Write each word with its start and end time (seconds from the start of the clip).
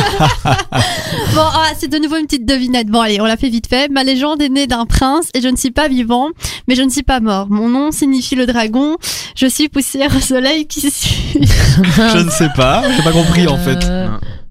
Bon, 1.34 1.42
ah, 1.42 1.70
c'est 1.78 1.88
de 1.88 1.98
nouveau 1.98 2.16
une 2.16 2.26
petite 2.26 2.46
devinette. 2.46 2.88
Bon, 2.88 3.00
allez, 3.00 3.20
on 3.20 3.24
l'a 3.24 3.36
fait 3.36 3.48
vite 3.48 3.66
fait. 3.68 3.90
Ma 3.90 4.02
légende 4.04 4.40
est 4.42 4.48
née 4.48 4.66
d'un 4.66 4.86
prince 4.86 5.28
et 5.34 5.40
je 5.40 5.48
ne 5.48 5.56
suis 5.56 5.70
pas 5.70 5.88
vivant, 5.88 6.28
mais 6.68 6.74
je 6.74 6.82
ne 6.82 6.90
suis 6.90 7.02
pas 7.02 7.20
mort. 7.20 7.46
Mon 7.50 7.68
nom 7.68 7.90
signifie 7.92 8.34
le 8.36 8.46
dragon. 8.46 8.96
Je 9.36 9.46
suis 9.46 9.68
poussière 9.68 10.14
au 10.16 10.20
soleil 10.20 10.66
qui 10.66 10.80
suis. 10.90 11.38
Je 11.40 12.18
ne 12.18 12.30
sais 12.30 12.48
pas, 12.56 12.82
j'ai 12.96 13.02
pas 13.02 13.12
compris 13.12 13.46
en 13.46 13.56
fait. 13.56 13.84
Euh, 13.84 14.08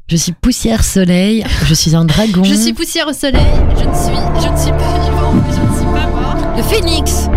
Je 0.07 0.15
suis 0.15 0.31
poussière 0.31 0.83
soleil, 0.83 1.45
je 1.65 1.73
suis 1.73 1.95
un 1.95 2.05
dragon. 2.05 2.43
Je 2.43 2.53
suis 2.55 2.73
poussière 2.73 3.07
au 3.07 3.13
soleil. 3.13 3.45
Je 3.77 3.83
ne 3.85 3.93
suis, 3.93 4.41
je 4.41 4.47
ne 4.49 4.57
suis 4.57 4.71
pas 4.71 4.99
vivant, 4.99 5.33
mais 5.33 5.53
je 5.53 5.61
ne 5.61 5.75
suis 5.75 5.85
pas 5.85 6.07
mort. 6.07 6.55
le 6.57 6.63
phénix. 6.63 7.27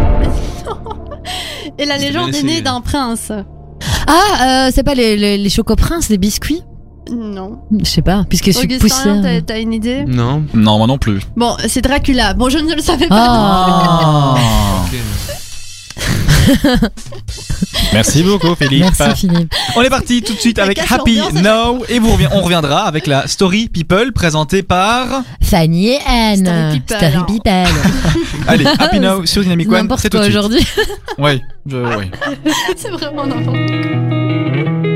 Et 1.78 1.84
la 1.84 1.96
légende 1.98 2.34
est 2.34 2.42
née 2.42 2.60
d'un 2.62 2.80
prince. 2.80 3.30
Ah, 4.06 4.66
euh, 4.66 4.70
c'est 4.74 4.82
pas 4.82 4.94
les, 4.94 5.16
les, 5.16 5.36
les 5.38 5.50
chocoprinces, 5.50 6.08
les 6.08 6.18
biscuits? 6.18 6.62
Non. 7.10 7.60
Je 7.80 7.84
sais 7.84 8.02
pas, 8.02 8.24
puisque 8.28 8.46
je 8.46 8.52
suis 8.52 8.68
poussière. 8.78 9.20
t'as- 9.22 9.40
t'as 9.42 9.60
une 9.60 9.72
idée 9.72 10.04
Non. 10.06 10.44
Non, 10.54 10.78
moi 10.78 10.86
non 10.86 10.98
plus. 10.98 11.20
Bon, 11.36 11.56
c'est 11.66 11.80
Dracula. 11.80 12.34
Bon, 12.34 12.48
je 12.48 12.58
ne 12.58 12.74
le 12.74 12.80
savais 12.82 13.08
pas. 13.08 13.16
Ah. 14.38 14.84
Merci 17.92 18.22
beaucoup 18.22 18.54
Philippe. 18.54 18.82
Merci 18.98 19.26
Philippe. 19.28 19.52
On 19.76 19.82
est 19.82 19.90
parti 19.90 20.22
tout 20.22 20.32
de 20.34 20.38
suite 20.38 20.58
avec 20.58 20.78
Happy. 20.90 21.20
Now 21.34 21.84
et 21.88 21.98
vous 21.98 22.16
on 22.32 22.40
reviendra 22.40 22.82
avec 22.82 23.06
la 23.06 23.26
Story 23.28 23.68
People 23.68 24.12
présentée 24.12 24.62
par... 24.62 25.22
Fanny 25.42 25.88
et 25.90 25.98
Anne. 26.06 26.46
Story 26.46 26.80
People. 26.80 26.96
Story 27.10 27.24
People. 27.26 28.42
Allez, 28.48 28.66
Happy 28.78 29.00
Now 29.00 29.26
sur 29.26 29.42
Dynamic 29.42 29.70
One, 29.70 29.88
c'est 29.98 30.08
tout 30.10 30.18
quoi 30.18 30.26
de 30.26 30.30
suite. 30.32 30.38
aujourd'hui. 30.38 30.66
Oui, 31.18 31.40
je, 31.66 31.76
oui. 31.76 32.10
c'est 32.76 32.90
vraiment 32.90 33.26
n'importe 33.26 33.56
quoi. 33.56 34.91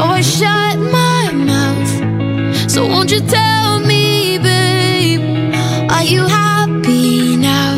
So 0.00 0.06
I 0.06 0.22
shut 0.22 0.78
my 0.78 1.30
mouth. 1.30 2.70
So 2.70 2.86
won't 2.86 3.10
you 3.10 3.20
tell 3.20 3.80
me, 3.80 4.38
babe? 4.38 5.20
Are 5.90 6.04
you 6.04 6.22
happy 6.26 7.36
now? 7.36 7.74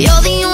You're 0.00 0.22
the 0.28 0.42
only 0.44 0.51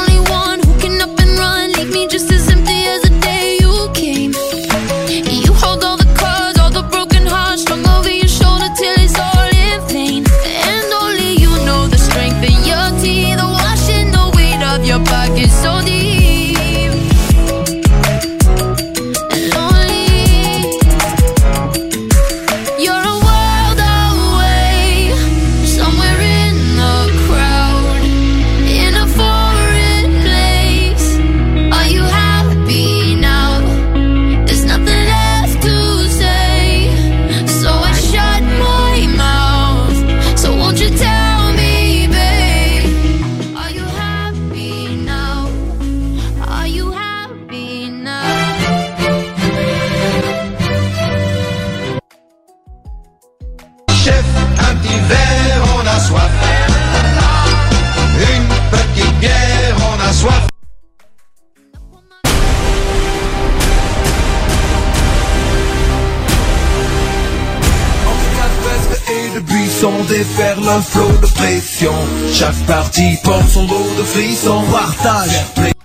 le 70.56 70.80
flot 70.80 71.12
de 71.20 71.26
pression. 71.26 71.92
Chaque 72.32 72.66
partie 72.66 73.18
porte 73.22 73.48
son 73.48 73.66
lot 73.66 73.96
de 73.98 74.04
frissons. 74.04 74.62
Partage. 74.70 75.77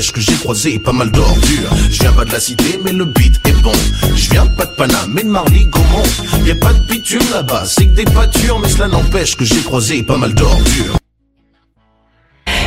N'empêche 0.00 0.12
que 0.12 0.20
j'ai 0.22 0.32
croisé 0.38 0.78
pas 0.78 0.92
mal 0.92 1.10
d'ordures. 1.10 1.70
Je 1.90 2.00
viens 2.00 2.12
pas 2.14 2.24
de 2.24 2.32
la 2.32 2.40
cité, 2.40 2.80
mais 2.82 2.92
le 2.92 3.04
beat 3.04 3.38
est 3.46 3.62
bon. 3.62 3.72
Je 4.16 4.30
viens 4.30 4.46
pas 4.46 4.64
de 4.64 4.74
Paname, 4.74 5.12
mais 5.12 5.22
de 5.22 5.28
Marly, 5.28 5.66
Gaumont. 5.66 6.46
Y 6.46 6.52
a 6.52 6.54
pas 6.54 6.72
de 6.72 6.78
bitume 6.86 7.20
là-bas, 7.30 7.64
c'est 7.66 7.84
que 7.86 7.92
des 7.96 8.04
pâtures, 8.04 8.58
mais 8.60 8.68
cela 8.70 8.88
n'empêche 8.88 9.36
que 9.36 9.44
j'ai 9.44 9.60
croisé 9.60 10.02
pas 10.02 10.16
mal 10.16 10.32
d'ordures. 10.32 10.96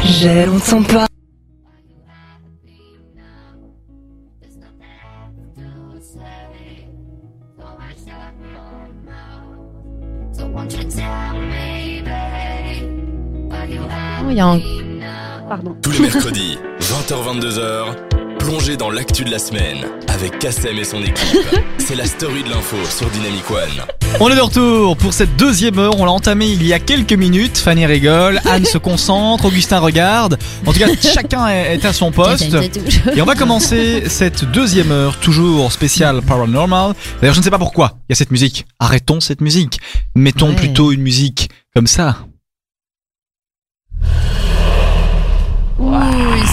J'ai 0.04 0.46
longtemps 0.46 0.84
pas. 0.84 1.08
Oh, 12.96 14.30
il 14.30 14.36
y 14.36 14.40
a 14.40 14.48
un- 14.48 14.60
Pardon. 15.50 15.76
Tous 15.82 15.92
les 15.92 16.00
mercredis, 16.00 16.58
20h-22h, 16.94 18.38
plongez 18.38 18.78
dans 18.78 18.92
l'actu 18.92 19.24
de 19.24 19.32
la 19.32 19.40
semaine 19.40 19.78
avec 20.10 20.38
Kassem 20.38 20.78
et 20.78 20.84
son 20.84 21.02
équipe. 21.02 21.18
C'est 21.80 21.96
la 21.96 22.06
story 22.06 22.44
de 22.44 22.50
l'info 22.50 22.78
sur 22.88 23.10
Dynamic 23.10 23.50
One. 23.50 23.86
On 24.20 24.30
est 24.30 24.36
de 24.36 24.42
retour 24.42 24.96
pour 24.96 25.12
cette 25.12 25.36
deuxième 25.36 25.80
heure. 25.80 26.00
On 26.00 26.06
l'a 26.06 26.12
entamé 26.12 26.46
il 26.46 26.64
y 26.64 26.72
a 26.72 26.78
quelques 26.80 27.14
minutes. 27.14 27.58
Fanny 27.58 27.88
rigole, 27.88 28.40
Anne 28.46 28.66
se 28.66 28.78
concentre, 28.78 29.46
Augustin 29.46 29.80
regarde. 29.80 30.38
En 30.68 30.72
tout 30.72 30.78
cas, 30.80 30.86
chacun 31.02 31.48
est 31.48 31.74
est 31.78 31.86
à 31.86 31.94
son 31.94 32.12
poste. 32.12 32.56
Et 33.16 33.22
on 33.24 33.26
va 33.26 33.34
commencer 33.36 34.04
cette 34.08 34.46
deuxième 34.46 34.92
heure, 34.92 35.18
toujours 35.18 35.72
spéciale 35.72 36.22
paranormal. 36.22 36.94
D'ailleurs, 37.22 37.34
je 37.34 37.40
ne 37.40 37.44
sais 37.44 37.50
pas 37.52 37.58
pourquoi 37.58 37.94
il 38.08 38.12
y 38.12 38.14
a 38.14 38.16
cette 38.16 38.32
musique. 38.32 38.66
Arrêtons 38.80 39.20
cette 39.20 39.42
musique. 39.42 39.80
Mettons 40.16 40.50
Ouais. 40.50 40.56
plutôt 40.56 40.92
une 40.92 41.02
musique 41.02 41.50
comme 41.76 41.88
ça. 41.88 42.18
Oui, 45.80 45.98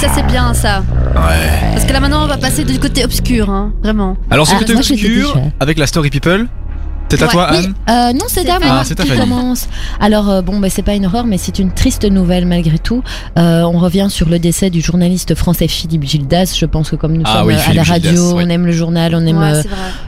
ça 0.01 0.09
c'est 0.15 0.27
bien 0.27 0.55
ça. 0.55 0.83
Ouais. 1.15 1.73
Parce 1.73 1.85
que 1.85 1.93
là 1.93 2.01
maintenant 2.01 2.25
on 2.25 2.27
va 2.27 2.39
passer 2.39 2.65
du 2.65 2.79
côté 2.79 3.05
obscur, 3.05 3.51
hein, 3.51 3.73
vraiment. 3.83 4.17
Alors, 4.31 4.47
ce 4.47 4.55
Ah, 4.55 4.59
côté 4.59 4.75
j'étais 4.83 4.95
obscur, 5.23 5.35
avec 5.61 5.79
la 5.79 5.87
Story 5.87 6.11
People, 6.11 6.47
C'est 7.11 7.23
à 7.23 7.27
Ouais. 7.27 7.33
toi, 7.33 7.49
Oui, 7.51 7.57
Anne 7.59 7.75
euh, 7.91 8.13
non, 8.13 8.25
c'est 8.29 8.49
à 8.49 8.59
moi 8.61 8.69
Ah, 8.83 8.85
qui 8.85 8.95
Fanny. 8.95 9.21
commence. 9.21 9.69
Alors, 10.01 10.31
euh, 10.31 10.43
bon, 10.43 10.59
bah, 10.61 10.69
c'est 10.71 10.83
pas 10.83 10.95
une 10.95 11.07
horreur, 11.07 11.27
mais 11.27 11.39
c'est 11.39 11.59
une 11.59 11.73
triste 11.73 12.05
nouvelle 12.05 12.47
malgré 12.47 12.79
tout. 12.79 13.03
Euh, 13.39 13.63
on 13.63 13.79
revient 13.79 14.07
sur 14.11 14.29
le 14.29 14.39
décès 14.39 14.71
du 14.71 14.81
journaliste 14.81 15.35
français 15.35 15.67
Philippe 15.69 16.05
Gildas. 16.05 16.55
Je 16.59 16.67
pense 16.67 16.91
que 16.91 16.97
comme 16.97 17.15
nous 17.15 17.23
Ah 17.27 17.39
sommes 17.39 17.49
oui, 17.49 17.55
à 17.55 17.73
la 17.75 17.83
radio, 17.83 18.11
Gildas, 18.11 18.33
oui. 18.35 18.45
on 18.47 18.49
aime 18.49 18.67
le 18.67 18.73
journal, 18.73 19.15
on 19.15 19.27
aime 19.27 19.39
Ouais, 19.39 19.55
euh, 19.55 19.63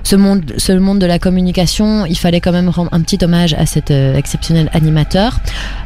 ce 0.04 0.16
monde, 0.16 0.42
ce 0.58 0.72
monde 0.72 0.98
de 1.00 1.06
la 1.06 1.18
communication, 1.18 2.06
il 2.06 2.16
fallait 2.16 2.40
quand 2.40 2.52
même 2.52 2.68
rendre 2.68 2.90
un 2.92 3.00
petit 3.00 3.18
hommage 3.24 3.54
à 3.54 3.66
cet 3.66 3.90
euh, 3.90 4.14
exceptionnel 4.16 4.70
animateur. 4.72 5.38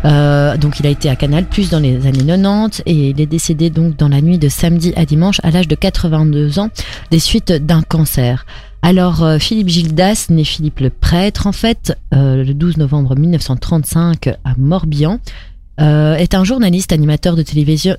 Euh, 0.04 0.56
donc, 0.56 0.80
il 0.80 0.86
a 0.86 0.90
été 0.90 1.08
à 1.08 1.16
Canal 1.16 1.44
Plus 1.44 1.70
dans 1.70 1.78
les 1.80 2.06
années 2.06 2.24
90 2.24 2.82
et 2.86 3.10
il 3.10 3.20
est 3.20 3.26
décédé 3.26 3.70
donc 3.70 3.96
dans 3.96 4.08
la 4.08 4.20
nuit 4.20 4.38
de 4.38 4.48
samedi 4.48 4.92
à 4.96 5.04
dimanche 5.04 5.40
à 5.42 5.50
l'âge 5.50 5.68
de 5.68 5.74
82 5.74 6.58
ans 6.58 6.68
des 7.10 7.18
suites 7.18 7.52
d'un 7.52 7.82
cancer. 7.82 8.44
Alors, 8.86 9.24
euh, 9.24 9.40
Philippe 9.40 9.68
Gildas, 9.68 10.26
né 10.30 10.44
Philippe 10.44 10.78
le 10.78 10.90
prêtre, 10.90 11.48
en 11.48 11.52
fait, 11.52 11.98
euh, 12.14 12.44
le 12.44 12.54
12 12.54 12.76
novembre 12.76 13.16
1935 13.16 14.28
à 14.28 14.54
Morbihan, 14.56 15.18
euh, 15.80 16.14
est 16.14 16.34
un 16.36 16.44
journaliste, 16.44 16.92
animateur 16.92 17.34
de 17.34 17.42
télévision, 17.42 17.96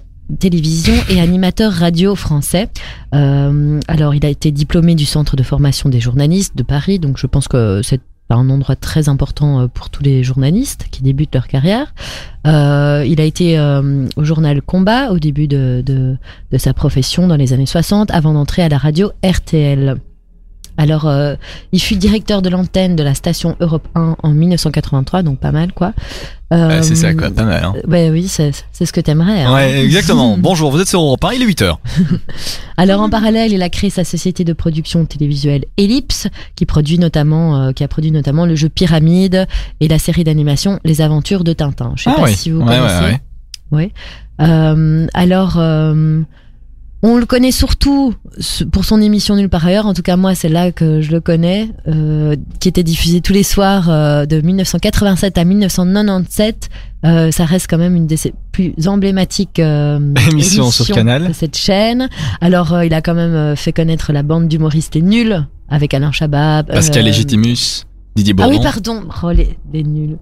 et 1.10 1.20
animateur 1.20 1.74
radio 1.74 2.16
français. 2.16 2.70
Alors, 3.12 4.16
il 4.16 4.26
a 4.26 4.30
été 4.30 4.52
diplômé 4.52 4.96
du 4.96 5.04
Centre 5.04 5.36
de 5.36 5.44
formation 5.44 5.90
des 5.90 6.00
journalistes 6.00 6.56
de 6.56 6.64
Paris, 6.64 7.00
donc 7.00 7.18
je 7.18 7.28
pense 7.28 7.50
que 7.50 7.82
c'est 7.84 8.00
un 8.30 8.50
endroit 8.50 8.78
très 8.78 9.10
important 9.10 9.68
pour 9.68 9.90
tous 9.90 10.04
les 10.04 10.24
journalistes 10.24 10.86
qui 10.90 11.04
débutent 11.04 11.36
leur 11.36 11.50
carrière. 11.50 11.94
Il 12.46 13.20
a 13.20 13.24
été 13.24 13.60
au 14.16 14.24
journal 14.24 14.62
Combat 14.62 15.12
au 15.12 15.20
début 15.20 15.50
de 15.50 16.18
sa 16.58 16.74
profession 16.74 17.28
dans 17.28 17.36
les 17.36 17.52
années 17.52 17.66
60 17.66 18.10
avant 18.12 18.34
d'entrer 18.34 18.62
à 18.62 18.70
la 18.70 18.78
radio 18.78 19.12
RTL. 19.22 19.98
Alors, 20.78 21.08
euh, 21.08 21.36
il 21.72 21.82
fut 21.82 21.96
directeur 21.96 22.42
de 22.42 22.50
l'antenne 22.50 22.96
de 22.96 23.04
la 23.04 23.14
station 23.16 23.56
Europe 23.60 23.88
1 23.96 24.16
en 24.22 24.30
1983, 24.30 25.24
donc 25.24 25.40
pas 25.40 25.52
mal 25.52 25.74
quoi. 25.74 25.94
Euh, 26.54 26.82
C'est 26.82 26.96
ça, 26.96 27.14
quoi. 27.14 27.30
Pas 27.30 27.44
mal, 27.44 27.62
hein. 27.64 27.74
Ouais, 27.88 28.10
oui, 28.10 28.28
c'est 28.30 28.52
ce 28.74 28.94
que 28.94 29.02
t'aimerais. 29.02 29.42
hein. 29.44 29.54
Ouais, 29.54 29.82
exactement. 29.84 30.38
Bonjour, 30.40 30.72
vous 30.72 30.80
êtes 30.80 30.88
sur 30.88 31.02
Europe 31.02 31.24
1, 31.26 31.34
il 31.34 31.42
est 31.42 31.46
8h. 31.46 31.76
Alors 32.78 33.02
en 33.02 33.10
parallèle, 33.10 33.52
il 33.52 33.62
a 33.62 33.70
créé 33.70 33.90
sa 33.90 34.04
société 34.04 34.44
de 34.44 34.54
production 34.54 35.04
télévisuelle 35.06 35.66
Ellipse, 35.78 36.28
qui 36.56 36.66
produit 36.66 37.00
notamment, 37.00 37.62
euh, 37.62 37.72
qui 37.72 37.84
a 37.84 37.88
produit 37.88 38.12
notamment 38.12 38.46
le 38.46 38.56
jeu 38.56 38.70
Pyramide 38.70 39.46
et 39.82 39.88
la 39.88 40.00
série 40.00 40.24
d'animation 40.24 40.80
Les 40.86 41.02
Aventures 41.02 41.44
de 41.44 41.54
Tintin. 41.54 41.94
Je 41.96 42.04
sais 42.04 42.12
Ah 42.14 42.20
pas 42.20 42.24
oui. 42.24 42.34
si 42.36 42.52
vous 42.52 42.60
Ouais, 42.62 42.68
ouais, 42.70 42.78
connaissez. 42.88 43.18
ouais. 43.72 43.92
Euh, 44.40 45.08
alors, 45.16 45.56
euh, 45.58 46.22
on 47.04 47.18
le 47.18 47.26
connaît 47.26 47.52
surtout 47.52 48.14
pour 48.72 48.86
son 48.86 49.00
émission 49.02 49.36
Nulle 49.36 49.50
part 49.50 49.66
ailleurs. 49.66 49.86
En 49.86 49.94
tout 49.94 50.02
cas, 50.02 50.18
moi, 50.18 50.34
c'est 50.36 50.50
là 50.50 50.72
que 50.72 51.02
je 51.02 51.12
le 51.12 51.22
connais, 51.22 51.70
euh, 51.88 52.36
qui 52.60 52.68
était 52.68 52.84
diffusée 52.84 53.22
tous 53.22 53.34
les 53.34 53.44
soirs 53.44 53.90
euh, 53.90 54.26
de 54.26 54.42
1987 54.42 55.38
à 55.38 55.44
1997. 55.44 56.70
Euh, 57.06 57.32
ça 57.32 57.46
reste 57.46 57.68
quand 57.70 57.78
même 57.78 57.96
une 57.96 58.08
des 58.08 58.18
plus 58.52 58.74
emblématiques 58.88 59.60
Émissions 60.32 60.72
sur 60.72 60.88
Canal. 60.88 61.28
de 61.28 61.34
cette 61.34 61.56
chaîne. 61.58 62.10
Alors, 62.42 62.84
il 62.84 62.94
a 62.94 63.02
quand 63.02 63.14
même 63.16 63.56
fait 63.56 63.74
connaître 63.74 64.12
la 64.12 64.24
bande 64.24 64.48
d'humoristes 64.48 64.96
Les 64.96 65.02
Nuls 65.04 65.46
avec 65.70 65.94
Alain 65.94 66.12
Chabat. 66.12 66.64
Pascal 66.64 67.06
Légitimus, 67.06 67.86
Didier 68.16 68.34
Ah 68.40 68.44
Bourdon. 68.44 68.58
oui, 68.58 68.64
pardon. 68.64 69.04
Oh, 69.24 69.32
les, 69.32 69.58
les 69.72 69.84
Nuls. 69.84 70.18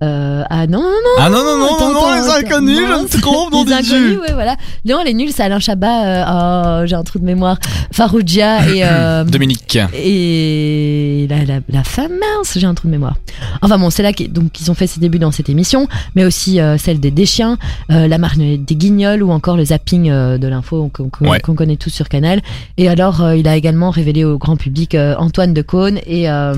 Euh, 0.00 0.44
ah 0.48 0.66
non, 0.68 0.80
non, 0.80 0.88
non. 0.88 1.10
Ah 1.18 1.28
non, 1.28 1.42
non, 1.42 1.58
non, 1.58 1.74
Attends, 1.74 1.88
non, 1.88 1.92
non, 1.94 2.06
attends, 2.06 2.14
les 2.14 2.28
attends. 2.30 2.46
inconnus, 2.46 2.78
Non, 2.88 3.06
je 3.10 3.16
me 3.16 3.20
trompe, 3.20 3.52
non, 3.52 3.64
les 3.64 3.72
inconnus, 3.72 4.18
ouais, 4.20 4.32
voilà. 4.32 4.56
Non, 4.84 5.02
les 5.04 5.12
nuls, 5.12 5.30
c'est 5.34 5.42
Alain 5.42 5.58
Chabat. 5.58 6.04
euh, 6.06 6.82
oh, 6.82 6.86
j'ai 6.86 6.94
un 6.94 7.02
trou 7.02 7.18
de 7.18 7.24
mémoire. 7.24 7.58
Faroudia 7.90 8.68
et 8.68 8.84
euh, 8.84 9.24
Dominique. 9.24 9.76
et 9.94 11.26
la, 11.28 11.44
la, 11.44 11.60
la 11.68 11.82
femme 11.82 12.12
mince, 12.12 12.56
j'ai 12.56 12.66
un 12.66 12.74
trou 12.74 12.86
de 12.86 12.92
mémoire. 12.92 13.16
Enfin 13.60 13.76
bon, 13.76 13.90
c'est 13.90 14.04
là 14.04 14.12
qu'ils 14.12 14.30
ont 14.70 14.74
fait 14.74 14.86
ses 14.86 15.00
débuts 15.00 15.18
dans 15.18 15.32
cette 15.32 15.48
émission, 15.48 15.88
mais 16.14 16.24
aussi 16.24 16.60
euh, 16.60 16.78
celle 16.78 17.00
des 17.00 17.10
Deschiens, 17.10 17.58
euh, 17.90 18.06
la 18.06 18.18
marionnette 18.18 18.64
des 18.64 18.76
Guignols 18.76 19.22
ou 19.24 19.32
encore 19.32 19.56
le 19.56 19.64
zapping 19.64 20.10
euh, 20.10 20.38
de 20.38 20.46
l'info 20.46 20.90
qu'on 20.92 21.08
qu'on- 21.08 21.28
Ouais. 21.28 21.40
qu'on 21.40 21.54
connaît 21.56 21.76
tous 21.76 21.90
sur 21.90 22.08
Canal. 22.08 22.40
Et 22.76 22.88
alors, 22.88 23.32
il 23.32 23.48
a 23.48 23.56
également 23.56 23.90
révélé 23.90 24.24
au 24.24 24.38
grand 24.38 24.56
public 24.56 24.96
Antoine 25.18 25.52
de 25.54 25.62
Caunes 25.62 25.98
et 26.06 26.30
euh, 26.30 26.54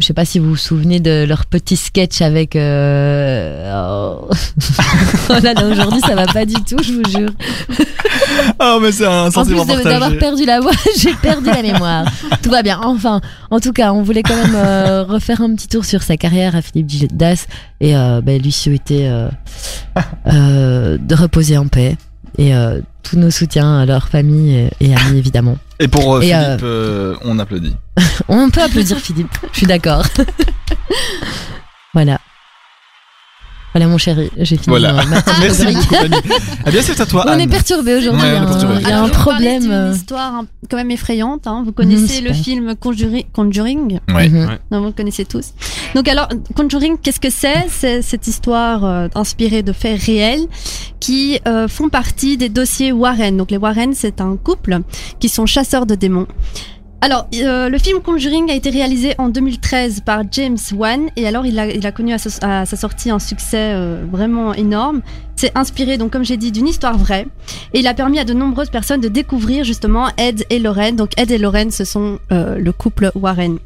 je 0.00 0.06
sais 0.06 0.14
pas 0.14 0.24
si 0.24 0.38
vous 0.38 0.50
vous 0.50 0.56
souvenez 0.56 0.98
de 0.98 1.24
leur 1.24 1.46
petit 1.46 1.76
sketch 1.76 2.20
avec. 2.20 2.56
Euh... 2.56 3.72
Oh. 3.72 4.28
oh 5.30 5.32
là 5.42 5.54
là, 5.54 5.66
aujourd'hui 5.66 6.00
ça 6.00 6.14
va 6.14 6.26
pas 6.26 6.44
du 6.44 6.54
tout, 6.54 6.76
je 6.82 6.92
vous 6.92 7.10
jure. 7.10 7.30
Oh, 8.60 8.78
mais 8.82 8.92
c'est 8.92 9.06
un 9.06 9.26
En 9.26 9.44
plus 9.44 9.56
sentiment 9.56 9.64
d'avoir 9.64 10.16
perdu 10.18 10.44
la 10.44 10.60
voix, 10.60 10.72
j'ai 10.98 11.14
perdu 11.14 11.46
la 11.46 11.62
mémoire. 11.62 12.06
Tout 12.42 12.50
va 12.50 12.62
bien. 12.62 12.80
Enfin, 12.82 13.20
en 13.50 13.60
tout 13.60 13.72
cas, 13.72 13.92
on 13.92 14.02
voulait 14.02 14.22
quand 14.22 14.36
même 14.36 14.54
euh, 14.54 15.04
refaire 15.04 15.40
un 15.40 15.54
petit 15.54 15.68
tour 15.68 15.84
sur 15.84 16.02
sa 16.02 16.16
carrière 16.16 16.56
à 16.56 16.62
Philippe 16.62 16.88
Gildas 16.88 17.46
et 17.80 17.96
euh, 17.96 18.20
ben, 18.20 18.40
lui 18.40 18.52
souhaiter 18.52 19.08
euh, 19.08 19.28
euh, 20.26 20.98
de 20.98 21.14
reposer 21.14 21.56
en 21.56 21.68
paix 21.68 21.96
et 22.38 22.54
euh, 22.54 22.80
tous 23.04 23.16
nos 23.16 23.30
soutiens 23.30 23.78
à 23.78 23.86
leur 23.86 24.08
famille 24.08 24.68
et, 24.80 24.94
amis 24.94 25.18
évidemment. 25.18 25.58
Et 25.78 25.88
pour 25.88 26.16
euh, 26.16 26.20
Et, 26.20 26.32
Philippe, 26.32 26.62
euh, 26.62 27.14
on 27.22 27.38
applaudit. 27.38 27.76
On 28.28 28.50
peut 28.50 28.62
applaudir 28.62 28.98
Philippe. 28.98 29.36
Je 29.52 29.58
suis 29.58 29.66
d'accord. 29.66 30.04
voilà. 31.94 32.18
Voilà 33.74 33.88
mon 33.88 33.98
chéri, 33.98 34.30
j'ai 34.36 34.56
fini 34.56 34.66
Voilà. 34.68 34.92
ma- 34.92 35.04
Merci 35.40 35.64
beaucoup, 35.66 35.94
Fanny. 35.94 36.16
Eh 36.66 36.70
bien, 36.70 36.80
c'est 36.80 37.00
à 37.00 37.06
toi, 37.06 37.24
On 37.26 37.38
est 37.38 37.48
perturbé 37.48 37.96
aujourd'hui. 37.96 38.22
Ouais, 38.22 38.28
on 38.28 38.30
est 38.30 38.30
il 38.30 38.34
y 38.34 38.38
a 38.38 38.42
un- 38.42 38.46
perturbé. 38.46 38.74
il 38.76 38.82
y 38.82 38.84
a 38.84 38.88
Alors, 38.88 39.00
un 39.02 39.06
je 39.08 39.12
vais 39.12 39.18
vous 39.18 39.24
parler 39.24 39.46
problème. 39.58 39.84
d'une 39.86 39.94
histoire 39.96 40.34
hein, 40.34 40.46
quand 40.70 40.76
même 40.76 40.90
effrayante. 40.92 41.46
hein. 41.48 41.62
Vous 41.66 41.72
connaissez 41.72 42.20
Mhm, 42.22 42.28
le 42.28 42.32
film 42.34 42.74
Conjuring, 42.76 43.24
Conjuring? 43.32 43.98
Ouais. 44.14 44.28
mhm. 44.28 44.58
Non, 44.70 44.78
vous 44.80 44.86
le 44.86 44.92
connaissez 44.92 45.24
tous. 45.24 45.54
Donc 45.96 46.06
alors, 46.06 46.28
Conjuring, 46.54 46.98
qu'est-ce 47.02 47.18
que 47.18 47.30
c'est? 47.30 47.66
C'est 47.68 48.00
cette 48.02 48.28
histoire 48.28 48.84
euh, 48.84 49.08
inspirée 49.16 49.64
de 49.64 49.72
faits 49.72 50.00
réels 50.02 50.46
qui 51.00 51.40
euh, 51.48 51.66
font 51.66 51.88
partie 51.88 52.36
des 52.36 52.48
dossiers 52.48 52.92
Warren. 52.92 53.36
Donc 53.36 53.50
les 53.50 53.56
Warren, 53.56 53.92
c'est 53.92 54.20
un 54.20 54.36
couple 54.36 54.78
qui 55.18 55.28
sont 55.28 55.46
chasseurs 55.46 55.84
de 55.86 55.96
démons. 55.96 56.28
Alors, 57.04 57.28
euh, 57.34 57.68
le 57.68 57.76
film 57.76 58.00
Conjuring 58.00 58.50
a 58.50 58.54
été 58.54 58.70
réalisé 58.70 59.12
en 59.18 59.28
2013 59.28 60.00
par 60.06 60.22
James 60.32 60.56
Wan 60.74 61.10
et 61.16 61.26
alors 61.26 61.44
il 61.44 61.58
a, 61.58 61.66
il 61.66 61.86
a 61.86 61.92
connu 61.92 62.14
à, 62.14 62.18
sa- 62.18 62.64
sortie 62.64 63.10
un 63.10 63.18
succès 63.18 63.74
euh, 63.74 64.06
vraiment 64.10 64.54
énorme. 64.54 65.02
C'est 65.36 65.52
inspiré, 65.54 65.98
donc 65.98 66.12
comme 66.12 66.24
j'ai 66.24 66.38
dit, 66.38 66.50
d'une 66.50 66.66
histoire 66.66 66.96
vraie 66.96 67.26
et 67.74 67.80
il 67.80 67.86
a 67.88 67.92
permis 67.92 68.18
à 68.20 68.24
de 68.24 68.32
nombreuses 68.32 68.70
personnes 68.70 69.02
de 69.02 69.08
découvrir 69.08 69.64
justement 69.64 70.08
Ed 70.16 70.46
et 70.48 70.58
Lorraine. 70.58 70.96
Donc 70.96 71.10
Ed 71.18 71.30
et 71.30 71.36
Lorraine, 71.36 71.70
ce 71.70 71.84
sont 71.84 72.20
euh, 72.32 72.56
le 72.56 72.72
couple 72.72 73.10
Warren. 73.14 73.58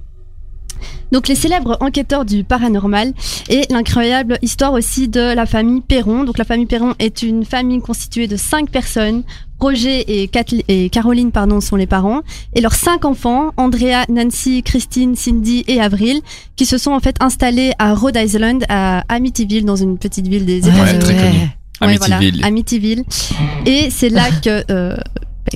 Donc 1.12 1.28
les 1.28 1.34
célèbres 1.34 1.76
enquêteurs 1.80 2.24
du 2.24 2.44
paranormal 2.44 3.12
et 3.48 3.62
l'incroyable 3.70 4.38
histoire 4.42 4.72
aussi 4.72 5.08
de 5.08 5.34
la 5.34 5.46
famille 5.46 5.80
Perron. 5.80 6.24
Donc 6.24 6.38
la 6.38 6.44
famille 6.44 6.66
Perron 6.66 6.94
est 6.98 7.22
une 7.22 7.44
famille 7.44 7.80
constituée 7.80 8.26
de 8.26 8.36
cinq 8.36 8.70
personnes. 8.70 9.22
Roger 9.60 10.22
et, 10.22 10.28
Kathleen- 10.28 10.62
et 10.68 10.88
Caroline 10.88 11.32
pardon, 11.32 11.60
sont 11.60 11.74
les 11.74 11.88
parents 11.88 12.20
et 12.54 12.60
leurs 12.60 12.74
cinq 12.76 13.04
enfants, 13.04 13.50
Andrea, 13.56 14.04
Nancy, 14.08 14.62
Christine, 14.62 15.16
Cindy 15.16 15.64
et 15.66 15.80
Avril, 15.80 16.20
qui 16.54 16.64
se 16.64 16.78
sont 16.78 16.92
en 16.92 17.00
fait 17.00 17.16
installés 17.20 17.72
à 17.80 17.92
Rhode 17.94 18.16
Island, 18.16 18.64
à 18.68 19.00
Amityville, 19.08 19.64
dans 19.64 19.74
une 19.74 19.98
petite 19.98 20.28
ville 20.28 20.46
des 20.46 20.58
États-Unis. 20.58 20.80
Ouais, 20.80 20.98
très 21.00 21.14
ouais. 21.14 21.20
connu. 21.32 21.38
Ouais, 21.92 21.96
voilà, 21.98 22.16
Amityville. 22.18 22.44
Amityville. 22.44 23.04
Et 23.66 23.90
c'est 23.90 24.10
là 24.10 24.30
que... 24.30 24.62
euh, 24.70 24.96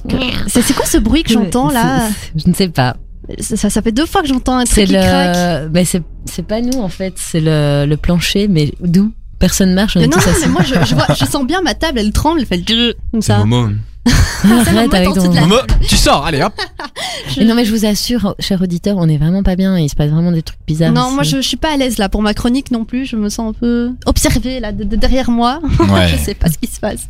que- 0.09 0.17
c'est 0.49 0.63
c'est 0.63 0.75
quoi 0.75 0.87
ce 0.87 0.99
bruit 0.99 1.23
que 1.23 1.31
j'entends 1.33 1.71
là? 1.71 2.09
Je 2.35 2.49
ne 2.49 2.55
sais 2.55 2.69
pas. 2.69 2.97
Ça, 3.39 3.71
ça 3.71 3.83
fait 3.83 3.93
deux 3.93 4.07
fois 4.07 4.23
que 4.23 4.29
j'entends 4.29 4.59
un 4.59 4.65
truc 4.65 4.87
qui 4.87 4.93
craque. 4.95 5.71
Mais 5.73 5.85
c'est 5.85 6.03
c'est 6.25 6.47
pas 6.47 6.61
nous 6.61 6.81
en 6.81 6.89
fait. 6.89 7.15
C'est 7.17 7.41
le, 7.41 7.85
le 7.87 7.97
plancher, 7.97 8.49
mais 8.49 8.73
d'où? 8.81 9.13
Personne 9.39 9.75
marche. 9.75 9.97
On 9.97 10.01
est 10.01 10.07
Mais 10.07 10.15
non, 10.15 10.23
non, 10.25 10.33
mais 10.41 10.49
moi 10.49 10.63
je, 10.63 10.75
je, 10.87 10.95
vois, 10.95 11.07
je 11.19 11.25
sens 11.31 11.45
bien 11.45 11.63
ma 11.63 11.75
table, 11.75 11.99
elle 11.99 12.13
tremble, 12.13 12.41
elle 12.41 12.47
fait 12.47 12.57
le 12.59 12.95
comme 13.11 13.23
C'est 13.23 13.33
ça. 13.33 13.39
Momo. 13.39 13.71
Arrête 14.45 14.95
avec 14.95 15.15
ton. 15.15 15.33
Momo, 15.33 15.57
tu 15.89 15.97
sors, 15.97 16.25
allez 16.27 16.43
hop. 16.43 16.53
Mais 17.37 17.45
non 17.45 17.55
mais 17.55 17.65
je 17.65 17.73
vous 17.73 17.85
assure, 17.87 18.35
cher 18.39 18.61
auditeur, 18.61 18.97
on 18.99 19.09
est 19.09 19.17
vraiment 19.17 19.43
pas 19.43 19.57
bien. 19.57 19.79
Il 19.79 19.89
se 19.89 19.95
passe 19.95 20.11
vraiment 20.11 20.33
des 20.33 20.43
trucs 20.43 20.59
bizarres. 20.67 20.93
Non, 20.93 21.11
moi 21.11 21.23
je, 21.23 21.37
je 21.37 21.43
suis 21.49 21.57
pas 21.57 21.73
à 21.73 21.77
l'aise 21.77 21.99
là 21.99 22.09
pour 22.09 22.23
ma 22.23 22.35
chronique 22.35 22.71
non 22.71 22.85
plus. 22.85 23.07
Je 23.07 23.17
me 23.17 23.29
sens 23.29 23.51
un 23.51 23.53
peu 23.53 23.91
observée 24.07 24.61
là 24.61 24.73
de, 24.73 24.85
de 24.85 24.97
derrière 24.97 25.31
moi. 25.31 25.61
Ouais. 25.81 26.09
je 26.09 26.17
sais 26.17 26.35
pas 26.35 26.49
ce 26.49 26.59
qui 26.59 26.67
se 26.73 26.79
passe. 26.81 27.09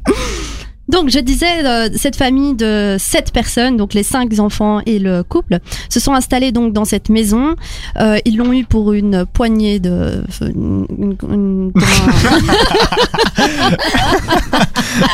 Donc 0.88 1.08
je 1.10 1.18
disais, 1.20 1.64
euh, 1.64 1.88
cette 1.96 2.16
famille 2.16 2.54
de 2.54 2.96
sept 2.98 3.32
personnes, 3.32 3.76
donc 3.76 3.94
les 3.94 4.02
cinq 4.02 4.38
enfants 4.38 4.80
et 4.84 4.98
le 4.98 5.22
couple, 5.22 5.58
se 5.88 6.00
sont 6.00 6.12
installés 6.12 6.52
donc 6.52 6.72
dans 6.72 6.84
cette 6.84 7.08
maison. 7.08 7.54
Euh, 8.00 8.18
ils 8.24 8.36
l'ont 8.36 8.52
eu 8.52 8.64
pour 8.64 8.92
une 8.92 9.24
poignée 9.24 9.78
de, 9.80 10.22
une, 10.42 10.86
une- 10.98 11.16
une- 11.30 11.72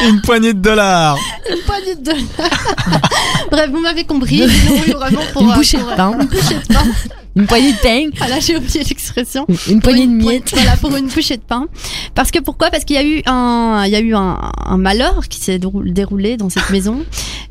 Une 0.08 0.20
poignée 0.22 0.54
de 0.54 0.60
dollars. 0.60 1.16
une 1.50 1.60
poignée 1.64 1.94
de 1.94 2.02
dollars. 2.02 2.20
Bref, 3.50 3.70
vous 3.70 3.80
m'avez 3.80 4.04
compris. 4.04 4.36
Ils 4.42 4.68
l'ont 4.68 4.82
eu 4.86 4.90
vraiment 4.92 5.20
pour 5.32 5.42
Une 5.42 5.50
euh, 5.50 5.54
bouchée 5.54 5.78
pour, 5.78 5.86
de 5.88 5.92
euh, 5.92 5.96
pain. 5.96 6.12
Une 6.18 6.26
bouchée 6.26 6.54
de 6.54 6.74
pain. 6.74 6.82
Une 7.38 7.46
poignée 7.46 7.72
de 7.72 7.78
pain. 7.78 8.10
Voilà, 8.16 8.40
j'ai 8.40 8.56
oublié 8.56 8.80
l'expression. 8.82 9.46
Une 9.70 9.80
poignée 9.80 10.06
de 10.06 10.10
une 10.12 10.16
miettes. 10.16 10.50
Voilà, 10.52 10.76
pour 10.76 10.94
une 10.96 11.06
bouchée 11.06 11.36
de 11.36 11.42
pain. 11.42 11.68
Parce 12.14 12.30
que 12.32 12.40
pourquoi? 12.40 12.70
Parce 12.70 12.84
qu'il 12.84 12.96
y 12.96 12.98
a 12.98 13.04
eu 13.04 13.22
un, 13.26 13.84
il 13.86 13.92
y 13.92 13.96
a 13.96 14.00
eu 14.00 14.14
un, 14.14 14.38
un 14.66 14.76
malheur 14.76 15.28
qui 15.28 15.38
s'est 15.40 15.58
dérou- 15.58 15.88
déroulé 15.88 16.36
dans 16.36 16.50
cette 16.50 16.68
maison. 16.70 17.04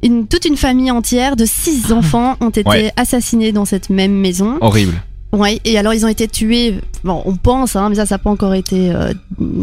Une, 0.03 0.27
toute 0.27 0.46
une 0.46 0.58
famille 0.58 0.91
entière 0.91 1.36
de 1.38 1.46
six 1.46 1.91
enfants 1.94 2.36
ont 2.41 2.50
été 2.50 2.67
Ouais. 2.70 2.91
assassinés 2.98 3.51
dans 3.53 3.65
cette 3.65 3.89
même 3.89 4.12
maison. 4.13 4.58
Horrible. 4.62 5.01
Ouais, 5.38 5.60
et 5.65 5.77
alors 5.77 5.94
ils 5.94 6.03
ont 6.03 6.10
été 6.10 6.27
tués, 6.27 6.79
bon, 7.03 7.22
on 7.25 7.36
pense, 7.36 7.75
hein, 7.75 7.89
mais 7.89 7.96
ça, 7.96 8.06
ça 8.06 8.15
n'a 8.15 8.20
pas 8.20 8.29
encore 8.29 8.53
été 8.56 8.89
euh, 8.91 9.13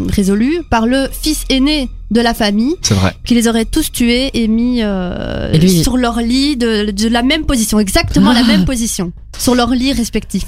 résolu, 0.09 0.61
par 0.71 0.87
le 0.87 1.09
fils 1.11 1.45
aîné 1.51 1.89
de 2.11 2.21
la 2.21 2.33
famille, 2.35 2.75
C'est 2.83 2.95
vrai. 2.95 3.13
qui 3.25 3.35
les 3.35 3.49
aurait 3.49 3.65
tous 3.65 3.91
tués 3.91 4.31
et 4.35 4.47
mis 4.47 4.83
euh, 4.83 5.51
Et 5.53 5.59
lui- 5.59 5.83
sur 5.83 5.97
leur 5.97 6.19
lit 6.21 6.57
de, 6.57 6.91
de 6.93 7.09
la 7.09 7.23
même 7.23 7.45
position, 7.45 7.79
exactement 7.81 8.33
la 8.33 8.43
Ah. 8.45 8.47
même 8.47 8.65
position, 8.65 9.13
sur 9.39 9.55
leur 9.55 9.71
lit 9.71 9.93
respectif. 9.93 10.45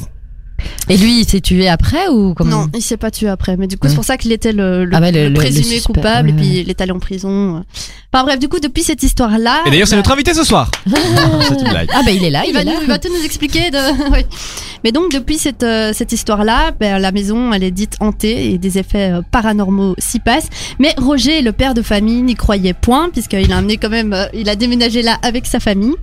Et 0.89 0.97
lui, 0.97 1.21
il 1.21 1.29
s'est 1.29 1.41
tué 1.41 1.69
après 1.69 2.09
ou 2.09 2.33
comment 2.35 2.63
Non, 2.65 2.69
il 2.75 2.81
s'est 2.83 2.97
pas 2.97 3.11
tué 3.11 3.29
après, 3.29 3.57
mais 3.57 3.67
du 3.67 3.77
coup 3.77 3.87
Ouais. 3.87 3.91
c'est 3.91 3.97
pour 3.97 4.05
ça 4.05 4.17
qu'il 4.17 4.33
était 4.33 4.53
le, 4.53 4.85
le- 4.85 4.97
Ah 4.97 5.01
ouais, 5.01 5.13
le- 5.13 5.19
le 5.19 5.25
le- 5.25 5.31
le 5.31 5.35
présumé 5.35 5.81
coupable 5.81 6.29
ouais, 6.29 6.35
et 6.35 6.37
puis 6.37 6.59
il 6.61 6.71
est 6.71 6.81
allé 6.81 6.93
en 6.93 6.99
prison. 6.99 7.65
Enfin 8.13 8.25
bref, 8.25 8.39
du 8.39 8.49
coup 8.49 8.59
depuis 8.61 8.83
cette 8.83 9.03
histoire-là, 9.03 9.63
Et 9.67 9.71
d'ailleurs, 9.71 9.87
c'est 9.89 9.95
bah, 9.95 9.99
notre 9.99 10.13
invité 10.13 10.33
ce 10.35 10.45
soir. 10.45 10.71
Blague. 10.87 11.89
Ah 11.93 12.03
bah 12.05 12.11
il 12.11 12.25
est 12.25 12.31
là, 12.31 12.43
il, 12.45 12.51
il 12.51 12.55
va, 12.55 12.61
est 12.61 12.65
là. 12.65 12.73
nous, 12.75 12.81
il 12.83 12.87
va 12.89 12.99
tout 12.99 13.09
nous 13.09 13.25
expliquer. 13.25 13.71
De... 13.71 13.79
oui. 14.13 14.21
Mais 14.85 14.93
donc 14.93 15.13
depuis 15.13 15.39
cette, 15.39 15.63
euh, 15.63 15.93
cette 15.93 16.13
histoire-là, 16.13 16.73
ben, 16.79 16.99
la 16.99 17.13
maison 17.13 17.53
elle 17.53 17.63
est 17.65 17.71
dite 17.71 17.97
hantée 18.01 18.53
et 18.53 18.59
des 18.59 18.79
effets 18.79 19.13
euh, 19.13 19.23
paranormaux 19.31 19.95
s'y 19.99 20.21
passent. 20.21 20.49
Mais 20.79 20.95
Roger, 20.99 21.43
le 21.43 21.53
père 21.53 21.75
de 21.75 21.83
famille, 21.83 22.23
n'y 22.23 22.35
croyait 22.35 22.75
point 22.75 23.09
puisqu'il 23.11 23.53
a 23.53 23.57
amené 23.59 23.77
quand 23.77 23.91
même, 23.91 24.13
euh, 24.13 24.27
il 24.35 24.49
a 24.49 24.57
déménagé 24.57 25.03
là 25.03 25.19
avec 25.23 25.47
sa 25.47 25.61
famille. 25.61 25.95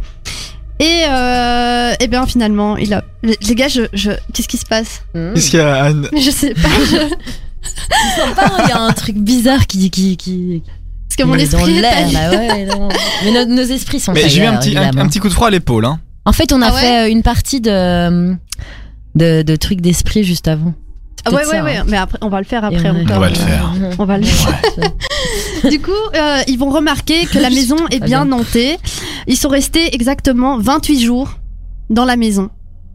Et, 0.83 1.03
euh, 1.09 1.93
et 1.99 2.07
bien 2.07 2.25
finalement, 2.25 2.75
il 2.77 2.93
a. 2.93 3.03
Les 3.23 3.55
gars, 3.55 3.67
je, 3.69 3.83
je... 3.93 4.11
qu'est-ce 4.33 4.47
qui 4.47 4.57
se 4.57 4.65
passe 4.65 5.01
Mmh. 5.13 5.33
Qu'est-ce 5.33 5.49
qu'il 5.51 5.59
y 5.59 5.63
a, 5.63 5.83
Anne 5.85 6.07
Je 6.17 6.29
sais 6.29 6.53
pas. 6.53 6.69
je- 6.89 8.63
Il 8.63 8.69
y 8.69 8.71
a 8.71 8.81
un 8.81 8.91
truc 8.91 9.15
bizarre 9.17 9.65
qui 9.67 9.89
qui 9.89 10.17
qui 10.17 10.61
Parce 11.07 11.15
que 11.15 11.23
mon 11.23 11.35
esprit 11.35 11.77
est 11.77 11.81
l'air 11.81 12.31
ouais, 12.31 12.65
non. 12.71 12.89
Mais 13.23 13.31
nos, 13.31 13.45
nos 13.45 13.61
esprits 13.63 13.99
sont 13.99 14.11
Mais 14.11 14.27
j'ai 14.27 14.41
eu 14.43 14.45
un 14.45 14.57
petit, 14.57 14.75
un, 14.77 15.07
petit 15.07 15.19
coup 15.19 15.29
de 15.29 15.33
froid 15.33 15.47
à 15.47 15.51
l'épaule. 15.51 15.85
Hein. 15.85 15.99
En 16.25 16.33
fait, 16.33 16.51
on 16.51 16.61
a 16.61 16.67
Ah 16.67 16.73
ouais 16.73 16.81
fait 16.81 16.97
euh, 17.05 17.09
une 17.09 17.23
partie 17.23 17.61
de 17.61 18.35
de, 19.15 19.41
de 19.43 19.55
trucs 19.55 19.79
d'esprit 19.81 20.23
juste 20.23 20.47
avant. 20.47 20.73
Ah 21.25 21.31
ouais, 21.31 21.45
ouais, 21.47 21.61
ouais. 21.61 21.77
hein. 21.77 21.85
Mais 21.87 21.97
après, 21.97 22.17
on 22.21 22.27
va 22.29 22.39
le 22.39 22.45
faire 22.45 22.65
après 22.65 22.89
on- 22.89 23.01
encore. 23.01 23.17
On 23.17 23.19
va 23.19 23.29
le 23.29 23.35
faire. 23.35 23.73
On 23.99 24.05
va 24.05 24.17
le 24.17 24.23
faire. 24.25 24.61
Du 25.69 25.79
coup, 25.79 25.91
euh, 26.15 26.41
ils 26.47 26.57
vont 26.59 26.69
remarquer 26.69 27.25
que 27.25 27.39
la 27.39 27.49
maison 27.57 27.77
est 27.89 28.03
bien 28.03 28.29
hantée. 28.33 28.77
Ils 29.27 29.37
sont 29.37 29.47
restés 29.49 29.95
exactement 29.95 30.57
28 30.57 30.99
jours 30.99 31.39
dans 31.89 32.05
la 32.05 32.15
maison 32.15 32.49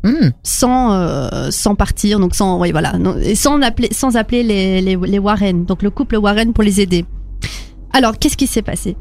Hmm. 0.05 0.31
sans 0.45 0.93
euh, 0.93 1.51
sans 1.51 1.75
partir 1.75 2.21
donc 2.21 2.37
sans 2.37 2.61
oui 2.61 2.71
voilà 2.71 2.93
et 3.21 3.35
sans 3.35 3.61
appeler 3.63 3.89
sans 3.91 4.15
appeler 4.17 4.45
les, 4.45 4.81
les 4.81 4.97
les 4.97 5.19
Warren 5.19 5.65
donc 5.65 5.83
le 5.83 5.91
couple 5.91 6.17
Warren 6.19 6.53
pour 6.53 6.63
les 6.63 6.81
aider. 6.81 7.05
Alors 7.93 8.17
qu'est-ce 8.17 8.37
qui 8.37 8.47
s'est 8.47 8.63
passé? 8.63 8.97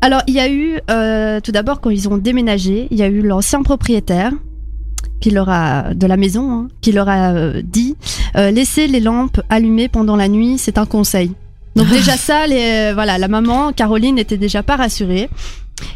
Alors 0.00 0.22
il 0.26 0.32
y 0.32 0.40
a 0.40 0.48
eu 0.48 0.80
euh, 0.90 1.40
tout 1.40 1.52
d'abord 1.52 1.82
quand 1.82 1.90
ils 1.90 2.08
ont 2.08 2.16
déménagé, 2.16 2.88
il 2.90 2.96
y 2.96 3.02
a 3.02 3.08
eu 3.08 3.20
l'ancien 3.20 3.62
propriétaire 3.62 4.32
qui 5.20 5.30
leur 5.30 5.48
a 5.48 5.94
de 5.94 6.06
la 6.06 6.16
maison 6.16 6.50
hein, 6.50 6.68
qui 6.80 6.92
leur 6.92 7.08
a 7.08 7.32
euh, 7.32 7.62
dit 7.64 7.96
euh, 8.36 8.50
laissez 8.50 8.86
les 8.86 9.00
lampes 9.00 9.40
allumées 9.48 9.88
pendant 9.88 10.16
la 10.16 10.28
nuit, 10.28 10.58
c'est 10.58 10.78
un 10.78 10.86
conseil. 10.86 11.32
Donc 11.76 11.88
déjà 11.88 12.16
ça 12.16 12.46
les 12.46 12.92
voilà 12.92 13.18
la 13.18 13.28
maman 13.28 13.72
Caroline 13.72 14.16
n'était 14.16 14.38
déjà 14.38 14.62
pas 14.62 14.76
rassurée. 14.76 15.28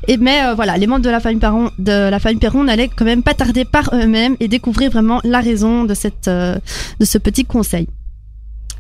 Et 0.09 0.17
mais 0.17 0.45
euh, 0.45 0.55
voilà, 0.55 0.77
les 0.77 0.87
membres 0.87 1.05
de 1.05 1.11
la 1.11 1.21
famille 1.21 1.39
Perron, 1.39 1.71
de 1.79 2.09
la 2.11 2.19
famille 2.19 2.39
Perron 2.39 2.65
n'allaient 2.65 2.89
quand 2.89 3.05
même 3.05 3.23
pas 3.23 3.35
tarder 3.35 3.65
par 3.65 3.91
eux-mêmes 3.95 4.37
et 4.41 4.49
découvrir 4.49 4.91
vraiment 4.91 5.21
la 5.25 5.41
raison 5.41 5.85
de 5.85 5.95
cette 5.95 6.29
euh, 6.29 6.57
de 7.01 7.05
ce 7.05 7.19
petit 7.19 7.45
conseil. 7.45 7.89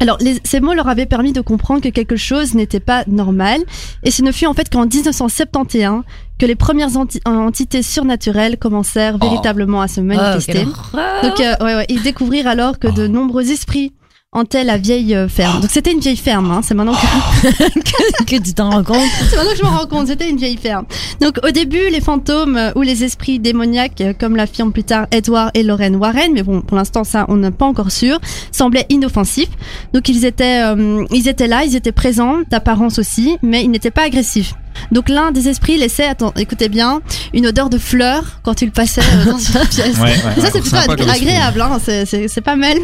Alors, 0.02 0.18
les- 0.20 0.40
ces 0.44 0.60
mots 0.60 0.74
leur 0.74 0.88
avaient 0.88 1.06
permis 1.06 1.32
de 1.32 1.40
comprendre 1.40 1.80
que 1.80 1.88
quelque 1.88 2.16
chose 2.16 2.54
n'était 2.54 2.80
pas 2.80 3.04
normal, 3.06 3.60
et 4.04 4.10
ce 4.10 4.22
ne 4.22 4.32
fut 4.32 4.46
en 4.46 4.54
fait 4.54 4.68
qu'en 4.70 4.86
1971 4.86 6.02
que 6.38 6.46
les 6.46 6.54
premières 6.56 6.90
enti- 6.90 7.20
entités 7.24 7.82
surnaturelles 7.82 8.58
commencèrent 8.58 9.16
Oh. 9.20 9.24
véritablement 9.24 9.80
à 9.80 9.88
se 9.88 10.00
Oh, 10.00 10.04
manifester. 10.04 10.64
horreur. 10.66 11.22
Donc, 11.22 11.40
euh, 11.40 11.54
ouais, 11.64 11.74
ouais, 11.76 11.86
ils 11.88 12.02
découvrirent 12.02 12.48
alors 12.48 12.78
que 12.78 12.88
de 12.88 13.06
nombreux 13.06 13.50
esprits 13.50 13.92
hantaient 14.32 14.64
la 14.64 14.78
vieille 14.78 15.14
euh, 15.14 15.28
ferme. 15.28 15.60
Donc, 15.60 15.70
c'était 15.70 15.92
une 15.92 16.00
vieille 16.00 16.16
ferme, 16.16 16.50
hein, 16.50 16.60
c'est 16.62 16.74
maintenant 16.74 16.94
que 16.94 18.24
que 18.24 18.42
tu 18.42 18.54
t'en 18.54 18.70
rends 18.70 18.82
compte 18.82 19.10
c'est 19.28 19.36
maintenant 19.36 19.52
que 19.52 19.58
je 19.58 19.62
me 19.62 19.68
rends 19.68 19.86
compte, 19.86 20.06
c'était 20.06 20.30
une 20.30 20.38
vieille 20.38 20.56
ferme. 20.56 20.86
Donc 21.20 21.38
au 21.46 21.50
début, 21.50 21.90
les 21.90 22.00
fantômes 22.00 22.56
euh, 22.56 22.72
ou 22.74 22.80
les 22.80 23.04
esprits 23.04 23.38
démoniaques, 23.38 24.00
euh, 24.00 24.14
comme 24.18 24.36
l'affirment 24.36 24.72
plus 24.72 24.84
tard 24.84 25.06
Edward 25.10 25.50
et 25.52 25.62
Lorraine 25.62 25.96
Warren, 25.96 26.32
mais 26.32 26.42
bon, 26.42 26.62
pour 26.62 26.78
l'instant 26.78 27.04
ça, 27.04 27.26
on 27.28 27.36
n'est 27.36 27.50
pas 27.50 27.66
encore 27.66 27.90
sûr, 27.90 28.18
semblaient 28.52 28.86
inoffensifs. 28.88 29.50
Donc 29.92 30.08
ils 30.08 30.24
étaient, 30.24 30.62
euh, 30.62 31.04
ils 31.10 31.28
étaient 31.28 31.46
là, 31.46 31.64
ils 31.64 31.76
étaient 31.76 31.92
présents, 31.92 32.38
d'apparence 32.50 32.98
aussi, 32.98 33.36
mais 33.42 33.62
ils 33.62 33.70
n'étaient 33.70 33.90
pas 33.90 34.04
agressifs. 34.04 34.54
Donc 34.90 35.08
l'un 35.08 35.30
des 35.30 35.48
esprits 35.48 35.76
laissait, 35.78 36.06
attends, 36.06 36.32
écoutez 36.36 36.68
bien, 36.68 37.00
une 37.32 37.46
odeur 37.46 37.70
de 37.70 37.78
fleurs 37.78 38.24
quand 38.42 38.62
il 38.62 38.70
passait 38.70 39.00
euh, 39.00 39.24
dans 39.32 39.38
une 39.38 39.66
pièce. 39.68 39.96
Ouais, 39.98 40.02
ouais, 40.02 40.14
Et 40.36 40.40
ça 40.40 40.48
c'est 40.52 40.60
plutôt 40.60 40.76
agréable, 40.76 41.60
hein, 41.62 41.78
c'est- 41.84 42.40
pas 42.42 42.56
mal. 42.56 42.76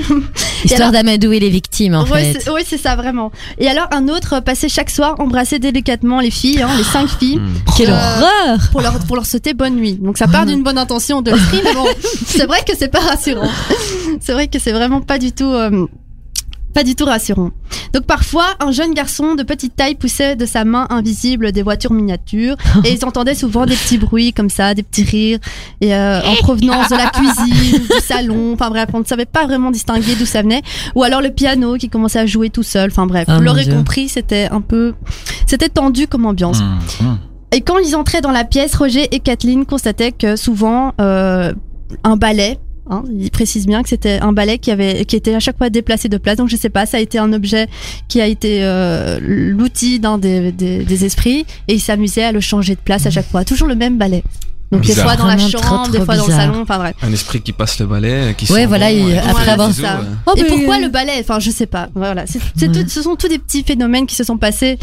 Histoire 0.64 0.92
d'amadouer 0.92 1.40
les 1.40 1.50
victimes 1.50 1.94
en 1.94 2.04
Ouais, 2.04 2.32
fait. 2.32 2.40
c'est- 2.42 2.50
Oui, 2.50 2.60
c'est 2.66 2.78
ça, 2.78 2.96
vraiment. 2.96 3.30
Et 3.58 3.68
alors, 3.68 3.88
un 3.92 4.08
autre 4.08 4.40
passait 4.40 4.68
chaque 4.68 4.90
soir 4.90 5.16
embrasser 5.18 5.58
délicatement 5.58 6.20
les 6.20 6.30
filles, 6.30 6.62
hein, 6.62 6.68
les 6.76 6.84
cinq 6.84 7.08
filles, 7.08 7.40
Quelle 7.76 7.90
Euh, 7.90 7.92
horreur 7.94 8.58
pour 8.70 8.80
leur, 8.80 8.98
pour 9.00 9.16
leur 9.16 9.26
souhaiter 9.26 9.54
bonne 9.54 9.74
nuit. 9.76 9.94
Donc, 10.00 10.16
ça 10.18 10.28
part 10.28 10.46
d'une 10.46 10.62
bonne 10.62 10.78
intention 10.78 11.22
de 11.22 11.30
l'esprit, 11.32 11.60
mais 11.64 11.74
bon, 11.74 11.86
c'est 12.26 12.46
vrai 12.46 12.60
que 12.66 12.72
c'est 12.78 12.88
pas 12.88 13.00
rassurant. 13.00 13.48
C'est 14.20 14.32
vrai 14.32 14.48
que 14.48 14.58
c'est 14.58 14.72
vraiment 14.72 15.00
pas 15.00 15.18
du 15.18 15.32
tout. 15.32 15.44
euh, 15.52 15.86
pas 16.78 16.84
du 16.84 16.94
tout 16.94 17.06
rassurant. 17.06 17.50
Donc 17.92 18.04
parfois, 18.04 18.46
un 18.60 18.70
jeune 18.70 18.94
garçon 18.94 19.34
de 19.34 19.42
petite 19.42 19.74
taille 19.74 19.96
poussait 19.96 20.36
de 20.36 20.46
sa 20.46 20.64
main 20.64 20.86
invisible 20.90 21.50
des 21.50 21.62
voitures 21.62 21.92
miniatures 21.92 22.54
et 22.84 22.92
ils 22.92 23.04
entendaient 23.04 23.34
souvent 23.34 23.66
des 23.66 23.74
petits 23.74 23.98
bruits 23.98 24.32
comme 24.32 24.48
ça, 24.48 24.74
des 24.74 24.84
petits 24.84 25.02
rires 25.02 25.40
et 25.80 25.92
euh, 25.92 26.20
en 26.22 26.34
provenance 26.40 26.88
de 26.88 26.94
la 26.94 27.10
cuisine, 27.10 27.80
du 27.80 28.00
salon. 28.00 28.52
Enfin 28.52 28.70
bref, 28.70 28.90
on 28.92 29.00
ne 29.00 29.04
savait 29.04 29.24
pas 29.24 29.44
vraiment 29.44 29.72
distinguer 29.72 30.14
d'où 30.14 30.24
ça 30.24 30.42
venait. 30.42 30.62
Ou 30.94 31.02
alors 31.02 31.20
le 31.20 31.30
piano 31.30 31.74
qui 31.78 31.88
commençait 31.88 32.20
à 32.20 32.26
jouer 32.26 32.48
tout 32.48 32.62
seul. 32.62 32.90
Enfin 32.92 33.08
bref, 33.08 33.24
Ah, 33.26 33.32
vous 33.32 33.38
mon 33.40 33.46
l'aurez 33.46 33.66
compris, 33.66 34.08
c'était 34.08 34.46
un 34.52 34.60
peu, 34.60 34.94
c'était 35.48 35.68
tendu 35.68 36.06
comme 36.06 36.26
ambiance. 36.26 36.60
Mmh, 36.60 36.78
mmh. 37.00 37.18
Et 37.54 37.60
quand 37.62 37.78
ils 37.78 37.96
entraient 37.96 38.20
dans 38.20 38.30
la 38.30 38.44
pièce, 38.44 38.76
Roger 38.76 39.08
et 39.10 39.18
Kathleen 39.18 39.66
constataient 39.66 40.12
que 40.12 40.36
souvent 40.36 40.92
euh, 41.00 41.52
un 42.04 42.16
balai, 42.16 42.60
hein, 42.90 43.04
ils 43.12 43.30
précisent 43.30 43.66
bien 43.66 43.82
que 43.82 43.88
c'était 43.88 44.18
un 44.20 44.32
balai 44.32 44.58
qui 44.58 44.70
avait, 44.70 45.04
qui 45.04 45.16
était 45.16 45.34
à 45.34 45.40
chaque 45.40 45.58
fois 45.58 45.70
déplacé 45.70 46.08
de 46.08 46.16
place. 46.18 46.36
Donc 46.36 46.48
je 46.48 46.56
sais 46.56 46.70
pas, 46.70 46.86
ça 46.86 46.96
a 46.96 47.00
été 47.00 47.18
un 47.18 47.32
objet 47.32 47.68
qui 48.08 48.20
a 48.20 48.26
été 48.26 48.60
euh, 48.62 49.18
l'outil 49.22 49.98
d'un 50.00 50.18
des, 50.18 50.52
des, 50.52 50.84
des 50.84 51.04
esprits 51.04 51.46
et 51.68 51.74
ils 51.74 51.80
s'amusaient 51.80 52.24
à 52.24 52.32
le 52.32 52.40
changer 52.40 52.74
de 52.74 52.80
place 52.80 53.06
à 53.06 53.10
chaque 53.10 53.28
fois. 53.28 53.44
Toujours 53.44 53.68
le 53.68 53.74
même 53.74 53.98
balai. 53.98 54.22
Donc 54.70 54.82
des 54.82 54.92
fois 54.94 55.16
dans 55.16 55.26
la 55.26 55.36
Vraiment 55.36 55.48
trop, 55.48 55.62
chambre, 55.62 55.88
des 55.92 56.00
fois 56.02 56.16
dans 56.16 56.26
le 56.26 56.32
salon. 56.32 56.60
Enfin 56.60 56.76
bref. 56.76 56.94
Un 57.00 57.10
esprit 57.10 57.40
qui 57.40 57.52
passe 57.52 57.78
le 57.80 57.86
balai, 57.86 58.34
qui 58.36 58.52
Ouais, 58.52 58.66
voilà, 58.66 58.90
bon, 58.90 58.96
il- 58.98 59.08
et 59.08 59.12
qui 59.14 59.18
après 59.18 59.48
avoir- 59.48 59.72
ça. 59.72 60.00
ouais. 60.00 60.06
Oh, 60.26 60.32
Et 60.36 60.42
mais- 60.42 60.48
pourquoi 60.48 60.78
le 60.78 60.88
balai? 60.88 61.12
Enfin, 61.20 61.38
je 61.40 61.50
sais 61.50 61.64
pas. 61.64 61.88
Voilà, 61.94 62.26
c'est, 62.26 62.38
c'est 62.54 62.68
Ouais. 62.68 62.82
tout- 62.84 62.88
ce 62.90 63.00
sont 63.00 63.16
tous 63.16 63.28
des 63.28 63.38
petits 63.38 63.62
phénomènes 63.62 64.06
qui 64.06 64.14
se 64.14 64.24
sont 64.24 64.36
passés. 64.36 64.78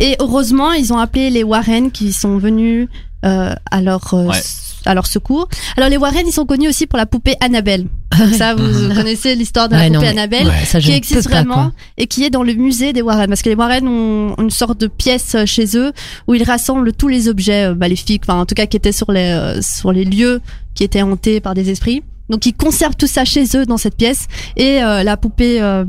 Et 0.00 0.16
heureusement, 0.18 0.72
ils 0.72 0.92
ont 0.92 0.98
appelé 0.98 1.30
les 1.30 1.44
Warren 1.44 1.92
qui 1.92 2.12
sont 2.12 2.36
venus 2.38 2.88
euh, 3.24 3.52
à 3.70 3.80
leur 3.80 4.12
euh, 4.14 4.24
Ouais. 4.26 4.40
À 4.86 4.94
leur 4.94 5.06
secours. 5.06 5.48
Alors 5.76 5.88
les 5.88 5.96
Warren, 5.96 6.26
ils 6.26 6.32
sont 6.32 6.46
connus 6.46 6.68
aussi 6.68 6.86
pour 6.86 6.96
la 6.98 7.06
poupée 7.06 7.34
Annabelle. 7.40 7.86
Donc 8.18 8.34
ça, 8.34 8.54
vous 8.54 8.94
connaissez 8.94 9.34
l'histoire 9.34 9.68
de 9.68 9.74
la 9.74 9.82
Ouais, 9.82 9.90
poupée 9.90 10.08
Annabelle. 10.08 10.46
Ouais, 10.46 10.64
ça, 10.64 10.80
je 10.80 10.86
qui 10.86 10.92
existe 10.92 11.28
pas, 11.28 11.42
vraiment 11.42 11.72
et 11.96 12.06
qui 12.06 12.24
est 12.24 12.30
dans 12.30 12.42
le 12.42 12.54
musée 12.54 12.92
des 12.92 13.02
Warren 13.02 13.28
parce 13.28 13.42
que 13.42 13.48
les 13.48 13.54
Warren 13.54 13.86
ont 13.86 14.34
une 14.38 14.50
sorte 14.50 14.80
de 14.80 14.86
pièce 14.86 15.34
euh, 15.34 15.46
chez 15.46 15.76
eux 15.76 15.92
où 16.26 16.34
ils 16.34 16.42
rassemblent 16.42 16.92
tous 16.92 17.08
les 17.08 17.28
objets 17.28 17.68
euh, 17.70 17.74
maléfiques 17.74 18.22
enfin 18.26 18.40
en 18.40 18.46
tout 18.46 18.54
cas 18.54 18.66
qui 18.66 18.76
étaient 18.76 18.92
sur 18.92 19.12
les 19.12 19.30
euh, 19.30 19.60
sur 19.62 19.92
les 19.92 20.04
lieux 20.04 20.40
qui 20.74 20.84
étaient 20.84 21.02
hantés 21.02 21.40
par 21.40 21.54
des 21.54 21.70
esprits 21.70 22.02
donc 22.28 22.44
ils 22.46 22.52
conservent 22.52 22.96
tout 22.96 23.06
ça 23.06 23.24
chez 23.24 23.44
eux 23.56 23.64
dans 23.64 23.78
cette 23.78 23.96
pièce 23.96 24.26
et 24.56 24.82
euh, 24.82 25.02
la 25.02 25.16
poupée 25.16 25.62
euh, 25.62 25.84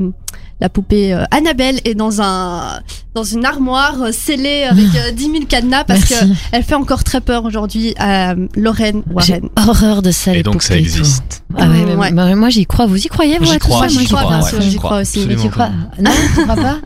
la 0.60 0.68
poupée 0.68 1.12
euh, 1.14 1.24
Annabelle 1.30 1.80
est 1.84 1.94
dans 1.94 2.20
un 2.20 2.80
dans 3.14 3.24
une 3.24 3.44
armoire 3.44 4.00
euh, 4.02 4.12
scellée 4.12 4.62
avec 4.64 4.84
euh, 4.94 5.10
10 5.10 5.22
000 5.24 5.36
cadenas 5.48 5.84
parce 5.84 6.04
que 6.04 6.14
Merci. 6.26 6.32
elle 6.52 6.62
fait 6.62 6.74
encore 6.74 7.02
très 7.02 7.20
peur 7.20 7.44
aujourd'hui 7.44 7.94
à 7.98 8.30
euh, 8.32 8.46
Lorraine 8.56 9.02
J'ai 9.24 9.32
Warren. 9.40 9.48
horreur 9.56 10.02
de 10.02 10.10
ça. 10.12 10.32
Et 10.32 10.36
les 10.36 10.42
donc 10.42 10.62
ça 10.62 10.74
poupées 10.74 10.80
existe. 10.80 11.42
Ah 11.56 11.68
ouais, 11.68 11.84
mais- 11.86 11.94
Ouais. 11.96 12.12
moi 12.36 12.48
j'y 12.50 12.66
crois. 12.66 12.86
Vous 12.86 12.96
y 13.04 13.08
croyez 13.08 13.38
vous 13.38 13.46
J'y 13.46 13.52
à 13.52 13.58
tout 13.58 13.66
crois, 13.68 13.88
ça? 13.88 13.94
Moi, 13.94 14.02
j'y 14.02 14.08
crois, 14.08 14.26
bien 14.28 14.42
ouais, 14.42 14.48
sûr, 14.50 14.60
j'y 14.60 14.70
j'y 14.70 14.76
crois. 14.76 15.00
aussi. 15.00 15.26
Mais 15.28 15.36
tu 15.36 15.48
crois? 15.50 15.70
Non, 15.98 16.10
tu 16.34 16.42
crois 16.42 16.56
pas? 16.56 16.78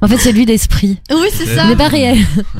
En 0.00 0.08
fait, 0.08 0.18
c'est 0.18 0.32
lui 0.32 0.44
l'esprit. 0.46 0.98
Oui, 1.10 1.26
c'est 1.32 1.46
ça. 1.54 1.64
Mais 1.66 1.76
pas 1.76 1.88
réel. 1.88 2.18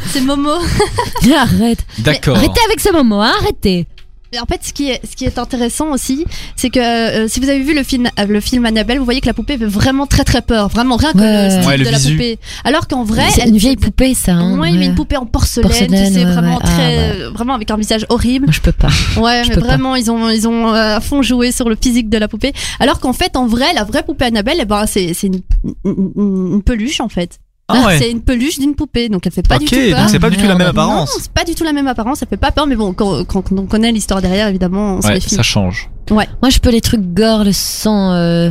C'est 0.08 0.20
Momo. 0.20 0.50
Arrête. 1.36 1.78
D'accord. 1.98 2.36
Arrêtez 2.36 2.60
avec 2.66 2.80
ce 2.80 2.92
moment, 2.92 3.22
hein, 3.22 3.32
arrêtez. 3.40 3.86
Et 4.34 4.40
en 4.40 4.46
fait, 4.46 4.60
ce 4.64 4.72
qui 4.72 4.88
est, 4.88 4.98
ce 5.08 5.14
qui 5.14 5.26
est 5.26 5.38
intéressant 5.38 5.90
aussi, 5.92 6.24
c'est 6.56 6.70
que 6.70 6.80
euh, 6.80 7.28
si 7.28 7.38
vous 7.38 7.50
avez 7.50 7.60
vu 7.62 7.74
le 7.74 7.82
film, 7.82 8.08
euh, 8.18 8.24
le 8.24 8.40
film 8.40 8.64
Annabelle, 8.64 8.98
vous 8.98 9.04
voyez 9.04 9.20
que 9.20 9.26
la 9.26 9.34
poupée 9.34 9.58
fait 9.58 9.66
vraiment 9.66 10.06
très 10.06 10.24
très 10.24 10.40
peur, 10.40 10.68
vraiment 10.68 10.96
rien 10.96 11.12
que 11.12 11.18
Ouais. 11.18 11.44
le 11.44 11.50
style 11.50 11.66
Ouais, 11.68 11.76
le 11.76 11.84
de 11.84 11.90
la 11.90 11.98
visu. 11.98 12.12
poupée. 12.14 12.38
Alors 12.64 12.88
qu'en 12.88 13.04
vrai, 13.04 13.26
c'est 13.30 13.46
une 13.46 13.58
vieille 13.58 13.76
poupée, 13.76 14.14
ça. 14.14 14.32
Hein, 14.32 14.58
Ouais, 14.58 14.72
mais 14.72 14.86
une 14.86 14.94
poupée 14.94 15.18
en 15.18 15.26
porcelaine, 15.26 15.68
Porcelaine, 15.68 15.90
tu 16.08 16.14
sais, 16.14 16.24
ouais, 16.24 16.32
vraiment 16.32 16.54
ouais. 16.56 16.62
Ah, 16.62 16.66
très, 16.66 16.86
ouais. 16.96 17.12
euh, 17.24 17.30
vraiment 17.30 17.52
avec 17.52 17.70
un 17.70 17.76
visage 17.76 18.06
horrible. 18.08 18.46
Moi, 18.46 18.54
je 18.54 18.62
peux 18.62 18.72
pas. 18.72 18.88
Ouais, 19.18 19.42
Je 19.44 19.50
mais 19.50 19.54
pas. 19.56 19.60
vraiment, 19.60 19.96
ils 19.96 20.10
ont, 20.10 20.30
ils 20.30 20.48
ont 20.48 20.68
euh, 20.68 20.96
à 20.96 21.00
fond 21.02 21.20
joué 21.20 21.52
sur 21.52 21.68
le 21.68 21.76
physique 21.78 22.08
de 22.08 22.16
la 22.16 22.26
poupée. 22.26 22.54
Alors 22.80 23.00
qu'en 23.00 23.12
fait, 23.12 23.36
en 23.36 23.46
vrai, 23.46 23.74
la 23.74 23.84
vraie 23.84 24.02
poupée 24.02 24.24
Annabelle, 24.24 24.56
eh 24.60 24.64
ben, 24.64 24.86
c'est, 24.86 25.12
c'est 25.12 25.26
une, 25.26 25.42
une- 25.84 26.52
une 26.54 26.62
peluche 26.62 27.00
en 27.02 27.10
fait. 27.10 27.38
Ah 27.74 27.86
ouais. 27.86 27.98
C'est 27.98 28.10
une 28.10 28.20
peluche 28.22 28.58
d'une 28.58 28.74
poupée, 28.74 29.08
donc 29.08 29.26
elle 29.26 29.32
fait 29.32 29.46
pas 29.46 29.56
Ok, 29.56 29.62
du 29.62 29.66
tout 29.68 29.74
peur. 29.90 29.98
donc 30.00 30.08
c'est 30.10 30.18
pas 30.18 30.30
du 30.30 30.36
tout 30.36 30.42
la 30.46 30.54
même. 30.54 30.62
Non, 30.66 30.70
apparence. 30.70 31.16
c'est 31.20 31.32
pas 31.32 31.44
du 31.44 31.54
tout 31.54 31.64
la 31.64 31.72
même 31.72 31.86
apparence, 31.88 32.18
ça 32.18 32.26
fait 32.26 32.36
pas 32.36 32.50
peur, 32.50 32.66
mais 32.66 32.76
bon, 32.76 32.92
quand, 32.92 33.24
quand 33.24 33.50
on 33.52 33.66
connaît 33.66 33.92
l'histoire 33.92 34.20
derrière, 34.22 34.48
évidemment, 34.48 34.96
on 34.96 35.02
se 35.02 35.06
Ouais, 35.08 35.14
méfie. 35.14 35.34
ça 35.34 35.42
change. 35.42 35.90
Moi, 36.10 36.24
je 36.50 36.58
peux 36.58 36.70
les 36.70 36.80
trucs 36.80 37.00
gore, 37.14 37.44
le 37.44 37.52
sang, 37.52 38.12
euh, 38.12 38.50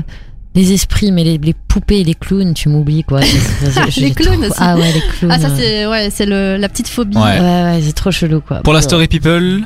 les 0.56 0.74
esprits, 0.74 1.12
mais 1.12 1.24
les, 1.24 1.38
les 1.38 1.54
poupées 1.54 2.00
et 2.00 2.04
les 2.04 2.16
clowns, 2.16 2.54
tu 2.54 2.70
m'oublies, 2.70 3.04
quoi. 3.04 3.22
C'est- 3.24 3.72
c'est- 3.72 3.92
j'ai 3.92 4.02
Les 4.02 4.12
clowns 4.12 4.36
trop- 4.42 4.46
aussi. 4.52 4.60
Ah 4.60 4.76
ouais, 4.76 4.92
les 4.92 5.02
clowns. 5.02 5.32
Ah, 5.32 5.40
ça, 5.40 5.48
euh, 5.48 5.56
c'est, 5.58 5.86
ouais, 5.86 6.10
c'est 6.12 6.26
le, 6.26 6.58
la 6.58 6.68
petite 6.70 6.88
phobie. 6.90 7.16
Ouais. 7.18 7.40
Ouais, 7.40 7.64
ouais, 7.64 7.80
c'est 7.84 7.94
trop 7.94 8.12
chelou, 8.12 8.42
quoi. 8.42 8.62
Pour 8.62 8.74
la 8.74 8.82
story 8.82 9.08
people, 9.08 9.62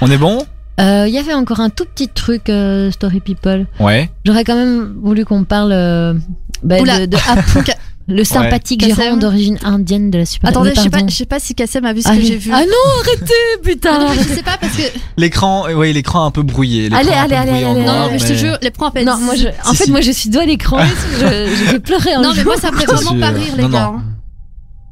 on 0.00 0.10
est 0.10 0.18
bon 0.18 0.44
Euh, 0.80 1.06
Il 1.08 1.14
y 1.14 1.18
avait 1.18 1.34
encore 1.34 1.60
un 1.60 1.70
tout 1.70 1.84
petit 1.86 2.08
truc, 2.08 2.48
euh, 2.50 2.90
Story 2.90 3.20
People. 3.20 3.66
Ouais. 3.80 4.10
J'aurais 4.26 4.44
quand 4.44 4.54
même 4.56 4.94
voulu 5.02 5.24
qu'on 5.24 5.44
parle 5.44 5.72
euh, 5.72 6.14
bah, 6.62 6.76
Oula. 6.80 7.00
de, 7.00 7.06
de 7.06 7.16
Apu, 7.28 7.70
le 8.08 8.22
sympathique 8.24 8.84
gérant 8.84 9.16
d'origine 9.16 9.58
indienne 9.64 10.10
de 10.10 10.18
la 10.18 10.26
Super 10.26 10.50
Attendez, 10.50 10.70
je 10.76 10.80
sais 10.80 10.84
pas, 10.90 10.98
pardon. 10.98 11.08
je 11.08 11.14
sais 11.16 11.26
pas 11.26 11.40
si 11.40 11.54
Kassem 11.56 11.84
a 11.84 11.92
vu 11.92 12.02
ce 12.02 12.08
Ah, 12.08 12.14
que 12.16 12.22
j'ai 12.22 12.36
vu. 12.36 12.50
Ah 12.54 12.60
non, 12.62 13.00
arrêtez, 13.00 13.32
Mais 13.64 13.72
putain 13.72 13.98
non, 13.98 14.12
je 14.12 14.22
sais 14.34 14.42
pas 14.44 14.56
parce 14.60 14.76
que 14.76 14.82
L'écran, 15.16 15.66
oui, 15.74 15.92
l'écran 15.92 16.24
un 16.24 16.30
peu 16.30 16.42
brouillé. 16.42 16.84
l'écran 16.88 16.98
Allez, 16.98 17.10
allez, 17.10 17.34
allez, 17.34 17.64
allez, 17.64 17.80
noir, 17.82 18.06
non, 18.06 18.12
mais 18.12 18.18
je 18.20 18.26
te 18.26 18.32
jure, 18.34 18.58
peine. 18.92 19.06
Non, 19.06 19.18
moi, 19.18 19.34
je, 19.34 19.48
en 19.48 19.70
Si, 19.72 19.76
fait, 19.76 19.84
si. 19.86 19.90
moi, 19.90 20.00
je 20.02 20.12
suis 20.12 20.30
doigt 20.30 20.42
à 20.42 20.46
l'écran. 20.46 20.78
je, 21.14 21.18
je 21.18 21.72
vais 21.72 21.80
pleurer 21.80 22.14
un 22.14 22.22
Non, 22.22 22.32
mais 22.36 22.44
moi, 22.44 22.56
ça 22.56 22.70
me 22.70 22.76
fait 22.78 22.86
vraiment 22.86 23.18
pas 23.18 23.32
euh, 23.32 23.36
rire, 23.38 23.56
les 23.56 23.62
non, 23.64 23.68
gars. 23.70 23.92
non. 23.92 24.02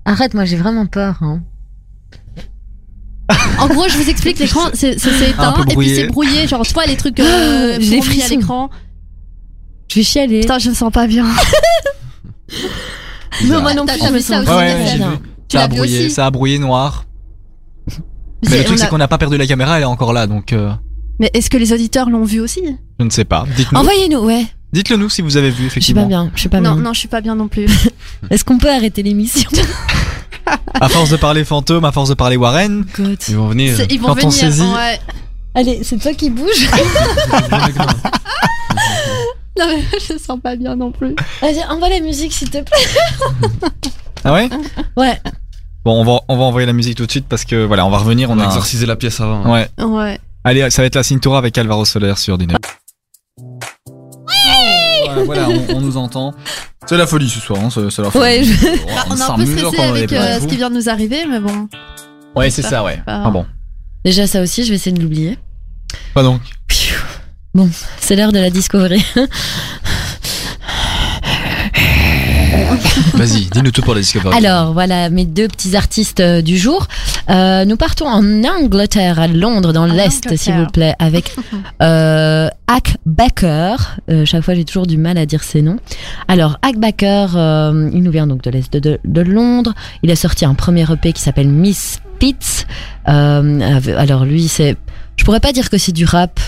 Arrête, 0.06 0.34
moi, 0.34 0.44
j'ai 0.44 0.56
vraiment 0.56 0.86
peur. 0.86 1.18
Hein. 1.22 1.40
En 3.60 3.68
gros, 3.68 3.88
je 3.88 3.96
vous 3.96 4.10
explique, 4.10 4.38
l'écran, 4.40 4.62
c'est 4.74 4.98
c'est- 4.98 5.10
c'est 5.10 5.26
Un 5.26 5.30
éteint, 5.30 5.52
peu 5.52 5.60
et 5.62 5.64
puis 5.66 5.74
brouillé. 5.74 5.94
c'est 5.94 6.06
brouillé, 6.08 6.46
genre, 6.48 6.66
tu 6.66 6.74
vois, 6.74 6.84
les 6.86 6.96
trucs 6.96 7.20
euh, 7.20 7.76
J'ai 7.80 7.98
à 8.00 8.02
frissons. 8.02 8.34
l'écran. 8.36 8.70
Je 9.88 9.94
vais 9.96 10.02
chialer. 10.02 10.40
Putain, 10.40 10.58
je 10.58 10.70
me 10.70 10.74
sens 10.74 10.92
pas 10.92 11.06
bien. 11.06 11.24
Non, 13.46 13.62
moi 13.62 13.74
non 13.74 13.86
plus, 13.86 13.98
je 13.98 14.12
me 14.12 14.18
ça 14.20 14.44
sens 14.44 14.46
Ça 14.46 15.62
a 15.62 15.68
brouillé, 15.68 15.98
aussi 16.06 16.10
ça 16.10 16.26
a 16.26 16.30
brouillé 16.30 16.58
noir. 16.58 17.04
Mais 18.50 18.58
le 18.58 18.64
truc, 18.64 18.78
on 18.78 18.82
c'est 18.82 18.88
qu'on 18.88 18.98
n'a 18.98 19.08
pas 19.08 19.18
perdu 19.18 19.36
la 19.38 19.46
caméra, 19.46 19.76
elle 19.78 19.82
est 19.82 19.86
encore 19.86 20.12
là, 20.12 20.26
donc 20.26 20.52
euh, 20.52 20.70
Mais 21.18 21.30
est-ce 21.34 21.48
que 21.48 21.56
les 21.56 21.72
auditeurs 21.72 22.10
l'ont 22.10 22.24
vu 22.24 22.40
aussi? 22.40 22.60
Je 23.00 23.04
ne 23.04 23.10
sais 23.10 23.24
pas. 23.24 23.46
Dites-nous. 23.56 23.78
Envoyez-nous, 23.80 24.18
ouais. 24.20 24.46
Dites-le 24.72 24.96
nous 24.96 25.08
si 25.08 25.22
vous 25.22 25.36
avez 25.36 25.48
vu, 25.50 25.54
Je 25.54 25.58
suis 25.60 25.66
effectivement. 25.68 26.02
pas 26.02 26.08
bien. 26.08 26.30
Je 26.34 26.40
suis 26.40 26.48
pas 26.48 26.60
Non, 26.60 26.74
bien. 26.74 26.82
non, 26.82 26.92
je 26.92 26.98
suis 26.98 27.08
pas 27.08 27.20
bien 27.20 27.34
non 27.36 27.48
plus. 27.48 27.66
Est-ce 28.30 28.44
qu'on 28.44 28.58
peut 28.58 28.70
arrêter 28.70 29.02
l'émission? 29.02 29.48
À 30.78 30.88
force 30.88 31.10
de 31.10 31.16
parler 31.16 31.44
fantôme, 31.44 31.84
à 31.84 31.92
force 31.92 32.08
de 32.10 32.14
parler 32.14 32.36
Warren, 32.36 32.84
Ils 33.28 33.36
vont 33.36 33.48
venir. 33.48 33.76
C'est- 33.76 33.86
Ils 33.90 34.00
vont 34.00 34.08
Quand 34.08 34.24
on 34.24 34.28
venir. 34.28 34.32
saisit- 34.50 34.74
Ouais. 34.74 35.00
Allez, 35.54 35.80
c'est 35.84 35.96
toi 35.98 36.12
qui 36.12 36.28
bouge. 36.30 36.68
Non, 39.58 39.66
mais 39.68 39.84
je 40.00 40.18
sens 40.18 40.40
pas 40.42 40.56
bien 40.56 40.74
non 40.74 40.90
plus. 40.90 41.14
Vas-y, 41.40 41.62
envoie 41.70 41.88
la 41.88 42.00
musique, 42.00 42.32
s'il 42.32 42.50
te 42.50 42.58
plaît. 42.62 43.68
ah 44.24 44.32
ouais 44.32 44.48
Ouais. 44.96 45.20
Bon, 45.84 46.00
on 46.00 46.04
va, 46.04 46.20
on 46.28 46.36
va 46.36 46.44
envoyer 46.44 46.66
la 46.66 46.72
musique 46.72 46.96
tout 46.96 47.06
de 47.06 47.10
suite 47.10 47.26
parce 47.28 47.44
que 47.44 47.64
voilà, 47.64 47.86
on 47.86 47.90
va 47.90 47.98
revenir. 47.98 48.30
On 48.30 48.38
On 48.38 48.40
a 48.40 48.46
exorcisé 48.46 48.84
la 48.86 48.96
pièce 48.96 49.20
avant. 49.20 49.50
Ouais. 49.52 49.68
Ouais. 49.78 50.18
Allez, 50.44 50.68
ça 50.70 50.82
va 50.82 50.86
être 50.86 50.96
la 50.96 51.02
Cintura 51.02 51.38
avec 51.38 51.56
Alvaro 51.56 51.84
Soler 51.84 52.14
sur 52.16 52.36
Dynamique. 52.38 52.64
Ouais, 54.28 55.24
voilà, 55.24 55.48
on, 55.48 55.76
on 55.76 55.80
nous 55.80 55.96
entend. 55.96 56.34
C'est 56.86 56.96
la 56.96 57.06
folie 57.06 57.28
ce 57.30 57.40
soir, 57.40 57.60
hein, 57.62 57.68
c'est 57.70 57.88
c'est 57.90 58.02
la 58.02 58.10
folie. 58.10 58.24
Ouais, 58.24 58.44
je- 58.44 58.64
Bah, 58.86 59.04
on 59.10 59.16
est 59.16 59.22
un 59.22 59.36
peu 59.36 59.46
stressé 59.46 59.80
avec 59.82 60.12
euh, 60.12 60.40
ce 60.40 60.46
qui 60.46 60.56
vient 60.56 60.70
de 60.70 60.74
nous 60.74 60.88
arriver, 60.88 61.24
mais 61.28 61.40
bon. 61.40 61.68
Ouais, 62.34 62.50
c'est 62.50 62.62
ça, 62.62 62.82
ouais. 62.84 62.96
Pas- 63.06 63.22
Ah 63.26 63.30
bon. 63.30 63.46
Déjà, 64.04 64.26
ça 64.26 64.42
aussi, 64.42 64.64
je 64.64 64.70
vais 64.70 64.74
essayer 64.76 64.94
de 64.96 65.00
l'oublier. 65.02 65.38
Pas 66.12 66.22
donc. 66.22 66.40
Pfiou. 66.68 66.98
Bon, 67.54 67.70
c'est 68.00 68.16
l'heure 68.16 68.32
de 68.32 68.38
la 68.40 68.50
Discovery. 68.50 69.04
Vas-y, 73.14 73.46
dis-nous 73.46 73.70
tout 73.70 73.82
pour 73.82 73.94
la 73.94 74.00
Discovery. 74.00 74.36
Alors, 74.36 74.72
voilà 74.72 75.08
mes 75.08 75.24
deux 75.24 75.46
petits 75.48 75.76
artistes 75.76 76.20
euh, 76.20 76.42
du 76.42 76.58
jour. 76.58 76.88
Euh, 77.30 77.64
nous 77.64 77.76
partons 77.76 78.06
en 78.06 78.42
Angleterre, 78.44 79.20
à 79.20 79.28
Londres, 79.28 79.72
dans 79.72 79.86
l'Est, 79.86 80.34
s'il 80.36 80.54
vous 80.54 80.66
plaît, 80.66 80.94
avec 80.98 81.34
euh, 81.82 82.48
Hack 82.66 82.96
Backer. 83.06 83.98
Euh, 84.10 84.24
chaque 84.24 84.42
fois, 84.42 84.54
j'ai 84.54 84.64
toujours 84.64 84.86
du 84.86 84.96
mal 84.98 85.16
à 85.16 85.26
dire 85.26 85.42
ses 85.44 85.62
noms. 85.62 85.78
Alors, 86.28 86.58
Hack 86.62 86.76
Backer, 86.78 87.36
euh, 87.36 87.88
il 87.94 88.02
nous 88.02 88.10
vient 88.10 88.26
donc 88.26 88.42
de 88.42 88.50
l'Est 88.50 88.72
de, 88.72 88.78
de- 88.80 89.00
de 89.04 89.20
Londres. 89.20 89.74
Il 90.02 90.10
a 90.10 90.16
sorti 90.16 90.44
un 90.44 90.54
premier 90.54 90.82
EP 90.90 91.12
qui 91.12 91.22
s'appelle 91.22 91.48
Miss 91.48 92.00
Pitts. 92.18 92.66
Euh, 93.08 93.80
alors, 93.96 94.24
lui, 94.24 94.48
c'est... 94.48 94.76
Je 95.16 95.24
pourrais 95.24 95.40
pas 95.40 95.52
dire 95.52 95.70
que 95.70 95.78
c'est 95.78 95.92
du 95.92 96.04
rap, 96.04 96.40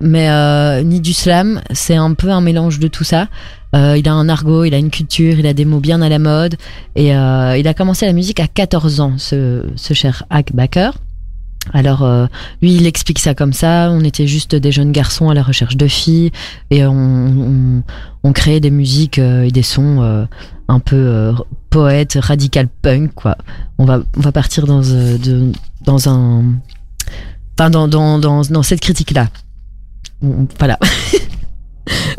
mais 0.00 0.28
euh, 0.30 0.82
ni 0.82 1.00
du 1.00 1.12
slam. 1.12 1.60
C'est 1.72 1.96
un 1.96 2.14
peu 2.14 2.30
un 2.30 2.40
mélange 2.40 2.78
de 2.78 2.88
tout 2.88 3.04
ça. 3.04 3.28
Euh, 3.74 3.96
il 3.98 4.08
a 4.08 4.12
un 4.12 4.28
argot, 4.28 4.64
il 4.64 4.74
a 4.74 4.78
une 4.78 4.90
culture, 4.90 5.38
il 5.38 5.46
a 5.46 5.52
des 5.52 5.64
mots 5.64 5.80
bien 5.80 6.00
à 6.02 6.08
la 6.08 6.18
mode. 6.18 6.56
Et 6.94 7.14
euh, 7.16 7.56
il 7.58 7.66
a 7.68 7.74
commencé 7.74 8.06
la 8.06 8.12
musique 8.12 8.40
à 8.40 8.46
14 8.48 9.00
ans, 9.00 9.14
ce, 9.18 9.64
ce 9.76 9.94
cher 9.94 10.24
Hack 10.30 10.52
Backer. 10.54 10.92
Alors, 11.72 12.04
euh, 12.04 12.26
lui, 12.62 12.74
il 12.76 12.86
explique 12.86 13.18
ça 13.18 13.34
comme 13.34 13.52
ça. 13.52 13.88
On 13.90 14.00
était 14.04 14.28
juste 14.28 14.54
des 14.54 14.70
jeunes 14.70 14.92
garçons 14.92 15.30
à 15.30 15.34
la 15.34 15.42
recherche 15.42 15.76
de 15.76 15.88
filles 15.88 16.30
et 16.70 16.86
on, 16.86 16.92
on, 16.92 17.82
on 18.22 18.32
créait 18.32 18.60
des 18.60 18.70
musiques 18.70 19.18
euh, 19.18 19.42
et 19.42 19.50
des 19.50 19.64
sons 19.64 20.00
euh, 20.00 20.24
un 20.68 20.78
peu 20.78 20.94
euh, 20.96 21.32
poètes, 21.70 22.18
radical 22.20 22.68
punk, 22.82 23.12
quoi. 23.14 23.36
On 23.78 23.84
va, 23.84 23.98
on 24.16 24.20
va 24.20 24.30
partir 24.30 24.66
dans, 24.66 24.82
euh, 24.84 25.18
de- 25.18 25.50
dans 25.84 26.08
un. 26.08 26.44
Enfin, 27.58 27.68
dans, 27.70 27.88
dans, 27.88 28.20
dans, 28.20 28.42
dans 28.42 28.62
cette 28.62 28.80
critique-là. 28.80 29.26
Voilà. 30.20 30.78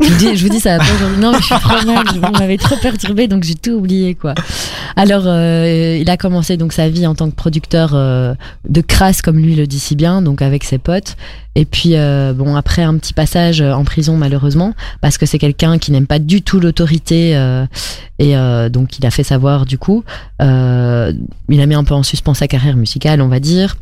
je, 0.00 0.42
vous 0.42 0.48
dis, 0.48 0.60
ça 0.60 0.78
va 0.78 0.84
pas 0.84 0.92
aujourd'hui. 0.94 1.20
Non, 1.20 1.32
mais 1.32 1.38
je 1.38 1.44
suis 1.44 1.54
trop 1.54 1.86
mal. 1.86 2.04
Vous 2.14 2.38
m'avez 2.38 2.58
trop 2.58 2.76
perturbé, 2.76 3.28
donc 3.28 3.44
j'ai 3.44 3.54
tout 3.54 3.72
oublié, 3.72 4.14
quoi. 4.14 4.34
Alors, 4.96 5.24
euh, 5.26 5.98
il 6.00 6.08
a 6.10 6.16
commencé 6.16 6.56
donc 6.56 6.72
sa 6.72 6.88
vie 6.88 7.06
en 7.06 7.14
tant 7.14 7.30
que 7.30 7.34
producteur 7.34 7.90
euh, 7.94 8.34
de 8.68 8.80
crasse, 8.80 9.22
comme 9.22 9.38
lui 9.38 9.54
le 9.54 9.66
dit 9.66 9.78
si 9.78 9.96
bien, 9.96 10.22
donc 10.22 10.42
avec 10.42 10.64
ses 10.64 10.78
potes. 10.78 11.16
Et 11.54 11.64
puis, 11.64 11.96
euh, 11.96 12.32
bon, 12.32 12.56
après 12.56 12.82
un 12.82 12.96
petit 12.96 13.12
passage 13.12 13.60
en 13.60 13.84
prison, 13.84 14.16
malheureusement, 14.16 14.74
parce 15.00 15.18
que 15.18 15.26
c'est 15.26 15.38
quelqu'un 15.38 15.78
qui 15.78 15.92
n'aime 15.92 16.06
pas 16.06 16.18
du 16.18 16.42
tout 16.42 16.60
l'autorité. 16.60 17.32
et 18.18 18.34
donc, 18.70 18.98
il 18.98 19.06
a 19.06 19.10
fait 19.10 19.24
savoir, 19.24 19.66
du 19.66 19.78
coup, 19.78 20.04
il 20.40 20.44
a 20.46 21.66
mis 21.66 21.74
un 21.74 21.84
peu 21.84 21.94
en 21.94 22.02
suspens 22.02 22.34
sa 22.34 22.48
carrière 22.48 22.76
musicale, 22.76 23.20
on 23.20 23.28
va 23.28 23.40
dire, 23.40 23.76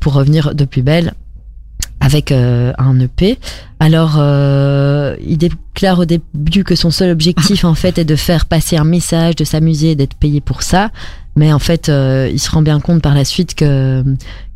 pour 0.00 0.12
revenir 0.12 0.54
de 0.54 0.64
plus 0.64 0.82
belle 0.82 1.14
avec 2.00 2.32
euh, 2.32 2.72
un 2.78 2.98
EP. 3.00 3.38
Alors, 3.80 4.16
euh, 4.18 5.16
il 5.26 5.38
déclare 5.38 5.98
au 6.00 6.04
début 6.04 6.64
que 6.64 6.74
son 6.74 6.90
seul 6.90 7.10
objectif, 7.10 7.64
en 7.64 7.74
fait, 7.74 7.98
est 7.98 8.04
de 8.04 8.16
faire 8.16 8.46
passer 8.46 8.76
un 8.76 8.84
message, 8.84 9.36
de 9.36 9.44
s'amuser, 9.44 9.94
d'être 9.94 10.14
payé 10.14 10.40
pour 10.40 10.62
ça. 10.62 10.90
Mais 11.36 11.52
en 11.52 11.58
fait, 11.58 11.88
euh, 11.88 12.28
il 12.32 12.38
se 12.38 12.50
rend 12.50 12.62
bien 12.62 12.80
compte 12.80 13.02
par 13.02 13.14
la 13.14 13.24
suite 13.24 13.54
que 13.54 14.02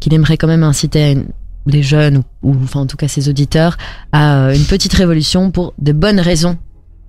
qu'il 0.00 0.14
aimerait 0.14 0.36
quand 0.36 0.48
même 0.48 0.64
inciter 0.64 1.02
à 1.02 1.10
une- 1.12 1.26
les 1.66 1.82
jeunes, 1.84 2.16
ou, 2.42 2.50
ou, 2.50 2.56
enfin 2.64 2.80
en 2.80 2.86
tout 2.86 2.96
cas 2.96 3.06
ses 3.06 3.28
auditeurs, 3.28 3.76
à 4.10 4.34
euh, 4.48 4.54
une 4.54 4.64
petite 4.64 4.92
révolution 4.94 5.52
pour 5.52 5.74
de 5.78 5.92
bonnes 5.92 6.18
raisons. 6.18 6.58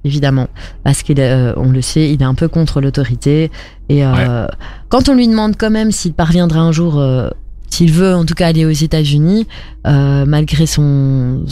Évidemment, 0.06 0.48
parce 0.84 1.02
qu'il, 1.02 1.20
est, 1.20 1.32
euh, 1.32 1.54
on 1.56 1.72
le 1.72 1.82
sait, 1.82 2.12
il 2.12 2.22
est 2.22 2.26
un 2.26 2.36
peu 2.36 2.48
contre 2.50 2.82
l'autorité. 2.82 3.50
Et 3.90 4.06
euh, 4.06 4.46
quand 4.90 5.10
on 5.10 5.16
lui 5.16 5.28
demande 5.28 5.56
quand 5.58 5.72
même 5.72 5.92
s'il 5.92 6.14
parviendra 6.14 6.60
un 6.60 6.72
jour, 6.74 7.00
euh, 7.00 7.30
s'il 7.74 7.92
veut 7.92 8.14
en 8.14 8.24
tout 8.24 8.36
cas 8.36 8.48
aller 8.48 8.66
aux 8.66 8.72
États-Unis, 8.72 9.48
euh, 9.88 10.26
malgré 10.28 10.68
son, 10.68 11.44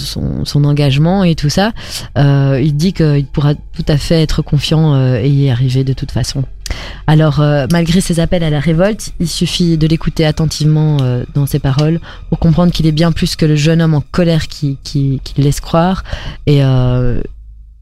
engagement 0.54 1.24
et 1.24 1.34
tout 1.34 1.50
ça, 1.50 1.72
euh, 2.16 2.62
il 2.64 2.76
dit 2.76 2.94
qu'il 2.94 3.26
pourra 3.26 3.56
tout 3.56 3.86
à 3.88 3.98
fait 3.98 4.22
être 4.22 4.44
confiant 4.44 4.94
euh, 4.94 5.20
et 5.20 5.30
y 5.30 5.50
arriver 5.50 5.84
de 5.84 5.94
toute 5.94 6.12
façon. 6.12 6.44
Alors, 7.08 7.44
malgré 7.72 8.00
ses 8.00 8.22
appels 8.22 8.44
à 8.44 8.50
la 8.50 8.62
révolte, 8.62 9.12
il 9.20 9.28
suffit 9.28 9.78
de 9.78 9.88
l'écouter 9.88 10.26
attentivement 10.26 10.98
dans 11.34 11.46
ses 11.46 11.60
paroles 11.60 12.00
pour 12.30 12.40
comprendre 12.40 12.72
qu'il 12.72 12.88
est 12.88 12.94
bien 12.94 13.12
plus 13.12 13.36
que 13.36 13.46
le 13.46 13.58
jeune 13.58 13.82
homme 13.82 13.94
en 13.94 14.00
colère 14.00 14.48
qui, 14.48 14.78
qui, 14.82 15.20
qui 15.22 15.34
le 15.38 15.44
laisse 15.44 15.60
croire. 15.60 16.06
Et 16.48 16.62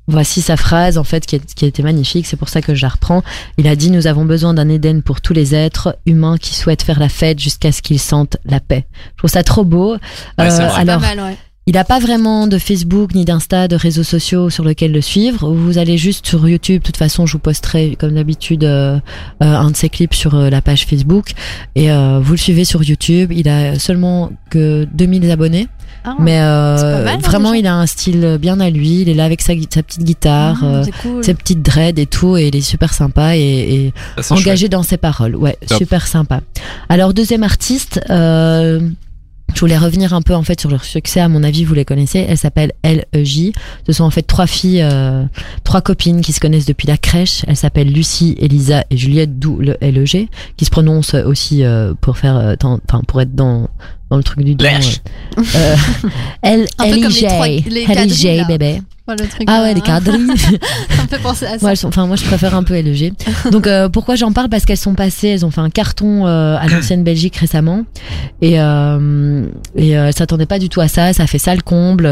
voici 0.09 0.41
sa 0.41 0.57
phrase, 0.57 0.97
en 0.97 1.03
fait, 1.03 1.25
qui, 1.25 1.35
est- 1.37 1.53
qui 1.53 1.65
était 1.65 1.83
magnifique, 1.83 2.25
c'est 2.25 2.35
pour 2.37 2.49
ça 2.49 2.61
que 2.61 2.75
je 2.75 2.81
la 2.81 2.89
reprends. 2.89 3.23
Il 3.57 3.67
a 3.67 3.75
dit, 3.75 3.91
nous 3.91 4.07
avons 4.07 4.25
besoin 4.25 4.53
d'un 4.53 4.67
Éden 4.69 5.01
pour 5.01 5.21
tous 5.21 5.33
les 5.33 5.55
êtres 5.55 5.97
humains 6.05 6.37
qui 6.37 6.55
souhaitent 6.55 6.83
faire 6.83 6.99
la 6.99 7.09
fête 7.09 7.39
jusqu'à 7.39 7.71
ce 7.71 7.81
qu'ils 7.81 7.99
sentent 7.99 8.37
la 8.45 8.59
paix. 8.59 8.85
Je 9.13 9.17
trouve 9.19 9.29
ça 9.29 9.43
trop 9.43 9.63
beau. 9.63 9.93
Ouais, 9.93 9.99
Euh, 10.39 10.49
vrai. 10.49 10.63
alors, 10.81 10.99
pas 10.99 11.15
mal, 11.15 11.19
ouais. 11.19 11.37
Il 11.67 11.73
n'a 11.73 11.83
pas 11.83 11.99
vraiment 11.99 12.47
de 12.47 12.57
Facebook 12.57 13.13
ni 13.13 13.25
d'Insta, 13.25 13.67
de 13.67 13.75
réseaux 13.75 14.01
sociaux 14.01 14.49
sur 14.49 14.63
lesquels 14.65 14.91
le 14.91 15.01
suivre. 15.01 15.51
Vous 15.53 15.77
allez 15.77 15.99
juste 15.99 16.25
sur 16.25 16.47
YouTube. 16.49 16.81
De 16.81 16.85
toute 16.87 16.97
façon, 16.97 17.27
je 17.27 17.33
vous 17.33 17.39
posterai 17.39 17.95
comme 17.99 18.15
d'habitude 18.15 18.63
euh, 18.63 18.95
euh, 19.43 19.55
un 19.55 19.69
de 19.69 19.75
ses 19.77 19.87
clips 19.89 20.15
sur 20.15 20.33
euh, 20.33 20.49
la 20.49 20.63
page 20.63 20.87
Facebook 20.87 21.33
et 21.75 21.91
euh, 21.91 22.19
vous 22.23 22.31
le 22.31 22.37
suivez 22.39 22.65
sur 22.65 22.83
YouTube. 22.83 23.31
Il 23.31 23.47
a 23.47 23.77
seulement 23.77 24.31
que 24.49 24.87
2000 24.93 25.29
abonnés, 25.29 25.67
Ah, 26.03 26.15
mais 26.19 26.39
euh, 26.39 27.03
mal, 27.03 27.15
hein, 27.15 27.19
vraiment, 27.21 27.53
il 27.53 27.67
a 27.67 27.75
un 27.75 27.85
style 27.85 28.37
bien 28.39 28.59
à 28.59 28.69
lui. 28.69 29.01
Il 29.01 29.09
est 29.09 29.13
là 29.13 29.25
avec 29.25 29.41
sa, 29.41 29.53
petite 29.53 30.03
guitare. 30.03 30.63
euh, 30.63 30.83
cool. 31.01 31.23
ses 31.23 31.33
petites 31.33 31.61
dreads 31.61 31.99
et 31.99 32.05
tout, 32.05 32.37
et 32.37 32.47
il 32.47 32.55
est 32.55 32.61
super 32.61 32.93
sympa 32.93 33.35
et, 33.35 33.41
et 33.41 33.93
Ça, 34.21 34.35
engagé 34.35 34.69
dans 34.69 34.83
ses 34.83 34.97
paroles. 34.97 35.35
Ouais, 35.35 35.57
Top. 35.67 35.77
super 35.77 36.07
sympa. 36.07 36.41
Alors 36.89 37.13
deuxième 37.13 37.43
artiste, 37.43 37.99
euh, 38.09 38.79
je 39.53 39.59
voulais 39.61 39.77
revenir 39.77 40.13
un 40.13 40.21
peu 40.21 40.35
en 40.35 40.43
fait 40.43 40.59
sur 40.59 40.69
leur 40.69 40.83
succès. 40.83 41.19
À 41.19 41.27
mon 41.27 41.43
avis, 41.43 41.63
vous 41.65 41.73
les 41.73 41.85
connaissez. 41.85 42.25
Elle 42.27 42.37
s'appelle 42.37 42.71
LEJ. 42.83 43.51
Ce 43.87 43.93
sont 43.93 44.03
en 44.03 44.09
fait 44.09 44.21
trois 44.21 44.47
filles, 44.47 44.81
euh, 44.83 45.23
trois 45.63 45.81
copines 45.81 46.21
qui 46.21 46.33
se 46.33 46.39
connaissent 46.39 46.65
depuis 46.67 46.87
la 46.87 46.97
crèche. 46.97 47.43
Elles 47.47 47.55
s'appellent 47.55 47.91
Lucie, 47.91 48.35
Elisa 48.39 48.83
et 48.89 48.97
Juliette, 48.97 49.39
d'où 49.39 49.59
le 49.59 49.75
LEG, 49.81 50.29
qui 50.55 50.65
se 50.65 50.69
prononcent 50.69 51.15
aussi 51.15 51.63
euh, 51.63 51.93
pour 51.99 52.17
faire, 52.17 52.37
euh, 52.37 52.55
enfin 52.61 53.01
pour 53.07 53.21
être 53.21 53.33
dans 53.35 53.69
dans 54.09 54.17
le 54.17 54.23
truc 54.23 54.43
du 54.43 54.55
don. 54.55 54.65
Euh, 54.65 55.75
les 56.43 57.85
quadrilles, 57.85 58.37
là. 58.37 58.43
LEJ 58.43 58.47
bébé. 58.47 58.81
Ouais, 59.07 59.15
le 59.19 59.27
truc, 59.27 59.43
Ah 59.47 59.63
ouais, 59.63 59.71
euh, 59.71 59.73
les 59.73 59.81
quadrilles. 59.81 60.27
ça 60.89 61.03
me 61.03 61.07
fait 61.09 61.19
penser 61.19 61.45
à 61.45 61.57
ça. 61.57 61.65
Ouais, 61.65 61.71
elles 61.71 61.77
sont- 61.77 61.87
enfin 61.87 62.05
moi 62.05 62.15
je 62.15 62.23
préfère 62.25 62.53
un 62.55 62.63
peu 62.63 62.73
LEG. 62.79 63.13
Donc 63.51 63.65
euh, 63.67 63.89
pourquoi 63.89 64.15
j'en 64.15 64.31
parle? 64.31 64.49
Parce 64.49 64.65
qu'elles 64.65 64.77
sont 64.77 64.93
passées, 64.95 65.29
elles 65.29 65.45
ont 65.45 65.51
fait 65.51 65.61
un 65.61 65.69
carton 65.71 66.27
euh, 66.27 66.57
à 66.59 66.67
l'ancienne 66.67 67.03
Belgique 67.03 67.35
récemment 67.37 67.83
et 68.41 68.59
euh, 68.59 69.45
et 69.75 69.89
elles 69.89 70.13
s'attendaient 70.13 70.45
pas 70.45 70.59
du 70.59 70.69
tout 70.69 70.81
à 70.81 70.87
ça. 70.87 71.13
Ça 71.13 71.25
fait 71.27 71.39
ça 71.39 71.55
le 71.55 71.61
comble 71.61 72.05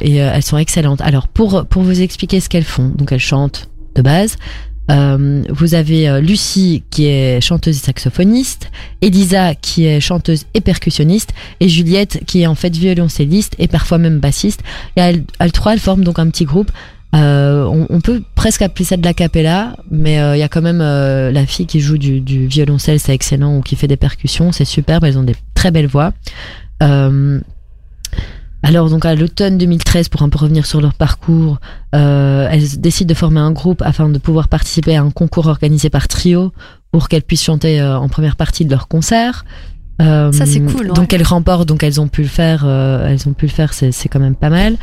et 0.00 0.14
elles 0.16 0.42
sont 0.42 0.58
excellentes. 0.58 1.00
Alors 1.00 1.26
pour 1.28 1.66
pour 1.66 1.82
vous 1.82 2.00
expliquer 2.02 2.40
ce 2.40 2.48
qu'elles 2.48 2.64
font, 2.64 2.88
donc 2.94 3.10
elles 3.12 3.18
chantent 3.20 3.68
de 3.96 4.02
base. 4.02 4.36
Euh, 4.90 5.42
vous 5.48 5.74
avez 5.74 6.08
euh, 6.08 6.20
Lucie 6.20 6.82
qui 6.90 7.06
est 7.06 7.40
chanteuse 7.40 7.76
et 7.78 7.80
saxophoniste, 7.80 8.70
Elisa 9.00 9.54
qui 9.54 9.86
est 9.86 10.00
chanteuse 10.00 10.44
et 10.54 10.60
percussionniste, 10.60 11.32
et 11.60 11.68
Juliette 11.68 12.22
qui 12.26 12.42
est 12.42 12.46
en 12.46 12.54
fait 12.54 12.76
violoncelliste 12.76 13.54
et 13.58 13.68
parfois 13.68 13.98
même 13.98 14.18
bassiste. 14.18 14.60
Et 14.96 15.00
elles, 15.00 15.24
elles 15.38 15.52
trois, 15.52 15.72
elles 15.72 15.80
forment 15.80 16.04
donc 16.04 16.18
un 16.18 16.28
petit 16.28 16.44
groupe 16.44 16.70
euh, 17.14 17.64
on, 17.64 18.00
peut 18.00 18.22
presque 18.34 18.62
appeler 18.62 18.84
ça 18.84 18.96
de 18.96 19.04
la 19.04 19.14
capella, 19.14 19.76
mais 19.88 20.18
euh, 20.18 20.36
il 20.36 20.40
y 20.40 20.42
a 20.42 20.48
quand 20.48 20.62
même 20.62 20.80
la 20.80 21.46
fille 21.46 21.66
qui 21.66 21.78
joue 21.78 21.96
du, 21.96 22.20
du 22.20 22.48
violoncelle, 22.48 22.98
c'est 22.98 23.14
excellent, 23.14 23.58
ou 23.58 23.60
qui 23.60 23.76
fait 23.76 23.86
des 23.86 23.96
percussions, 23.96 24.50
c'est 24.50 24.64
superbe, 24.64 25.04
elles 25.04 25.16
ont 25.16 25.22
des 25.22 25.36
très 25.54 25.70
belles 25.70 25.86
voix. 25.86 26.12
Euh, 26.82 27.40
alors 28.64 28.90
donc 28.90 29.04
à 29.04 29.14
l'automne 29.14 29.58
2013, 29.58 30.08
pour 30.08 30.22
un 30.22 30.28
peu 30.28 30.38
revenir 30.38 30.66
sur 30.66 30.80
leur 30.80 30.94
parcours, 30.94 31.58
euh, 31.94 32.48
elles 32.50 32.80
décident 32.80 33.08
de 33.08 33.14
former 33.14 33.40
un 33.40 33.52
groupe 33.52 33.82
afin 33.82 34.08
de 34.08 34.18
pouvoir 34.18 34.48
participer 34.48 34.96
à 34.96 35.02
un 35.02 35.10
concours 35.10 35.46
organisé 35.46 35.90
par 35.90 36.08
Trio 36.08 36.52
pour 36.90 37.08
qu'elles 37.08 37.22
puissent 37.22 37.44
chanter 37.44 37.80
euh, 37.80 37.98
en 37.98 38.08
première 38.08 38.36
partie 38.36 38.64
de 38.64 38.70
leur 38.70 38.88
concert. 38.88 39.44
Euh, 40.02 40.32
Ça, 40.32 40.46
c'est 40.46 40.60
cool, 40.60 40.88
ouais. 40.88 40.94
Donc 40.94 41.12
elles 41.12 41.22
remportent, 41.22 41.68
donc 41.68 41.82
elles 41.82 42.00
ont 42.00 42.08
pu 42.08 42.22
le 42.22 42.28
faire, 42.28 42.64
euh, 42.66 43.08
elles 43.08 43.28
ont 43.28 43.32
pu 43.32 43.46
le 43.46 43.50
faire, 43.52 43.72
c'est 43.74 44.08
quand 44.08 44.20
même 44.20 44.34
pas 44.34 44.50
mal. 44.50 44.76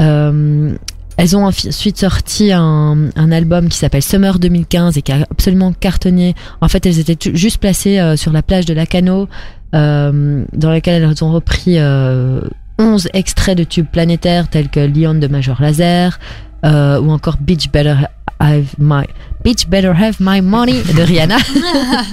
Euh, 0.00 0.74
elles 1.16 1.36
ont 1.36 1.44
ensuite 1.44 1.98
sorti 1.98 2.50
un, 2.50 3.10
un 3.14 3.32
album 3.32 3.68
qui 3.68 3.76
s'appelle 3.76 4.02
Summer 4.02 4.38
2015 4.38 4.96
et 4.96 5.02
qui 5.02 5.12
a 5.12 5.26
absolument 5.30 5.72
cartonné. 5.72 6.34
En 6.62 6.68
fait, 6.68 6.86
elles 6.86 6.98
étaient 6.98 7.34
juste 7.34 7.58
placées 7.58 7.98
euh, 7.98 8.16
sur 8.16 8.32
la 8.32 8.42
plage 8.42 8.64
de 8.64 8.72
Lacano, 8.72 9.28
euh, 9.74 10.44
dans 10.54 10.70
laquelle 10.70 11.02
elles 11.02 11.24
ont 11.24 11.32
repris 11.32 11.74
euh, 11.76 12.40
11 12.80 13.08
extraits 13.12 13.56
de 13.56 13.64
tubes 13.64 13.86
planétaires 13.86 14.48
tels 14.48 14.70
que 14.70 14.80
Leon 14.80 15.14
de 15.14 15.28
Major 15.28 15.60
Laser 15.60 16.18
euh, 16.64 17.00
ou 17.00 17.10
encore 17.10 17.36
Beach 17.36 17.70
Better 17.70 17.94
Have 18.40 18.74
My 18.78 19.04
Beach 19.44 19.68
Better 19.68 19.92
Have 19.96 20.16
My 20.18 20.40
Money 20.40 20.82
de 20.96 21.02
Rihanna. 21.02 21.36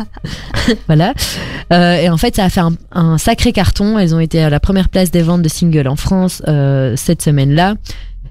voilà. 0.87 1.13
Euh, 1.71 1.95
et 1.95 2.09
en 2.09 2.17
fait, 2.17 2.35
ça 2.35 2.45
a 2.45 2.49
fait 2.49 2.59
un, 2.59 2.73
un 2.91 3.17
sacré 3.17 3.51
carton. 3.51 3.97
Elles 3.97 4.13
ont 4.13 4.19
été 4.19 4.41
à 4.41 4.49
la 4.49 4.59
première 4.59 4.89
place 4.89 5.09
des 5.09 5.21
ventes 5.21 5.41
de 5.41 5.49
singles 5.49 5.87
en 5.87 5.95
France 5.95 6.41
euh, 6.47 6.93
cette 6.95 7.21
semaine-là. 7.21 7.75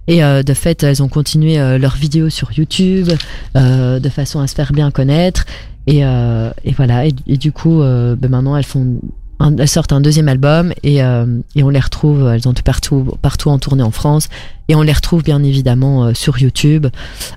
Et 0.09 0.23
euh, 0.23 0.43
de 0.43 0.55
fait, 0.55 0.83
elles 0.83 1.03
ont 1.03 1.09
continué 1.09 1.57
leurs 1.79 1.97
vidéos 1.97 2.31
sur 2.31 2.53
YouTube 2.53 3.09
de 3.55 4.09
façon 4.09 4.41
à 4.41 4.47
se 4.47 4.55
faire 4.55 4.73
bien 4.73 4.91
connaître. 4.91 5.45
Et, 5.87 6.01
et 6.01 6.73
voilà. 6.77 7.07
Et, 7.07 7.15
et 7.27 7.37
du 7.37 7.53
coup, 7.53 7.81
ben 7.81 8.29
maintenant, 8.29 8.57
elles 8.57 8.65
font, 8.65 9.01
un- 9.41 9.57
elles 9.57 9.69
sortent 9.69 9.93
un 9.93 10.01
deuxième 10.01 10.29
album 10.29 10.73
et, 10.83 11.03
euh, 11.03 11.27
et 11.55 11.63
on 11.63 11.69
les 11.69 11.81
retrouve. 11.81 12.29
Elles 12.29 12.49
ont 12.49 12.53
tout 12.55 12.63
partout, 12.63 13.07
partout 13.23 13.51
en 13.51 13.59
tournée 13.59 13.83
en 13.83 13.91
France. 13.91 14.29
Et 14.69 14.75
on 14.75 14.83
les 14.83 14.93
retrouve 14.93 15.23
bien 15.23 15.45
évidemment 15.45 16.07
euh, 16.07 16.13
sur 16.15 16.41
YouTube 16.41 16.89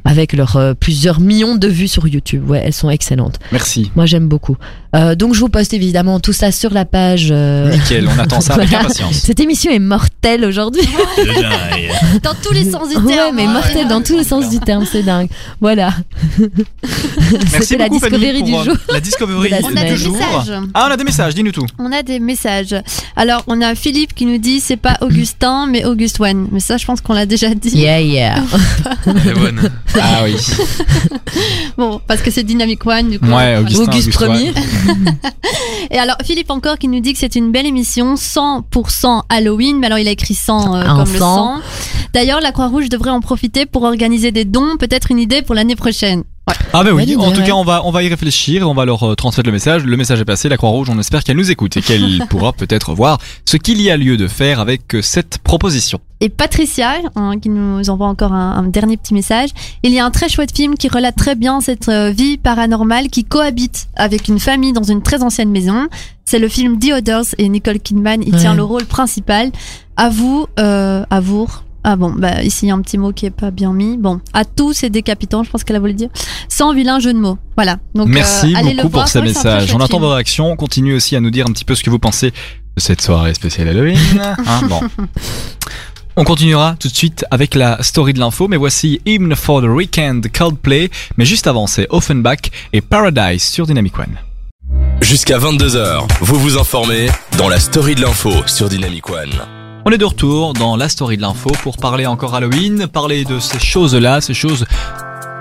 avec 0.03 0.33
leurs 0.33 0.55
euh, 0.57 0.73
plusieurs 0.73 1.19
millions 1.19 1.55
de 1.57 1.67
vues 1.67 1.87
sur 1.87 2.07
YouTube. 2.07 2.49
Ouais, 2.49 2.59
elles 2.65 2.73
sont 2.73 2.89
excellentes. 2.89 3.37
Merci. 3.51 3.91
Moi, 3.95 4.07
j'aime 4.07 4.27
beaucoup. 4.27 4.57
Euh, 4.95 5.13
donc, 5.13 5.35
je 5.35 5.39
vous 5.41 5.49
poste 5.49 5.75
évidemment 5.75 6.19
tout 6.19 6.33
ça 6.33 6.51
sur 6.51 6.73
la 6.73 6.85
page. 6.85 7.27
euh, 7.29 7.69
Nickel, 7.71 8.07
on 8.07 8.19
attend 8.19 8.41
ça 8.41 8.55
avec 8.55 8.73
impatience. 8.73 9.13
Cette 9.13 9.39
émission 9.39 9.71
est 9.71 9.77
mortelle 9.77 10.43
aujourd'hui. 10.43 10.81
Dans 12.23 12.33
tous 12.41 12.51
les 12.53 12.63
sens 12.69 12.87
du 12.89 12.95
terme. 12.95 13.05
Ouais, 13.05 13.31
mais 13.35 13.45
mortelle 13.45 13.87
dans 13.87 14.01
tous 14.01 14.17
les 14.17 14.23
sens 14.23 14.49
du 14.49 14.59
terme, 14.59 14.85
c'est 14.91 15.03
dingue. 15.03 15.29
Voilà. 15.61 15.93
Merci 16.39 17.57
C'était 17.61 17.77
la 17.77 17.89
discovery 17.89 18.41
du 18.43 18.53
euh, 18.53 18.63
jour. 18.63 18.75
La 18.91 18.99
discovery 18.99 19.49
du 19.91 19.97
jour. 19.97 20.17
Ah, 20.73 20.87
on 20.89 20.91
a 20.93 20.97
des 20.97 21.03
messages, 21.03 21.35
dis-nous 21.35 21.51
tout. 21.51 21.65
On 21.77 21.88
a 21.91 22.03
des 22.03 22.19
messages. 22.19 22.75
Alors, 23.15 23.43
on 23.47 23.61
a 23.61 23.75
Philippe 23.75 24.13
qui 24.13 24.25
nous 24.25 24.37
dit 24.37 24.59
c'est 24.59 24.77
pas 24.77 24.97
Augustin, 25.01 25.67
mais 25.67 25.85
Auguste 25.85 26.19
One. 26.19 26.47
Mais 26.51 26.59
ça, 26.59 26.77
je 26.77 26.85
pense 26.85 27.01
qu'on 27.01 27.13
l'a 27.13 27.25
déjà 27.25 27.53
dit. 27.53 27.69
Yeah, 27.69 28.01
yeah. 28.01 28.43
Elle 29.05 29.27
est 29.27 29.33
bonne. 29.33 29.69
Ah 29.99 30.21
oui. 30.23 30.35
Bon, 31.77 32.01
parce 32.07 32.21
que 32.21 32.31
c'est 32.31 32.43
Dynamic 32.43 32.85
One, 32.85 33.09
du 33.09 33.19
coup. 33.19 33.27
Ouais. 33.27 33.57
Augustin, 33.57 33.83
Auguste 33.83 34.11
premier. 34.13 34.51
Et 35.91 35.97
alors, 35.97 36.17
Philippe 36.25 36.51
encore 36.51 36.77
qui 36.77 36.87
nous 36.87 36.99
dit 36.99 37.13
que 37.13 37.19
c'est 37.19 37.35
une 37.35 37.51
belle 37.51 37.65
émission, 37.65 38.15
100% 38.15 39.23
Halloween, 39.29 39.79
mais 39.79 39.87
alors 39.87 39.99
il 39.99 40.07
a 40.07 40.11
écrit 40.11 40.33
100 40.33 40.75
euh, 40.75 40.85
comme 40.85 41.11
le 41.13 41.19
100. 41.19 41.19
sang. 41.19 41.61
D'ailleurs, 42.13 42.41
la 42.41 42.51
Croix-Rouge 42.51 42.89
devrait 42.89 43.11
en 43.11 43.21
profiter 43.21 43.65
pour 43.65 43.83
organiser 43.83 44.31
des 44.31 44.45
dons, 44.45 44.77
peut-être 44.77 45.11
une 45.11 45.19
idée 45.19 45.41
pour 45.41 45.55
l'année 45.55 45.75
prochaine. 45.75 46.23
Ah 46.73 46.83
ben 46.83 46.91
oui, 46.91 47.15
en 47.17 47.31
tout 47.31 47.41
cas 47.41 47.53
on 47.53 47.63
va 47.63 47.81
on 47.85 47.91
va 47.91 48.03
y 48.03 48.07
réfléchir, 48.09 48.67
on 48.69 48.73
va 48.73 48.85
leur 48.85 49.03
euh, 49.03 49.15
transmettre 49.15 49.47
le 49.47 49.53
message. 49.53 49.83
Le 49.83 49.97
message 49.97 50.19
est 50.21 50.25
passé, 50.25 50.49
la 50.49 50.57
Croix-Rouge, 50.57 50.89
on 50.91 50.99
espère 50.99 51.23
qu'elle 51.23 51.37
nous 51.37 51.49
écoute 51.51 51.75
et 51.77 51.81
qu'elle 51.81 52.23
pourra 52.29 52.53
peut-être 52.53 52.93
voir 52.93 53.17
ce 53.45 53.57
qu'il 53.57 53.81
y 53.81 53.89
a 53.89 53.97
lieu 53.97 54.17
de 54.17 54.27
faire 54.27 54.59
avec 54.59 54.93
euh, 54.95 55.01
cette 55.01 55.39
proposition. 55.39 55.99
Et 56.21 56.29
Patricia, 56.29 56.95
hein, 57.15 57.39
qui 57.39 57.49
nous 57.49 57.89
envoie 57.89 58.07
encore 58.07 58.33
un, 58.33 58.51
un 58.57 58.63
dernier 58.63 58.97
petit 58.97 59.13
message, 59.13 59.49
il 59.83 59.91
y 59.91 59.99
a 59.99 60.05
un 60.05 60.11
très 60.11 60.29
chouette 60.29 60.55
film 60.55 60.75
qui 60.75 60.89
relate 60.89 61.15
très 61.15 61.35
bien 61.35 61.61
cette 61.61 61.87
euh, 61.89 62.11
vie 62.11 62.37
paranormale 62.37 63.07
qui 63.07 63.23
cohabite 63.23 63.87
avec 63.95 64.27
une 64.27 64.39
famille 64.39 64.73
dans 64.73 64.83
une 64.83 65.01
très 65.01 65.23
ancienne 65.23 65.49
maison. 65.49 65.87
C'est 66.25 66.39
le 66.39 66.47
film 66.49 66.77
The 66.77 66.91
Others 66.97 67.35
et 67.39 67.49
Nicole 67.49 67.79
Kidman, 67.79 68.21
il 68.25 68.33
Ouais. 68.35 68.39
tient 68.39 68.53
le 68.53 68.63
rôle 68.63 68.85
principal. 68.85 69.51
À 69.97 70.09
vous, 70.09 70.45
euh, 70.59 71.03
à 71.09 71.19
vous. 71.19 71.47
Ah 71.91 71.95
bon, 71.95 72.11
bah 72.15 72.43
ici 72.43 72.67
il 72.67 72.69
y 72.69 72.71
a 72.71 72.75
un 72.75 72.81
petit 72.83 72.99
mot 72.99 73.11
qui 73.13 73.25
est 73.25 73.31
pas 73.31 73.49
bien 73.49 73.73
mis. 73.73 73.97
Bon, 73.97 74.21
à 74.31 74.45
tous 74.45 74.73
c'est 74.73 74.91
décapitant, 74.91 75.41
je 75.43 75.49
pense 75.49 75.63
qu'elle 75.63 75.75
a 75.75 75.79
voulu 75.79 75.93
le 75.93 75.97
dire. 75.97 76.09
Sans 76.47 76.71
vilain 76.71 76.99
jeu 76.99 77.13
de 77.13 77.17
mots. 77.17 77.39
Voilà. 77.55 77.77
Donc 77.95 78.09
Merci 78.09 78.53
euh, 78.53 78.59
allez 78.59 78.75
le 78.75 78.83
beaucoup 78.83 78.89
voir. 78.91 79.05
pour 79.05 79.09
très 79.11 79.23
messages. 79.23 79.73
On 79.73 79.79
attend 79.79 79.99
vos 79.99 80.11
réactions. 80.11 80.55
Continuez 80.55 80.93
aussi 80.93 81.15
à 81.15 81.19
nous 81.19 81.31
dire 81.31 81.47
un 81.49 81.51
petit 81.51 81.65
peu 81.65 81.73
ce 81.73 81.81
que 81.81 81.89
vous 81.89 81.97
pensez 81.97 82.29
de 82.29 82.79
cette 82.79 83.01
soirée 83.01 83.33
spéciale 83.33 83.69
Halloween. 83.69 83.97
Hein, 84.21 84.61
bon. 84.69 84.81
On 86.15 86.23
continuera 86.23 86.75
tout 86.79 86.89
de 86.89 86.95
suite 86.95 87.25
avec 87.31 87.55
la 87.55 87.81
story 87.81 88.13
de 88.13 88.19
l'info, 88.19 88.47
mais 88.47 88.57
voici 88.57 89.01
Hymn 89.07 89.33
for 89.35 89.61
the 89.61 89.65
Weekend 89.65 90.31
Coldplay. 90.31 90.91
Mais 91.17 91.25
juste 91.25 91.47
avant, 91.47 91.65
c'est 91.65 91.87
Offenbach 91.89 92.51
et 92.71 92.81
Paradise 92.81 93.41
sur 93.41 93.65
Dynamic 93.65 93.97
One. 93.97 94.15
Jusqu'à 95.01 95.39
22h, 95.39 96.03
vous 96.21 96.39
vous 96.39 96.59
informez 96.59 97.07
dans 97.39 97.49
la 97.49 97.59
story 97.59 97.95
de 97.95 98.01
l'info 98.01 98.31
sur 98.45 98.69
Dynamic 98.69 99.09
One. 99.09 99.31
On 99.89 99.91
est 99.91 99.97
de 99.97 100.05
retour 100.05 100.53
dans 100.53 100.75
la 100.75 100.87
story 100.87 101.17
de 101.17 101.23
l'info 101.23 101.49
pour 101.63 101.77
parler 101.77 102.05
encore 102.05 102.35
Halloween, 102.35 102.85
parler 102.85 103.25
de 103.25 103.39
ces 103.39 103.57
choses-là, 103.57 104.21
ces 104.21 104.35
choses 104.35 104.67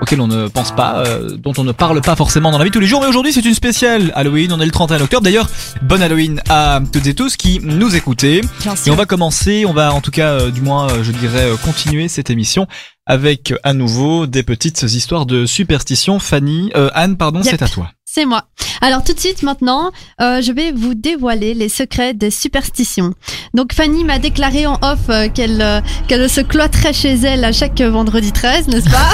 auxquelles 0.01 0.21
on 0.21 0.27
ne 0.27 0.47
pense 0.47 0.71
pas, 0.71 1.03
euh, 1.05 1.37
dont 1.37 1.53
on 1.59 1.63
ne 1.63 1.71
parle 1.71 2.01
pas 2.01 2.15
forcément 2.15 2.49
dans 2.49 2.57
la 2.57 2.65
vie 2.65 2.71
tous 2.71 2.79
les 2.79 2.87
jours. 2.87 2.99
Mais 2.99 3.05
aujourd'hui, 3.05 3.31
c'est 3.31 3.45
une 3.45 3.53
spéciale 3.53 4.11
Halloween. 4.15 4.51
On 4.51 4.59
est 4.59 4.65
le 4.65 4.71
31 4.71 5.01
octobre. 5.01 5.21
D'ailleurs, 5.21 5.47
bonne 5.83 6.01
Halloween 6.01 6.41
à 6.49 6.81
toutes 6.91 7.05
et 7.05 7.13
tous 7.13 7.37
qui 7.37 7.59
nous 7.61 7.95
écoutez. 7.95 8.41
Bien 8.63 8.73
Et 8.87 8.89
on 8.89 8.95
va 8.95 9.05
commencer, 9.05 9.65
on 9.67 9.73
va 9.73 9.93
en 9.93 10.01
tout 10.01 10.09
cas, 10.09 10.29
euh, 10.29 10.49
du 10.49 10.61
moins, 10.61 10.89
euh, 10.89 11.03
je 11.03 11.11
dirais, 11.11 11.47
continuer 11.63 12.07
cette 12.07 12.31
émission 12.31 12.65
avec 13.05 13.53
à 13.63 13.73
nouveau 13.73 14.25
des 14.25 14.41
petites 14.41 14.81
histoires 14.81 15.27
de 15.27 15.45
superstition. 15.45 16.17
Fanny, 16.17 16.71
euh, 16.75 16.89
Anne, 16.95 17.17
pardon, 17.17 17.43
Yep. 17.43 17.51
c'est 17.51 17.61
à 17.61 17.67
toi. 17.67 17.91
C'est 18.11 18.25
moi. 18.25 18.45
Alors 18.81 19.03
tout 19.03 19.13
de 19.13 19.19
suite 19.19 19.43
maintenant, 19.43 19.91
euh, 20.19 20.41
je 20.41 20.51
vais 20.51 20.71
vous 20.71 20.95
dévoiler 20.95 21.53
les 21.53 21.69
secrets 21.69 22.15
des 22.15 22.31
superstitions. 22.31 23.13
Donc 23.53 23.71
Fanny 23.71 24.03
m'a 24.03 24.17
déclaré 24.17 24.65
en 24.65 24.79
off 24.81 25.09
euh, 25.09 25.29
qu'elle 25.29 25.61
euh, 25.61 25.79
qu'elle 26.07 26.27
se 26.27 26.41
cloîtrait 26.41 26.91
chez 26.91 27.13
elle 27.13 27.45
à 27.45 27.51
chaque 27.51 27.79
vendredi 27.79 28.31
13, 28.31 28.67
n'est-ce 28.67 28.89
pas 28.89 29.13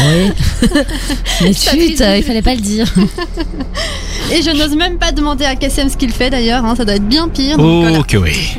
Oui. 0.00 0.32
Mais 1.42 1.52
chut, 1.52 2.00
euh, 2.00 2.16
il 2.16 2.24
fallait 2.24 2.40
pas 2.40 2.54
le 2.54 2.62
dire. 2.62 2.86
Et 4.32 4.42
je 4.42 4.50
n'ose 4.50 4.74
même 4.74 4.98
pas 4.98 5.12
demander 5.12 5.44
à 5.44 5.54
Kassem 5.54 5.88
ce 5.88 5.96
qu'il 5.96 6.10
fait 6.10 6.30
d'ailleurs, 6.30 6.64
hein, 6.64 6.74
ça 6.74 6.84
doit 6.84 6.96
être 6.96 7.06
bien 7.06 7.28
pire. 7.28 7.58
Donc, 7.58 7.82
voilà. 7.82 7.98
Oh 8.00 8.02
que 8.02 8.16
oui. 8.16 8.56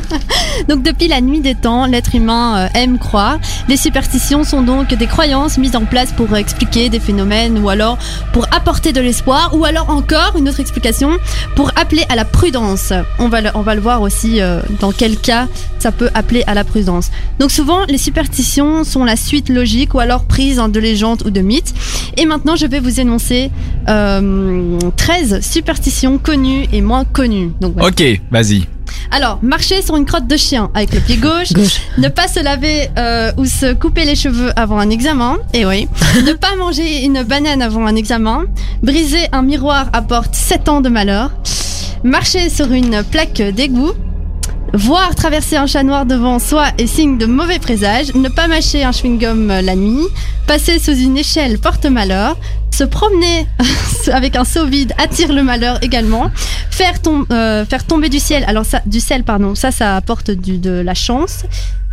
Donc 0.68 0.82
depuis 0.82 1.06
la 1.06 1.20
nuit 1.20 1.40
des 1.40 1.54
temps, 1.54 1.86
l'être 1.86 2.14
humain 2.14 2.56
euh, 2.56 2.68
aime 2.74 2.98
croire. 2.98 3.38
Les 3.68 3.76
superstitions 3.76 4.42
sont 4.42 4.62
donc 4.62 4.92
des 4.92 5.06
croyances 5.06 5.56
mises 5.58 5.76
en 5.76 5.84
place 5.84 6.12
pour 6.12 6.36
expliquer 6.36 6.88
des 6.88 7.00
phénomènes 7.00 7.58
ou 7.58 7.68
alors 7.68 7.96
pour 8.32 8.46
apporter 8.54 8.92
de 8.92 9.00
l'espoir 9.00 9.50
ou 9.54 9.64
alors 9.64 9.90
encore 9.90 10.34
une 10.38 10.48
autre 10.48 10.60
explication 10.60 11.10
pour 11.56 11.70
appeler 11.76 12.04
à 12.08 12.16
la 12.16 12.24
prudence. 12.24 12.92
On 13.18 13.28
va 13.28 13.40
le, 13.40 13.50
on 13.54 13.62
va 13.62 13.74
le 13.74 13.80
voir 13.80 14.00
aussi 14.02 14.40
euh, 14.40 14.60
dans 14.80 14.92
quel 14.92 15.16
cas 15.16 15.48
ça 15.78 15.92
peut 15.92 16.10
appeler 16.14 16.44
à 16.46 16.54
la 16.54 16.64
prudence. 16.64 17.10
Donc 17.38 17.50
souvent 17.50 17.84
les 17.86 17.98
superstitions 17.98 18.84
sont 18.84 19.04
la 19.04 19.16
suite 19.16 19.48
logique 19.48 19.94
ou 19.94 20.00
alors 20.00 20.24
prise 20.24 20.56
de 20.56 20.80
légendes 20.80 21.22
ou 21.26 21.30
de 21.30 21.40
mythes. 21.40 21.74
Et 22.16 22.26
maintenant 22.26 22.56
je 22.56 22.66
vais 22.66 22.80
vous 22.80 23.00
énoncer 23.00 23.50
euh, 23.88 24.78
13 24.96 25.40
superstitions 25.40 26.18
connues 26.18 26.66
et 26.72 26.80
moins 26.80 27.04
connues. 27.04 27.52
Donc. 27.60 27.82
Ok, 27.82 28.02
vas-y. 28.30 28.66
Alors, 29.10 29.38
marcher 29.42 29.82
sur 29.82 29.96
une 29.96 30.04
crotte 30.04 30.26
de 30.26 30.36
chien 30.36 30.70
avec 30.74 30.92
le 30.92 31.00
pied 31.00 31.16
gauche, 31.16 31.52
Gauche. 31.52 31.80
ne 31.98 32.08
pas 32.08 32.26
se 32.28 32.40
laver 32.42 32.88
euh, 32.98 33.32
ou 33.36 33.44
se 33.44 33.72
couper 33.74 34.04
les 34.04 34.14
cheveux 34.16 34.50
avant 34.56 34.78
un 34.78 34.90
examen, 34.90 35.38
et 35.52 35.64
oui, 35.66 35.88
ne 36.26 36.32
pas 36.32 36.56
manger 36.56 37.04
une 37.04 37.22
banane 37.22 37.62
avant 37.62 37.86
un 37.86 37.96
examen, 37.96 38.44
briser 38.82 39.26
un 39.32 39.42
miroir 39.42 39.88
apporte 39.92 40.34
7 40.34 40.68
ans 40.68 40.80
de 40.80 40.88
malheur, 40.88 41.30
marcher 42.02 42.48
sur 42.50 42.72
une 42.72 43.02
plaque 43.04 43.40
d'égout, 43.54 43.92
voir 44.72 45.14
traverser 45.14 45.56
un 45.56 45.66
chat 45.66 45.82
noir 45.82 46.06
devant 46.06 46.38
soi 46.38 46.66
est 46.78 46.86
signe 46.86 47.18
de 47.18 47.26
mauvais 47.26 47.58
présage, 47.58 48.14
ne 48.14 48.28
pas 48.28 48.48
mâcher 48.48 48.84
un 48.84 48.90
chewing-gum 48.90 49.60
la 49.60 49.76
nuit, 49.76 50.06
passer 50.46 50.78
sous 50.78 50.96
une 50.96 51.16
échelle 51.16 51.58
porte 51.58 51.86
malheur, 51.86 52.36
se 52.70 52.84
promener 52.84 53.46
avec 54.12 54.36
un 54.36 54.44
seau 54.44 54.66
vide 54.66 54.92
attire 54.98 55.32
le 55.32 55.42
malheur 55.42 55.78
également, 55.82 56.30
euh, 57.30 57.64
faire 57.64 57.84
tomber 57.86 58.08
du 58.08 58.18
ciel, 58.18 58.44
alors 58.46 58.64
ça, 58.64 58.80
du 58.86 59.00
sel 59.00 59.22
pardon, 59.22 59.54
ça 59.54 59.70
ça 59.70 59.96
apporte 59.96 60.30
de 60.30 60.70
la 60.70 60.94
chance. 60.94 61.44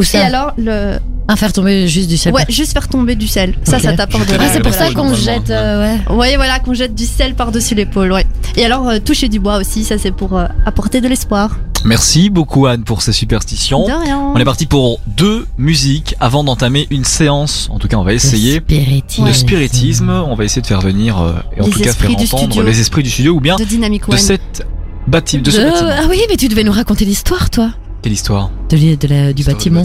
Ou 0.02 0.18
Et 0.18 0.20
alors 0.20 0.54
le, 0.58 0.98
Un 1.28 1.36
faire 1.36 1.54
tomber 1.54 1.88
juste 1.88 2.10
du 2.10 2.18
sel. 2.18 2.34
ouais, 2.34 2.46
juste 2.50 2.74
faire 2.74 2.88
tomber 2.88 3.16
du 3.16 3.28
sel, 3.28 3.56
ça 3.64 3.80
ça 3.80 3.94
t'apporte 3.94 4.28
de 4.28 4.36
Ah, 4.40 4.48
c'est 4.52 4.60
pour 4.60 4.72
Voilà, 4.72 4.88
ça 4.88 4.94
qu'on 4.94 5.14
jette. 5.16 5.50
euh, 5.50 5.98
ouais. 6.10 6.16
Ouais, 6.16 6.36
voilà, 6.36 6.60
qu'on 6.60 6.74
jette 6.74 6.94
du 6.96 7.06
sel 7.06 7.36
par-dessus 7.36 7.76
l'épaule, 7.76 8.12
ouais. 8.12 8.26
Et 8.58 8.66
alors, 8.66 8.90
euh, 8.90 9.00
toucher 9.00 9.30
du 9.30 9.40
bois 9.40 9.58
aussi, 9.58 9.84
ça 9.86 9.98
c'est 9.98 10.12
pour 10.12 10.38
euh, 10.38 10.46
apporter 10.66 11.00
de 11.02 11.08
l'espoir. 11.08 11.58
Merci 11.84 12.30
beaucoup 12.30 12.68
Anne 12.68 12.84
pour 12.84 13.02
ces 13.02 13.12
superstitions. 13.12 13.88
De 13.88 13.92
rien. 13.94 14.20
On 14.36 14.38
est 14.38 14.46
parti 14.46 14.68
pour 14.68 15.00
deux 15.08 15.48
musiques 15.58 16.16
avant 16.20 16.44
d'entamer 16.44 16.86
une 16.92 17.06
séance. 17.06 17.70
En 17.72 17.80
tout 17.80 17.88
cas, 17.88 17.98
on 17.98 18.04
va 18.04 18.14
essayer. 18.14 18.58
Spiritisme. 18.58 19.28
De 19.28 19.34
spiritisme, 19.34 20.10
on 20.12 20.36
va 20.36 20.44
essayer 20.44 20.62
de 20.62 20.68
faire 20.68 20.82
venir 20.82 21.20
euh, 21.20 21.34
et 21.58 21.62
en 21.62 21.66
Les 21.66 21.72
tout 21.72 21.80
cas 21.80 21.94
faire 21.94 22.12
entendre 22.12 22.28
studio. 22.52 22.62
les 22.64 22.80
esprits 22.82 23.02
du 23.04 23.10
studio 23.10 23.34
ou 23.34 23.40
bien 23.40 23.56
De 23.56 23.64
Dynamic 23.64 24.08
de 24.10 24.16
cette 24.18 24.64
bâtiment, 25.08 25.42
de 25.44 25.50
ce 25.52 25.58
De- 25.60 25.64
bâtiment. 25.64 25.90
Ah 25.92 26.06
oui, 26.08 26.20
mais 26.30 26.36
tu 26.38 26.48
devais 26.50 26.64
nous 26.64 26.72
raconter 26.72 27.04
l'histoire, 27.06 27.50
toi. 27.50 27.72
Quelle 28.02 28.14
histoire 28.14 28.50
De, 28.70 28.78
li- 28.78 28.98
de 28.98 29.08
la- 29.08 29.34
du 29.34 29.44
bâtiment. 29.44 29.84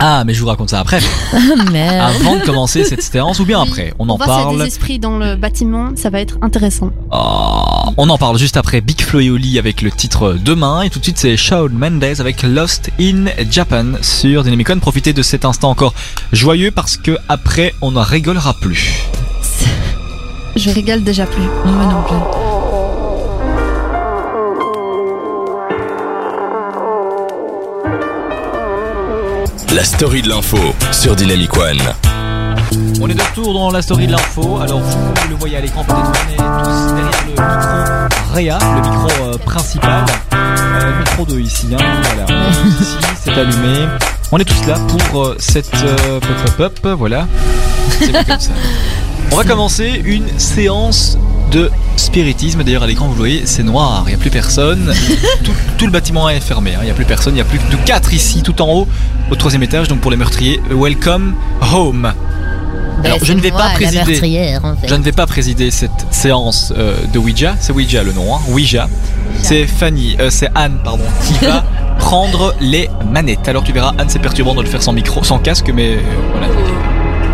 Ah, 0.00 0.24
mais 0.26 0.34
je 0.34 0.40
vous 0.40 0.48
raconte 0.48 0.70
ça 0.70 0.80
après, 0.80 0.98
avant 1.32 2.36
de 2.36 2.44
commencer 2.44 2.84
cette 2.84 3.00
séance 3.02 3.38
ou 3.38 3.44
bien 3.44 3.62
Oui. 3.62 3.68
après. 3.70 3.94
On 4.00 4.08
en 4.08 4.18
parle. 4.18 4.58
des 4.58 4.64
esprits 4.66 4.98
dans 4.98 5.18
le 5.18 5.36
bâtiment, 5.36 5.90
ça 5.94 6.10
va 6.10 6.18
être 6.20 6.36
intéressant. 6.42 6.90
Oh, 7.12 7.90
on 7.96 8.08
en 8.10 8.18
parle 8.18 8.36
juste 8.36 8.56
après 8.56 8.80
Big 8.80 9.00
Flo 9.00 9.20
et 9.20 9.30
Oli 9.30 9.56
avec 9.56 9.82
le 9.82 9.92
titre 9.92 10.32
Demain 10.44 10.82
et 10.82 10.90
tout 10.90 10.98
de 10.98 11.04
suite 11.04 11.18
c'est 11.18 11.36
Shawn 11.36 11.72
Mendes 11.72 12.02
avec 12.18 12.42
Lost 12.42 12.90
in 13.00 13.26
Japan 13.48 13.92
sur 14.02 14.42
Dynamic 14.42 14.68
One. 14.70 14.80
Profitez 14.80 15.12
de 15.12 15.22
cet 15.22 15.44
instant 15.44 15.70
encore 15.70 15.94
joyeux 16.32 16.72
parce 16.72 16.96
que 16.96 17.16
après 17.28 17.72
on 17.80 17.92
ne 17.92 18.00
rigolera 18.00 18.54
plus. 18.54 19.04
Je 20.56 20.70
rigole 20.70 21.04
déjà 21.04 21.24
plus. 21.26 21.42
Moi 21.64 21.86
non 21.86 22.02
plus. 22.02 22.43
La 29.74 29.82
story 29.82 30.22
de 30.22 30.28
l'info 30.28 30.56
sur 30.92 31.16
Dynamic 31.16 31.56
One. 31.56 31.80
On 33.00 33.10
est 33.10 33.14
de 33.14 33.20
retour 33.20 33.52
dans 33.54 33.72
la 33.72 33.82
story 33.82 34.06
de 34.06 34.12
l'info. 34.12 34.60
Alors 34.60 34.78
vous 34.78 35.28
le 35.28 35.34
voyez 35.34 35.56
à 35.56 35.60
l'écran, 35.60 35.82
peut-être 35.82 36.12
on 36.28 36.32
est 36.32 36.36
tous 36.36 36.94
derrière 36.94 37.24
le 37.24 37.30
micro 37.32 38.34
Réa, 38.34 38.58
le 38.60 38.80
micro 38.82 39.08
euh, 39.24 39.38
principal. 39.38 40.04
Euh, 40.32 40.98
micro 41.00 41.24
2 41.24 41.40
ici, 41.40 41.66
hein. 41.72 41.78
voilà. 42.04 42.44
ici, 42.80 42.96
c'est 43.20 43.32
allumé. 43.32 43.88
On 44.30 44.38
est 44.38 44.44
tous 44.44 44.64
là 44.64 44.76
pour 44.86 45.24
euh, 45.24 45.36
cette 45.40 45.74
euh, 45.74 46.20
pop 46.20 46.56
pop 46.56 46.80
pop, 46.80 46.96
voilà. 46.96 47.26
C'est 47.98 48.12
bien 48.12 48.22
comme 48.22 48.38
ça. 48.38 48.52
On 49.32 49.36
va 49.36 49.42
commencer 49.42 50.00
une 50.04 50.38
séance 50.38 51.18
de 51.50 51.70
spiritisme. 51.96 52.62
D'ailleurs 52.64 52.82
à 52.82 52.86
l'écran 52.86 53.06
vous 53.06 53.12
le 53.12 53.18
voyez, 53.18 53.42
c'est 53.44 53.62
noir, 53.62 54.04
il 54.06 54.10
n'y 54.10 54.14
a 54.14 54.18
plus 54.18 54.30
personne. 54.30 54.92
Tout, 55.44 55.52
tout 55.78 55.86
le 55.86 55.92
bâtiment 55.92 56.28
est 56.28 56.40
fermé, 56.40 56.74
hein. 56.74 56.78
il 56.82 56.86
n'y 56.86 56.90
a 56.90 56.94
plus 56.94 57.04
personne, 57.04 57.34
il 57.34 57.36
n'y 57.36 57.40
a 57.40 57.44
plus 57.44 57.58
que 57.58 57.70
de 57.70 57.76
4 57.76 58.14
ici 58.14 58.42
tout 58.42 58.62
en 58.62 58.72
haut, 58.72 58.88
au 59.30 59.34
troisième 59.34 59.62
étage. 59.62 59.88
Donc 59.88 60.00
pour 60.00 60.10
les 60.10 60.16
meurtriers, 60.16 60.60
welcome 60.70 61.34
home. 61.72 62.12
Alors, 63.02 63.18
je 63.22 63.32
ne 63.32 63.40
vais 63.40 63.50
pas 63.50 63.70
présider. 63.70 64.14
Je 64.86 64.94
ne 64.94 65.02
vais 65.02 65.12
pas 65.12 65.26
présider 65.26 65.70
cette 65.70 66.06
séance 66.10 66.72
euh, 66.76 66.96
de 67.12 67.18
Ouija. 67.18 67.54
C'est 67.60 67.72
Ouija 67.72 68.02
le 68.02 68.12
nom, 68.12 68.34
hein. 68.34 68.40
Ouija. 68.48 68.88
C'est 69.42 69.66
Fanny, 69.66 70.16
euh, 70.20 70.30
c'est 70.30 70.48
Anne, 70.54 70.78
pardon, 70.82 71.04
qui 71.26 71.44
va 71.44 71.64
prendre 71.98 72.54
les 72.60 72.88
manettes. 73.10 73.46
Alors 73.48 73.64
tu 73.64 73.72
verras, 73.72 73.92
Anne, 73.98 74.08
c'est 74.08 74.20
perturbant 74.20 74.54
de 74.54 74.62
le 74.62 74.68
faire 74.68 74.82
sans 74.82 74.92
micro, 74.92 75.22
sans 75.24 75.38
casque, 75.38 75.70
mais 75.74 75.96
euh, 75.96 76.00
voilà. 76.30 76.46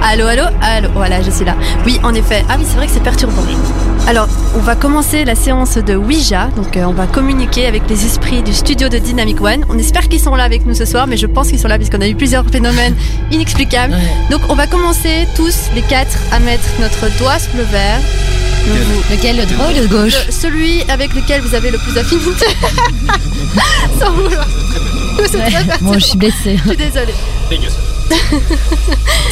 Allô, 0.02 0.26
allô, 0.26 0.44
allô. 0.62 0.88
Voilà, 0.94 1.22
je 1.22 1.30
suis 1.30 1.44
là. 1.44 1.54
Oui, 1.84 2.00
en 2.02 2.14
effet. 2.14 2.44
Ah 2.48 2.56
oui, 2.58 2.64
c'est 2.68 2.76
vrai 2.76 2.86
que 2.86 2.92
c'est 2.92 3.02
perturbant. 3.02 3.42
Alors, 4.08 4.28
on 4.56 4.60
va 4.60 4.74
commencer 4.74 5.24
la 5.24 5.34
séance 5.34 5.74
de 5.76 5.94
Ouija. 5.94 6.48
Donc, 6.56 6.76
euh, 6.76 6.84
on 6.86 6.92
va 6.92 7.06
communiquer 7.06 7.66
avec 7.66 7.82
les 7.88 8.04
esprits 8.06 8.42
du 8.42 8.52
studio 8.52 8.88
de 8.88 8.98
Dynamic 8.98 9.40
One. 9.40 9.64
On 9.68 9.78
espère 9.78 10.08
qu'ils 10.08 10.20
sont 10.20 10.34
là 10.34 10.44
avec 10.44 10.64
nous 10.66 10.74
ce 10.74 10.84
soir, 10.84 11.06
mais 11.06 11.16
je 11.16 11.26
pense 11.26 11.48
qu'ils 11.48 11.58
sont 11.60 11.68
là 11.68 11.76
puisqu'on 11.76 12.00
a 12.00 12.08
eu 12.08 12.14
plusieurs 12.14 12.44
phénomènes 12.46 12.96
inexplicables. 13.30 13.92
Ouais. 13.94 14.30
Donc, 14.30 14.40
on 14.48 14.54
va 14.54 14.66
commencer 14.66 15.28
tous 15.36 15.54
les 15.74 15.82
quatre 15.82 16.16
à 16.32 16.40
mettre 16.40 16.64
notre 16.80 17.14
doigt 17.18 17.38
sur 17.38 17.56
le 17.56 17.64
verre. 17.64 17.98
Donc, 18.66 18.78
vous- 18.78 19.14
Lequel, 19.14 19.36
le 19.36 19.46
droit 19.46 19.66
ou 19.70 19.80
le 19.80 19.86
gauche 19.86 20.26
le- 20.26 20.32
celui 20.32 20.82
avec 20.88 21.14
lequel 21.14 21.40
vous 21.42 21.54
avez 21.54 21.70
le 21.70 21.78
plus 21.78 21.92
d'affinité. 21.94 22.46
Sans 24.00 24.10
vouloir. 24.12 24.46
Ouais. 25.18 25.50
Moi, 25.82 25.98
je 25.98 26.04
suis 26.06 26.18
blessée. 26.18 26.56
Je 26.64 26.68
suis 26.68 26.76
désolée. 26.76 27.14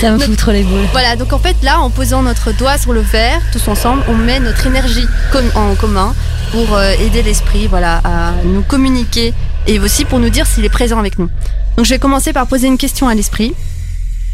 Ça 0.01 0.11
me 0.13 0.19
fout 0.19 0.37
trop 0.37 0.53
les 0.53 0.63
boules. 0.63 0.87
Voilà, 0.93 1.17
donc 1.17 1.33
en 1.33 1.39
fait 1.39 1.57
là, 1.63 1.81
en 1.81 1.91
posant 1.91 2.23
notre 2.23 2.53
doigt 2.53 2.79
sur 2.79 2.93
le 2.93 3.01
verre, 3.01 3.41
tous 3.53 3.67
ensemble, 3.69 4.03
on 4.09 4.15
met 4.15 4.39
notre 4.41 4.67
énergie 4.67 5.07
en 5.55 5.75
commun 5.75 6.15
pour 6.53 6.75
euh, 6.77 6.93
aider 7.01 7.23
l'esprit, 7.23 7.67
voilà, 7.67 8.01
à 8.05 8.33
nous 8.45 8.63
communiquer 8.63 9.35
et 9.67 9.79
aussi 9.81 10.05
pour 10.05 10.19
nous 10.19 10.31
dire 10.31 10.47
s'il 10.47 10.65
est 10.65 10.69
présent 10.71 10.99
avec 10.99 11.19
nous. 11.19 11.29
Donc 11.77 11.85
je 11.87 11.91
vais 11.91 11.99
commencer 11.99 12.33
par 12.33 12.47
poser 12.47 12.67
une 12.69 12.79
question 12.79 13.09
à 13.09 13.15
l'esprit. 13.15 13.55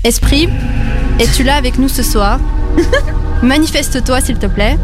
Esprit, 0.04 0.48
es-tu 1.18 1.42
là 1.44 1.56
avec 1.56 1.78
nous 1.78 1.88
ce 1.88 2.02
soir? 2.02 2.38
Manifeste-toi 3.42 4.20
s'il 4.20 4.36
te 4.38 4.46
plaît, 4.46 4.78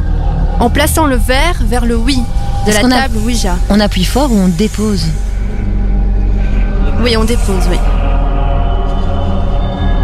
en 0.59 0.71
plaçant 0.71 1.07
le 1.07 1.17
verre 1.17 1.57
vers 1.69 1.85
le 1.85 1.97
oui 1.97 2.19
de 2.67 2.73
la 2.73 2.81
a- 2.81 2.89
table 3.03 3.19
Ouija. 3.19 3.57
On 3.69 3.81
appuie 3.81 4.05
fort 4.05 4.33
ou 4.33 4.37
on 4.39 4.49
dépose? 4.49 5.05
Oui, 7.03 7.17
on 7.17 7.25
dépose, 7.25 7.65
oui. 7.71 7.79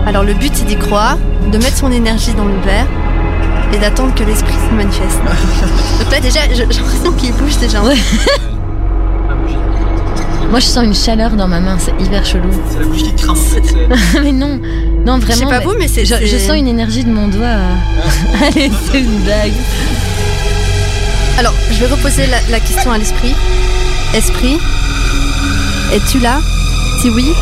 Alors 0.06 0.22
le 0.22 0.34
but 0.34 0.52
c'est 0.54 0.64
d'y 0.66 0.76
croire, 0.76 1.18
de 1.50 1.58
mettre 1.58 1.76
son 1.76 1.90
énergie 1.90 2.32
dans 2.34 2.44
le 2.44 2.58
verre 2.64 2.86
et 3.74 3.78
d'attendre 3.78 4.14
que 4.14 4.22
l'esprit 4.24 4.54
se 4.54 4.74
manifeste. 4.74 5.18
Donc 6.00 6.10
là 6.12 6.20
déjà, 6.20 6.40
je- 6.50 6.54
j'ai 6.54 6.80
l'impression 6.80 7.12
qu'il 7.12 7.32
bouge 7.34 7.56
déjà. 7.58 7.82
Ouais. 7.82 7.96
Moi, 10.50 10.60
je 10.60 10.66
sens 10.66 10.84
une 10.84 10.94
chaleur 10.94 11.30
dans 11.32 11.48
ma 11.48 11.58
main, 11.58 11.76
c'est 11.78 11.92
hyper 12.00 12.24
chelou. 12.24 12.48
C'est 12.70 12.78
la 12.78 12.86
bougie 12.86 13.02
qui 13.02 13.14
crame 13.16 13.32
en 13.32 13.34
fait. 13.34 13.74
mais 14.22 14.30
non, 14.30 14.60
non, 15.04 15.16
Je 15.20 15.26
sais 15.26 15.32
vraiment. 15.44 15.50
pas 15.50 15.58
mais 15.58 15.64
vous, 15.64 15.74
mais 15.76 15.88
c'est... 15.88 16.04
je, 16.04 16.14
je 16.24 16.36
sens 16.38 16.56
une 16.56 16.68
énergie 16.68 17.02
de 17.04 17.10
mon 17.10 17.26
doigt. 17.26 17.46
euh. 17.46 17.74
Allez, 18.46 18.70
c'est 18.90 19.00
une 19.00 19.18
blague. 19.24 19.52
Alors, 21.38 21.52
je 21.72 21.80
vais 21.80 21.86
reposer 21.92 22.26
la, 22.28 22.38
la 22.48 22.60
question 22.60 22.92
à 22.92 22.96
l'esprit. 22.98 23.34
Esprit, 24.14 24.58
es-tu 25.92 26.20
là? 26.20 26.38
Si 27.02 27.10
oui. 27.10 27.32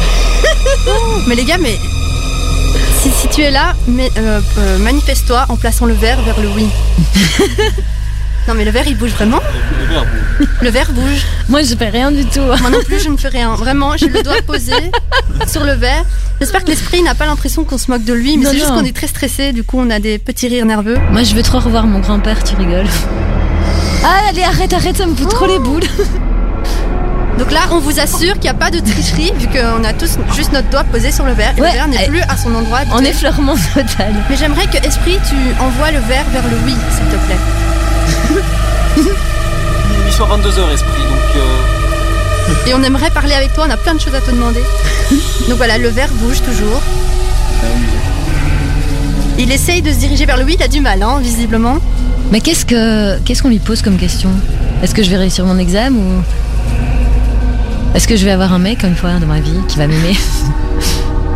mais 1.28 1.34
les 1.34 1.44
gars, 1.44 1.58
mais... 1.60 1.78
Si, 3.04 3.10
si 3.10 3.28
tu 3.28 3.42
es 3.42 3.50
là, 3.50 3.74
mais, 3.86 4.10
euh, 4.16 4.40
euh, 4.56 4.78
manifeste-toi 4.78 5.44
en 5.50 5.56
plaçant 5.56 5.84
le 5.84 5.92
verre 5.92 6.22
vers 6.22 6.40
le 6.40 6.48
oui. 6.48 6.66
non 8.48 8.54
mais 8.54 8.64
le 8.64 8.70
verre 8.70 8.88
il 8.88 8.96
bouge 8.96 9.10
vraiment? 9.10 9.40
Le 10.62 10.70
verre 10.70 10.90
bouge. 10.90 11.26
Moi, 11.50 11.62
je 11.64 11.74
fais 11.74 11.90
rien 11.90 12.10
du 12.10 12.24
tout. 12.24 12.40
Moi 12.40 12.70
non 12.70 12.80
plus, 12.82 13.00
je 13.00 13.10
ne 13.10 13.18
fais 13.18 13.28
rien. 13.28 13.54
Vraiment, 13.56 13.94
j'ai 13.98 14.08
le 14.08 14.22
doigt 14.22 14.40
posé 14.46 14.72
sur 15.46 15.64
le 15.64 15.72
verre 15.72 16.02
J'espère 16.40 16.64
que 16.64 16.70
l'esprit 16.70 17.02
n'a 17.02 17.14
pas 17.14 17.26
l'impression 17.26 17.64
qu'on 17.64 17.76
se 17.76 17.90
moque 17.90 18.04
de 18.04 18.14
lui, 18.14 18.38
mais 18.38 18.46
c'est 18.46 18.54
juste 18.54 18.68
qu'on 18.68 18.86
est 18.86 18.96
très 18.96 19.06
stressé, 19.06 19.52
du 19.52 19.64
coup 19.64 19.78
on 19.78 19.90
a 19.90 19.98
des 19.98 20.18
petits 20.18 20.48
rires 20.48 20.64
nerveux. 20.64 20.96
Moi, 21.12 21.24
je 21.24 21.34
veux 21.34 21.42
trop 21.42 21.58
revoir 21.58 21.86
mon 21.86 21.98
grand-père, 21.98 22.42
tu 22.42 22.56
rigoles. 22.56 22.88
Ah, 24.02 24.30
allez, 24.30 24.44
arrête, 24.44 24.72
arrête, 24.72 24.96
ça 24.96 25.04
me 25.04 25.14
fout 25.14 25.28
trop 25.28 25.46
les 25.46 25.58
boules. 25.58 25.84
Donc 27.38 27.50
là, 27.50 27.60
on 27.72 27.78
vous 27.80 27.98
assure 27.98 28.34
qu'il 28.34 28.42
n'y 28.42 28.48
a 28.50 28.54
pas 28.54 28.70
de 28.70 28.78
tricherie, 28.78 29.32
vu 29.38 29.48
qu'on 29.48 29.82
a 29.84 29.92
tous 29.92 30.18
juste 30.36 30.52
notre 30.52 30.68
doigt 30.70 30.84
posé 30.84 31.10
sur 31.10 31.24
le 31.24 31.32
verre, 31.32 31.52
Ouais, 31.58 31.66
le 31.68 31.72
verre 31.74 31.88
n'est 31.88 32.06
plus 32.06 32.20
à 32.22 32.36
son 32.36 32.54
endroit. 32.54 32.80
En 32.92 33.00
effleurement 33.04 33.54
total. 33.74 34.14
Mais 34.30 34.36
j'aimerais 34.36 34.66
que 34.66 34.76
Esprit, 34.86 35.18
tu 35.28 35.34
envoies 35.60 35.90
le 35.90 35.98
verre 36.00 36.24
vers 36.32 36.42
le 36.44 36.56
oui, 36.64 36.74
s'il 36.90 37.06
te 37.06 37.16
plaît. 37.26 37.36
Il 38.96 40.08
est 40.08 40.12
sur 40.12 40.26
22h, 40.28 40.72
esprit, 40.72 41.02
donc. 41.02 41.36
euh, 41.36 42.68
Et 42.70 42.74
on 42.74 42.82
aimerait 42.84 43.10
parler 43.10 43.34
avec 43.34 43.52
toi, 43.52 43.64
on 43.68 43.70
a 43.70 43.76
plein 43.76 43.94
de 43.94 44.00
choses 44.00 44.14
à 44.14 44.20
te 44.20 44.30
demander. 44.30 44.62
Donc 45.48 45.56
voilà, 45.56 45.76
le 45.78 45.88
verre 45.88 46.10
bouge 46.12 46.40
toujours. 46.42 46.80
Il 49.38 49.50
essaye 49.50 49.82
de 49.82 49.90
se 49.90 49.96
diriger 49.96 50.24
vers 50.26 50.36
le 50.36 50.44
oui, 50.44 50.54
il 50.58 50.62
a 50.62 50.68
du 50.68 50.80
mal, 50.80 51.02
hein, 51.02 51.18
visiblement. 51.20 51.78
Mais 52.30 52.40
qu'est-ce 52.40 52.64
que 52.64 53.18
qu'est-ce 53.24 53.42
qu'on 53.42 53.48
lui 53.48 53.58
pose 53.58 53.82
comme 53.82 53.96
question? 53.96 54.30
Est-ce 54.82 54.94
que 54.94 55.02
je 55.02 55.10
vais 55.10 55.16
réussir 55.16 55.44
mon 55.44 55.58
examen 55.58 55.96
ou 55.96 56.22
est-ce 57.94 58.08
que 58.08 58.16
je 58.16 58.24
vais 58.24 58.32
avoir 58.32 58.52
un 58.52 58.58
mec 58.58 58.82
une 58.82 58.96
fois 58.96 59.10
dans 59.20 59.26
ma 59.26 59.40
vie 59.40 59.58
qui 59.68 59.78
va 59.78 59.86
m'aimer? 59.86 60.16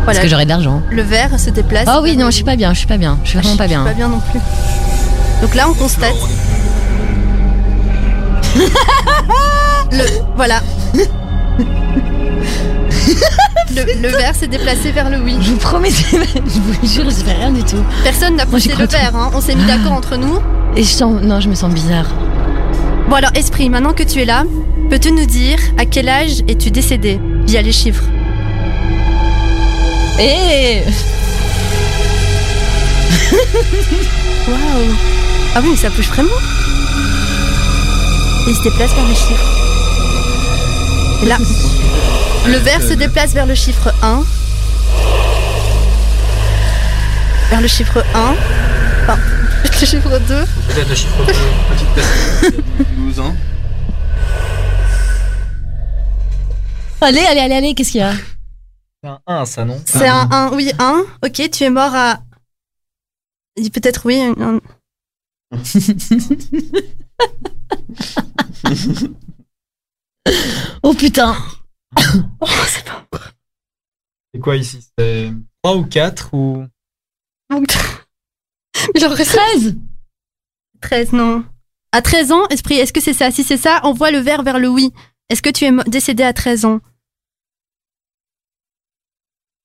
Parce 0.05 0.17
Voilà, 0.17 0.19
que 0.21 0.27
j'aurai 0.27 0.43
de 0.45 0.49
l'argent. 0.49 0.81
le 0.91 1.01
verre 1.03 1.39
se 1.39 1.49
déplace. 1.51 1.87
Oh 1.87 1.99
oui, 2.03 2.11
vers 2.15 2.19
non, 2.19 2.25
je 2.27 2.35
suis 2.35 2.43
oui. 2.43 2.49
pas 2.51 2.55
bien, 2.55 2.73
je 2.73 2.79
suis 2.79 2.87
pas 2.87 2.97
bien, 2.97 3.17
je 3.23 3.29
suis 3.29 3.39
vraiment 3.39 3.55
pas 3.57 3.67
bien. 3.67 3.83
Pas 3.83 3.93
bien 3.93 4.07
non 4.07 4.19
plus. 4.31 4.39
Donc 5.41 5.55
là, 5.55 5.67
on 5.69 5.73
constate. 5.73 6.13
le 9.91 10.03
voilà. 10.35 10.61
le, 13.75 14.01
le 14.01 14.07
verre 14.09 14.35
s'est 14.35 14.47
déplacé 14.47 14.91
vers 14.91 15.09
le 15.09 15.19
oui. 15.19 15.35
Je 15.41 15.51
vous 15.51 15.57
promets, 15.57 15.89
je 15.91 16.17
vous 16.59 16.87
jure, 16.87 17.05
je 17.09 17.23
fais 17.23 17.33
rien 17.33 17.51
du 17.51 17.63
tout. 17.63 17.83
Personne 18.03 18.35
n'a 18.35 18.45
poussé 18.45 18.73
le 18.77 18.85
verre. 18.85 19.15
hein. 19.15 19.31
On 19.33 19.41
s'est 19.41 19.55
mis 19.55 19.65
d'accord 19.65 19.93
entre 19.93 20.17
nous. 20.17 20.39
Et 20.75 20.83
je 20.83 20.89
sens, 20.89 21.21
non, 21.21 21.39
je 21.39 21.49
me 21.49 21.55
sens 21.55 21.71
bizarre. 21.73 22.05
Bon 23.09 23.15
alors, 23.15 23.31
esprit, 23.33 23.69
maintenant 23.71 23.93
que 23.93 24.03
tu 24.03 24.21
es 24.21 24.25
là, 24.25 24.43
peux-tu 24.91 25.11
nous 25.11 25.25
dire 25.25 25.57
à 25.79 25.85
quel 25.85 26.07
âge 26.07 26.43
es-tu 26.47 26.69
décédé 26.69 27.19
via 27.43 27.63
les 27.63 27.71
chiffres 27.71 28.03
Eh 30.19 30.83
Waouh 34.47 34.93
Ah 35.55 35.59
oui, 35.63 35.69
mais 35.71 35.77
ça 35.77 35.89
bouge 35.89 36.07
vraiment. 36.09 36.29
Il 38.47 38.53
se 38.55 38.61
déplace 38.61 38.93
vers 38.93 39.07
les 39.07 39.15
chiffres. 39.15 39.57
Et 41.23 41.25
là, 41.25 41.37
le 42.45 42.57
verre 42.57 42.83
se 42.83 42.93
déplace 42.93 43.33
vers 43.33 43.47
le 43.47 43.55
chiffre 43.55 43.91
1. 44.03 44.21
Vers 47.49 47.61
le 47.61 47.67
chiffre 47.67 48.05
1. 48.13 48.35
Enfin, 49.01 49.17
le 49.81 49.85
chiffre 49.85 50.09
2. 50.09 50.17
Peut-être 50.27 50.89
le 50.89 50.95
chiffre 50.95 51.25
2, 51.25 51.33
petite 51.69 51.93
tête. 51.95 52.95
12 52.97 53.19
ans. 53.19 53.35
Allez, 57.01 57.19
allez, 57.25 57.39
allez, 57.39 57.55
allez, 57.55 57.73
qu'est-ce 57.75 57.91
qu'il 57.91 58.01
y 58.01 58.03
a? 58.03 58.13
C'est 59.01 59.09
un 59.09 59.19
1, 59.27 59.45
ça, 59.45 59.63
non? 59.65 59.81
C'est 59.85 60.07
un 60.07 60.27
1. 60.31 60.51
Oui, 60.53 60.71
1. 60.79 61.03
Ok, 61.23 61.49
tu 61.51 61.63
es 61.63 61.69
mort 61.69 61.93
à. 61.95 62.19
Il 63.55 63.63
dit 63.63 63.69
Peut-être 63.71 64.05
oui. 64.05 64.21
un- 64.21 64.59
Oh 70.83 70.93
putain 70.93 71.35
C'est 74.33 74.39
quoi 74.39 74.55
ici? 74.57 74.85
C'est 74.97 75.31
3 75.63 75.75
ou 75.77 75.85
4 75.85 76.33
ou? 76.33 76.65
Reste 78.95 79.31
13 79.31 79.75
13, 80.81 81.13
non. 81.13 81.45
À 81.91 82.01
13 82.01 82.31
ans, 82.31 82.47
Esprit, 82.49 82.75
est-ce 82.75 82.93
que 82.93 83.01
c'est 83.01 83.13
ça? 83.13 83.31
Si 83.31 83.43
c'est 83.43 83.57
ça, 83.57 83.81
envoie 83.83 84.11
le 84.11 84.19
verre 84.19 84.43
vers 84.43 84.59
le 84.59 84.69
oui. 84.69 84.93
Est-ce 85.29 85.41
que 85.41 85.49
tu 85.49 85.65
es 85.65 85.71
décédé 85.87 86.23
à 86.23 86.33
13 86.33 86.65
ans? 86.65 86.79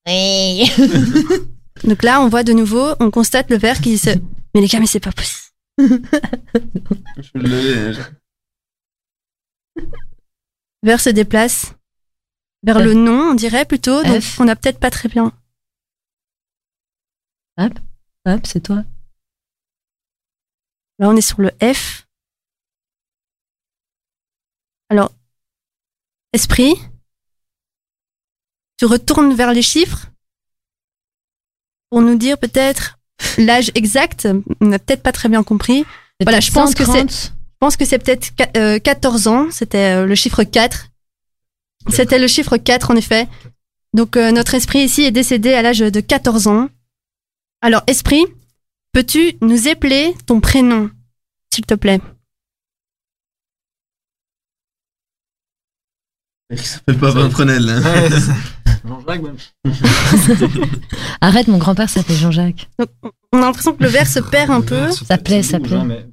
Oui 0.07 0.69
Donc 1.83 2.03
là, 2.03 2.21
on 2.21 2.29
voit 2.29 2.43
de 2.43 2.53
nouveau, 2.53 2.93
on 2.99 3.11
constate 3.11 3.49
le 3.49 3.57
verre 3.57 3.81
qui 3.81 3.97
se. 3.97 4.09
Mais 4.53 4.61
les 4.61 4.67
gars, 4.67 4.79
mais 4.79 4.87
c'est 4.87 5.01
pas 5.01 5.11
possible. 5.11 5.51
Je 5.77 7.31
le 7.35 7.93
verre 10.81 11.01
se 11.01 11.09
déplace 11.09 11.75
vers 12.63 12.79
F. 12.79 12.83
le 12.83 12.93
non, 12.93 13.31
on 13.31 13.33
dirait 13.33 13.65
plutôt. 13.65 14.01
Donc 14.01 14.21
F. 14.21 14.39
on 14.39 14.47
a 14.47 14.55
peut-être 14.55 14.79
pas 14.79 14.91
très 14.91 15.09
bien. 15.09 15.33
Hop, 17.57 17.73
c'est 18.45 18.61
toi. 18.61 18.85
Là, 20.99 21.09
on 21.09 21.15
est 21.15 21.21
sur 21.21 21.41
le 21.41 21.51
F. 21.61 22.07
Alors, 24.89 25.11
esprit, 26.33 26.73
tu 28.77 28.85
retournes 28.85 29.33
vers 29.33 29.53
les 29.53 29.61
chiffres 29.61 30.07
pour 31.89 32.01
nous 32.01 32.17
dire 32.17 32.37
peut-être 32.37 32.97
l'âge 33.37 33.71
exact. 33.75 34.27
On 34.61 34.65
n'a 34.67 34.79
peut-être 34.79 35.03
pas 35.03 35.11
très 35.11 35.29
bien 35.29 35.43
compris. 35.43 35.85
Voilà, 36.21 36.39
je 36.39 36.51
pense 36.51 36.75
que 36.75 36.85
130. 36.85 37.11
Je 37.31 37.57
pense 37.59 37.77
que 37.77 37.85
c'est 37.85 37.99
peut-être 37.99 38.35
qua- 38.35 38.51
euh, 38.57 38.79
14 38.79 39.27
ans. 39.27 39.49
C'était 39.51 39.95
euh, 39.95 40.05
le 40.05 40.15
chiffre 40.15 40.43
4. 40.43 40.87
C'était 41.89 42.19
le 42.19 42.27
chiffre 42.27 42.57
4, 42.57 42.91
en 42.91 42.95
effet. 42.95 43.27
Donc, 43.93 44.17
euh, 44.17 44.31
notre 44.31 44.55
esprit 44.55 44.79
ici 44.79 45.03
est 45.03 45.11
décédé 45.11 45.53
à 45.53 45.61
l'âge 45.61 45.79
de 45.79 45.99
14 45.99 46.47
ans. 46.47 46.69
Alors, 47.61 47.81
esprit, 47.87 48.23
peux-tu 48.95 49.35
nous 49.41 49.67
épeler 49.67 50.15
ton 50.25 50.39
prénom, 50.39 50.89
s'il 51.53 51.65
te 51.65 51.73
plaît? 51.73 51.99
Il 56.49 56.57
s'appelle 56.57 56.97
pas 56.97 57.11
Pimprenel. 57.11 57.69
Hein. 57.69 57.81
Ouais. 57.83 58.09
Jean-Jacques, 58.85 59.21
même. 59.21 59.37
Arrête, 61.21 61.49
mon 61.49 61.57
grand-père 61.57 61.89
s'appelle 61.89 62.15
Jean-Jacques. 62.15 62.69
Donc, 62.79 62.89
On 63.33 63.39
a 63.39 63.41
l'impression 63.41 63.73
que 63.73 63.83
le 63.83 63.89
verre 63.89 64.07
se 64.07 64.19
perd 64.19 64.49
un 64.49 64.61
peu. 64.61 64.89
Ça 64.91 65.17
plaît, 65.17 65.43
ça 65.43 65.59
plaît. 65.59 66.07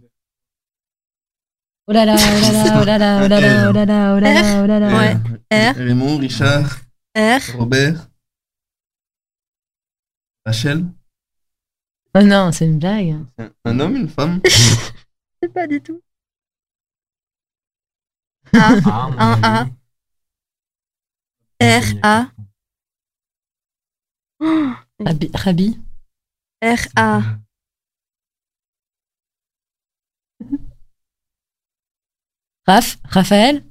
Oh 1.86 1.92
là 1.92 2.04
là, 2.04 2.16
oh 2.16 2.40
là 2.40 2.52
là, 2.52 2.80
oh 2.80 2.84
là 2.84 2.98
là, 2.98 3.24
oh 3.24 3.28
là 3.28 3.40
là, 3.40 3.70
oh 3.70 3.72
là 3.72 3.84
là, 3.84 4.14
oh 4.16 4.20
là 4.20 4.32
là, 4.32 4.62
oh 4.62 4.66
là 4.66 4.80
là. 4.80 4.98
Ouais. 4.98 5.70
R. 5.70 5.76
Raymond, 5.76 6.18
Richard, 6.18 6.80
R. 7.16 7.40
Robert, 7.56 8.08
Rachel. 10.44 10.84
Oh 12.14 12.22
non, 12.22 12.52
c'est 12.52 12.66
une 12.66 12.78
blague. 12.78 13.16
Un- 13.38 13.50
Un 13.64 13.80
homme, 13.80 13.96
une 13.96 14.08
femme 14.08 14.40
C'est 15.42 15.52
pas 15.52 15.66
du 15.66 15.80
tout. 15.80 16.00
A. 18.54 18.74
Ah, 18.84 19.08
mon 19.10 19.18
Un 19.18 19.42
A. 19.42 19.64
R. 21.62 21.84
A. 22.02 22.26
Oh, 24.40 24.70
Rabi, 25.00 25.30
Rabi. 25.34 25.80
R. 26.62 26.86
A. 26.96 27.22
Raph, 32.66 32.98
Raphaël? 33.04 33.64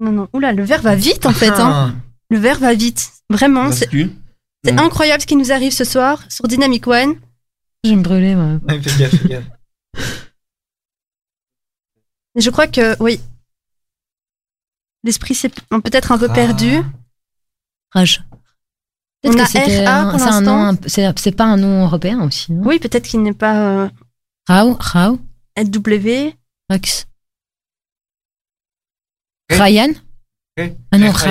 Non, 0.00 0.12
non. 0.12 0.28
Oula, 0.32 0.52
le 0.52 0.64
verre 0.64 0.82
va 0.82 0.94
vite, 0.94 1.26
en 1.26 1.32
fait. 1.32 1.48
Hein. 1.50 1.92
Ah. 1.92 1.94
Le 2.30 2.38
verre 2.38 2.58
va 2.58 2.74
vite. 2.74 3.10
Vraiment. 3.30 3.70
C'est 4.68 4.74
Mm. 4.74 4.78
incroyable 4.80 5.22
ce 5.22 5.26
qui 5.26 5.36
nous 5.36 5.52
arrive 5.52 5.72
ce 5.72 5.84
soir 5.84 6.22
sur 6.30 6.46
Dynamic 6.48 6.86
One. 6.86 7.14
Je 7.84 7.90
vais 7.90 7.96
me 7.96 8.02
brûler, 8.02 8.34
moi. 8.34 8.58
Ouais, 8.68 8.82
fais 8.82 8.98
gaffe, 8.98 9.14
fais 9.22 9.28
gaffe. 9.28 9.44
Je 12.36 12.50
crois 12.50 12.66
que, 12.66 13.00
oui. 13.02 13.20
L'esprit 15.04 15.34
s'est 15.34 15.48
peut-être 15.48 16.12
un 16.12 16.18
peu 16.18 16.28
perdu. 16.28 16.78
Rage. 17.92 18.22
On 19.24 19.36
a 19.38 19.44
RA 19.44 20.10
pour 20.10 20.18
l'instant. 20.20 20.76
c'est 20.86 21.32
pas 21.32 21.44
un 21.44 21.56
nom 21.56 21.84
européen 21.84 22.20
aussi. 22.22 22.52
non? 22.52 22.62
Oui, 22.66 22.78
peut-être 22.78 23.06
qu'il 23.08 23.22
n'est 23.22 23.32
pas 23.32 23.84
euh, 23.84 23.88
Rao, 24.46 24.76
Rao, 24.78 25.18
LW. 25.56 26.32
Max. 26.70 27.06
Ré. 29.50 29.58
Ryan? 29.58 29.92
Ré. 30.56 30.76
Ah 30.92 30.98
non, 30.98 31.10
R, 31.10 31.26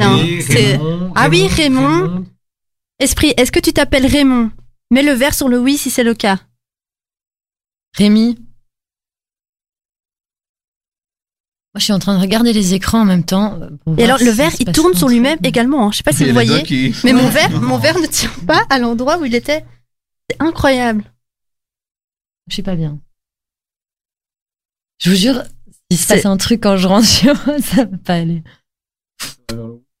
Raymond, 0.00 1.12
Ah 1.14 1.28
oui, 1.28 1.46
Raymond, 1.48 2.02
Raymond. 2.02 2.26
Esprit, 2.98 3.32
est-ce 3.36 3.52
que 3.52 3.60
tu 3.60 3.72
t'appelles 3.72 4.06
Raymond? 4.06 4.50
Mets 4.90 5.02
le 5.02 5.12
verre 5.12 5.34
sur 5.34 5.48
le 5.48 5.58
oui 5.58 5.76
si 5.78 5.90
c'est 5.90 6.04
le 6.04 6.14
cas. 6.14 6.40
Rémi. 7.96 8.36
Moi, 11.74 11.80
je 11.80 11.84
suis 11.84 11.92
en 11.92 11.98
train 11.98 12.14
de 12.16 12.20
regarder 12.20 12.52
les 12.52 12.74
écrans 12.74 13.00
en 13.00 13.04
même 13.04 13.24
temps. 13.24 13.60
euh, 13.60 13.96
Et 13.98 14.04
alors, 14.04 14.18
le 14.18 14.30
si 14.30 14.36
verre, 14.36 14.52
il 14.60 14.66
tourne 14.72 14.94
sur 14.94 15.08
lui-même 15.08 15.38
également. 15.42 15.86
hein. 15.86 15.90
Je 15.92 15.98
sais 15.98 16.02
pas 16.04 16.12
si 16.12 16.24
vous 16.24 16.32
voyez. 16.32 16.62
qui- 16.62 16.94
Mais 17.04 17.12
mon 17.12 17.28
verre, 17.30 17.50
mon 17.60 17.78
verre 17.78 17.98
ne 17.98 18.06
tient 18.06 18.30
pas 18.46 18.64
à 18.70 18.78
l'endroit 18.78 19.18
où 19.18 19.24
il 19.24 19.34
était. 19.34 19.64
C'est 20.30 20.40
incroyable. 20.40 21.04
Je 22.48 22.54
suis 22.54 22.62
pas 22.62 22.76
bien. 22.76 23.00
Je 24.98 25.10
vous 25.10 25.16
jure, 25.16 25.42
s'il 25.90 25.98
se 25.98 26.06
C'est- 26.06 26.14
passe 26.16 26.26
un 26.26 26.36
truc 26.36 26.62
quand 26.62 26.76
je 26.76 26.86
rentre 26.86 27.06
chez 27.08 27.26
moi, 27.32 27.58
ça 27.62 27.84
va 27.84 27.98
pas 27.98 28.14
aller. 28.14 28.42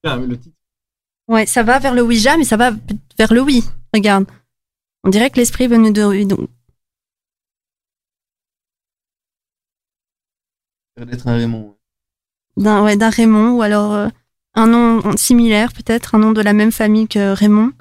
Ah, 0.04 0.16
le 0.16 0.38
titre. 0.38 0.56
Ouais, 1.28 1.46
ça 1.46 1.62
va 1.62 1.78
vers 1.78 1.94
le 1.94 2.02
Ouija, 2.02 2.36
mais 2.36 2.44
ça 2.44 2.56
va 2.56 2.72
vers 3.18 3.32
le 3.32 3.40
oui. 3.40 3.64
Regarde. 3.94 4.26
On 5.02 5.10
dirait 5.10 5.30
que 5.30 5.36
l'esprit 5.36 5.66
venu 5.66 5.92
de 5.92 6.04
oui. 6.04 6.26
Donc, 6.26 6.48
d'être 10.96 11.26
un 11.26 11.36
Raymond. 11.36 11.76
d'un 12.56 12.84
ouais, 12.84 12.96
d'un 12.96 13.10
Raymond, 13.10 13.56
ou 13.56 13.62
alors 13.62 13.92
euh, 13.92 14.08
un 14.54 14.66
nom 14.66 15.16
similaire, 15.16 15.72
peut-être, 15.72 16.14
un 16.14 16.18
nom 16.18 16.32
de 16.32 16.40
la 16.40 16.52
même 16.52 16.72
famille 16.72 17.08
que 17.08 17.32
Raymond. 17.32 17.72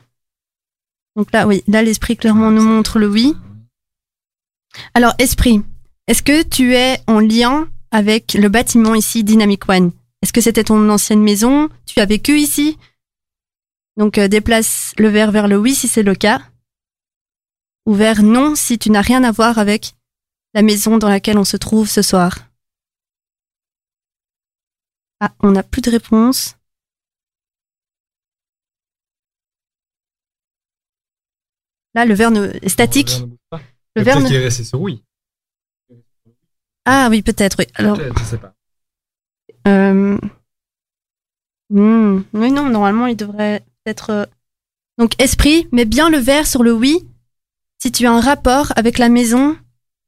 Donc 1.15 1.31
là, 1.31 1.45
oui, 1.45 1.63
là, 1.67 1.83
l'esprit 1.83 2.17
clairement 2.17 2.49
nous 2.49 2.63
montre 2.63 2.97
le 2.97 3.07
oui. 3.07 3.35
Alors, 4.95 5.13
esprit, 5.19 5.61
est-ce 6.07 6.23
que 6.23 6.41
tu 6.41 6.73
es 6.73 6.99
en 7.05 7.19
lien 7.19 7.67
avec 7.91 8.33
le 8.33 8.49
bâtiment 8.49 8.95
ici, 8.95 9.23
Dynamic 9.23 9.69
One? 9.69 9.91
Est-ce 10.23 10.31
que 10.31 10.39
c'était 10.39 10.63
ton 10.63 10.89
ancienne 10.89 11.21
maison? 11.21 11.67
Tu 11.85 11.99
as 11.99 12.05
vécu 12.05 12.39
ici? 12.39 12.77
Donc, 13.97 14.17
euh, 14.17 14.29
déplace 14.29 14.93
le 14.97 15.09
verre 15.09 15.33
vers 15.33 15.49
le 15.49 15.57
oui 15.57 15.75
si 15.75 15.89
c'est 15.89 16.01
le 16.01 16.15
cas. 16.15 16.41
Ou 17.85 17.93
vers 17.93 18.23
non 18.23 18.55
si 18.55 18.79
tu 18.79 18.89
n'as 18.89 19.01
rien 19.01 19.25
à 19.25 19.33
voir 19.33 19.57
avec 19.59 19.95
la 20.53 20.61
maison 20.61 20.97
dans 20.97 21.09
laquelle 21.09 21.37
on 21.37 21.43
se 21.43 21.57
trouve 21.57 21.89
ce 21.89 22.01
soir. 22.01 22.37
Ah, 25.19 25.33
on 25.41 25.51
n'a 25.51 25.61
plus 25.61 25.81
de 25.81 25.91
réponse. 25.91 26.55
Là, 31.95 32.05
le 32.05 32.13
verre 32.13 32.31
ne- 32.31 32.47
est 32.61 32.69
statique. 32.69 33.09
Le 33.09 33.13
verre 33.17 33.25
ne 33.25 33.29
bouge 33.29 33.39
pas. 33.49 33.57
Le 33.57 33.63
Mais 33.97 34.03
verre 34.03 34.15
Peut-être 34.15 34.23
ne- 34.23 34.27
qu'il 34.29 34.37
est 34.37 34.43
resté 34.45 34.63
sur 34.63 34.81
oui. 34.81 35.03
Ah 36.85 37.07
oui, 37.09 37.21
peut-être, 37.21 37.57
oui. 37.59 37.65
Alors, 37.75 37.97
Peut-être, 37.97 38.19
je 38.19 38.23
sais 38.23 38.37
pas. 38.37 38.55
Euh... 39.67 40.17
hmm, 41.69 42.23
Oui, 42.33 42.51
non, 42.51 42.69
normalement, 42.69 43.07
il 43.07 43.15
devrait 43.15 43.63
être... 43.85 44.09
euh, 44.11 44.25
Donc, 44.97 45.13
esprit, 45.21 45.67
mets 45.71 45.85
bien 45.85 46.09
le 46.09 46.17
verre 46.17 46.47
sur 46.47 46.63
le 46.63 46.73
oui 46.73 47.05
si 47.79 47.91
tu 47.91 48.05
as 48.05 48.11
un 48.13 48.21
rapport 48.21 48.71
avec 48.75 48.97
la 48.97 49.09
maison 49.09 49.57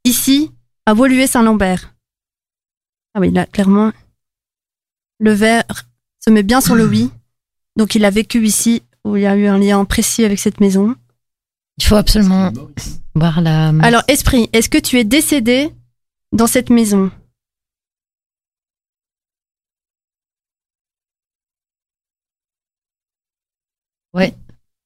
ici, 0.06 0.52
à 0.86 0.94
Woluwe-Saint-Lambert. 0.94 1.94
Ah 3.14 3.20
oui, 3.20 3.32
là, 3.32 3.46
clairement, 3.46 3.92
le 5.20 5.32
verre 5.32 5.66
se 6.24 6.30
met 6.30 6.44
bien 6.44 6.62
sur 6.62 6.76
le 6.76 6.86
oui. 6.86 7.12
Donc, 7.76 7.96
il 7.96 8.06
a 8.06 8.10
vécu 8.10 8.46
ici, 8.46 8.84
où 9.04 9.18
il 9.18 9.24
y 9.24 9.26
a 9.26 9.36
eu 9.36 9.48
un 9.48 9.58
lien 9.58 9.84
précis 9.84 10.24
avec 10.24 10.40
cette 10.40 10.62
maison. 10.62 10.96
Il 11.78 11.84
faut 11.84 11.96
absolument 11.96 12.54
voir 13.16 13.42
la. 13.42 13.70
Alors, 13.82 14.04
esprit, 14.08 14.50
est-ce 14.54 14.70
que 14.70 14.78
tu 14.78 14.98
es 14.98 15.04
décédé 15.04 15.72
dans 16.32 16.48
cette 16.48 16.70
maison? 16.70 17.12
Ouais. 24.16 24.34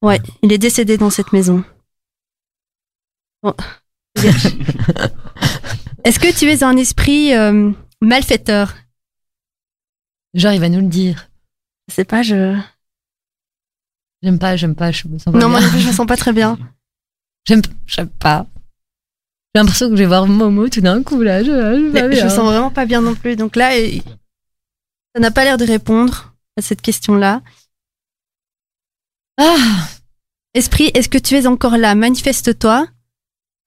Ouais, 0.01 0.19
il 0.41 0.51
est 0.51 0.57
décédé 0.57 0.97
dans 0.97 1.09
cette 1.09 1.33
maison. 1.33 1.63
Bon. 3.43 3.53
Est-ce 6.03 6.19
que 6.19 6.37
tu 6.37 6.45
es 6.45 6.63
un 6.63 6.75
esprit 6.77 7.33
euh, 7.33 7.71
malfaiteur? 8.01 8.73
Genre, 10.33 10.53
il 10.53 10.59
va 10.59 10.69
nous 10.69 10.79
le 10.81 10.87
dire. 10.87 11.29
Je 11.87 11.93
sais 11.95 12.05
pas, 12.05 12.23
je. 12.23 12.57
J'aime 14.21 14.39
pas, 14.39 14.55
j'aime 14.55 14.75
pas, 14.75 14.91
je 14.91 15.07
me 15.07 15.17
sens 15.17 15.33
pas 15.33 15.39
Non, 15.39 15.49
moi 15.49 15.59
bien. 15.59 15.67
non 15.67 15.73
plus, 15.73 15.81
je 15.81 15.87
me 15.87 15.93
sens 15.93 16.07
pas 16.07 16.17
très 16.17 16.33
bien. 16.33 16.57
J'aime, 17.45 17.61
j'aime 17.85 18.09
pas. 18.09 18.47
J'ai 19.53 19.61
l'impression 19.61 19.89
que 19.89 19.95
je 19.95 20.01
vais 20.01 20.07
voir 20.07 20.27
Momo 20.27 20.69
tout 20.69 20.81
d'un 20.81 21.03
coup, 21.03 21.21
là. 21.21 21.43
Je, 21.43 21.91
pas 21.91 22.11
je 22.11 22.23
me 22.23 22.29
sens 22.29 22.45
vraiment 22.45 22.69
pas 22.71 22.85
bien 22.85 23.01
non 23.01 23.15
plus. 23.15 23.35
Donc 23.35 23.55
là, 23.55 23.71
ça 25.15 25.21
n'a 25.21 25.31
pas 25.31 25.43
l'air 25.43 25.57
de 25.57 25.65
répondre 25.65 26.35
à 26.57 26.61
cette 26.61 26.81
question-là. 26.81 27.41
Ah, 29.41 29.87
Esprit, 30.53 30.91
est-ce 30.93 31.07
que 31.07 31.17
tu 31.17 31.35
es 31.35 31.47
encore 31.47 31.77
là? 31.77 31.95
Manifeste-toi 31.95 32.87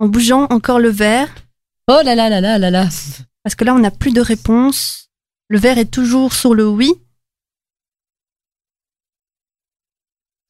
en 0.00 0.08
bougeant 0.08 0.44
encore 0.50 0.80
le 0.80 0.90
verre. 0.90 1.32
oh 1.88 2.00
là 2.04 2.14
là 2.14 2.28
là 2.28 2.42
là 2.42 2.58
là 2.58 2.70
là. 2.70 2.88
Parce 3.42 3.54
que 3.54 3.64
là, 3.64 3.74
on 3.74 3.78
n'a 3.78 3.90
plus 3.90 4.12
de 4.12 4.20
réponse. 4.20 5.10
Le 5.48 5.58
verre 5.58 5.78
est 5.78 5.90
toujours 5.90 6.34
sur 6.34 6.54
le 6.54 6.68
oui. 6.68 6.92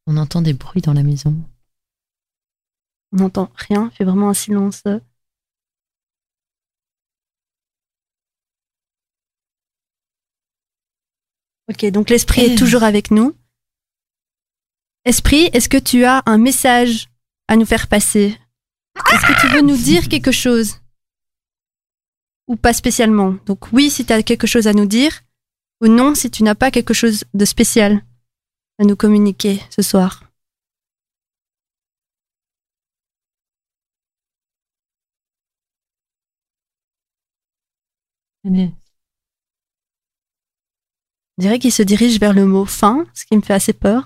On 0.09 0.17
entend 0.17 0.43
des 0.43 0.55
bruits 0.55 0.83
dans 0.83 0.93
la 0.93 1.05
maison. 1.05 1.35
On 3.13 3.19
n'entend 3.19 3.53
rien. 3.55 3.91
Il 3.93 3.97
fait 3.97 4.05
vraiment 4.05 4.31
un 4.31 4.35
silence. 4.35 4.83
Ok, 11.69 11.85
donc 11.91 12.11
l'esprit 12.11 12.43
Eh. 12.45 12.53
est 12.53 12.57
toujours 12.59 12.83
avec 12.83 13.11
nous. 13.11 13.35
Esprit, 15.05 15.51
est-ce 15.53 15.69
que 15.69 15.79
tu 15.79 16.05
as 16.05 16.23
un 16.27 16.39
message 16.39 17.09
à 17.49 17.57
nous 17.57 17.67
faire 17.67 17.89
passer? 17.89 18.39
Est-ce 19.13 19.27
que 19.27 19.41
tu 19.41 19.49
veux 19.49 19.63
nous 19.63 19.77
dire 19.77 20.09
quelque 20.09 20.31
chose? 20.31 20.81
Ou 22.47 22.55
pas 22.55 22.73
spécialement? 22.73 23.37
Donc 23.47 23.73
oui 23.73 23.91
si 23.91 24.05
tu 24.05 24.13
as 24.13 24.23
quelque 24.23 24.47
chose 24.47 24.69
à 24.69 24.73
nous 24.73 24.87
dire, 24.87 25.23
ou 25.81 25.89
non 25.89 26.15
si 26.15 26.31
tu 26.31 26.45
n'as 26.45 26.55
pas 26.55 26.71
quelque 26.71 26.95
chose 26.95 27.25
de 27.35 27.45
spécial 27.45 28.05
à 28.79 28.85
nous 28.85 28.95
communiquer 28.95 29.61
ce 29.71 29.83
soir. 29.83 30.23
Ça 38.45 38.51
On 38.51 38.73
dirait 41.39 41.59
qu'il 41.59 41.73
se 41.73 41.83
dirige 41.83 42.21
vers 42.21 42.35
le 42.35 42.45
mot 42.47 42.67
fin, 42.67 43.07
ce 43.15 43.25
qui 43.25 43.37
me 43.37 43.43
fait 43.43 43.55
assez 43.55 43.73
peur. 43.73 44.05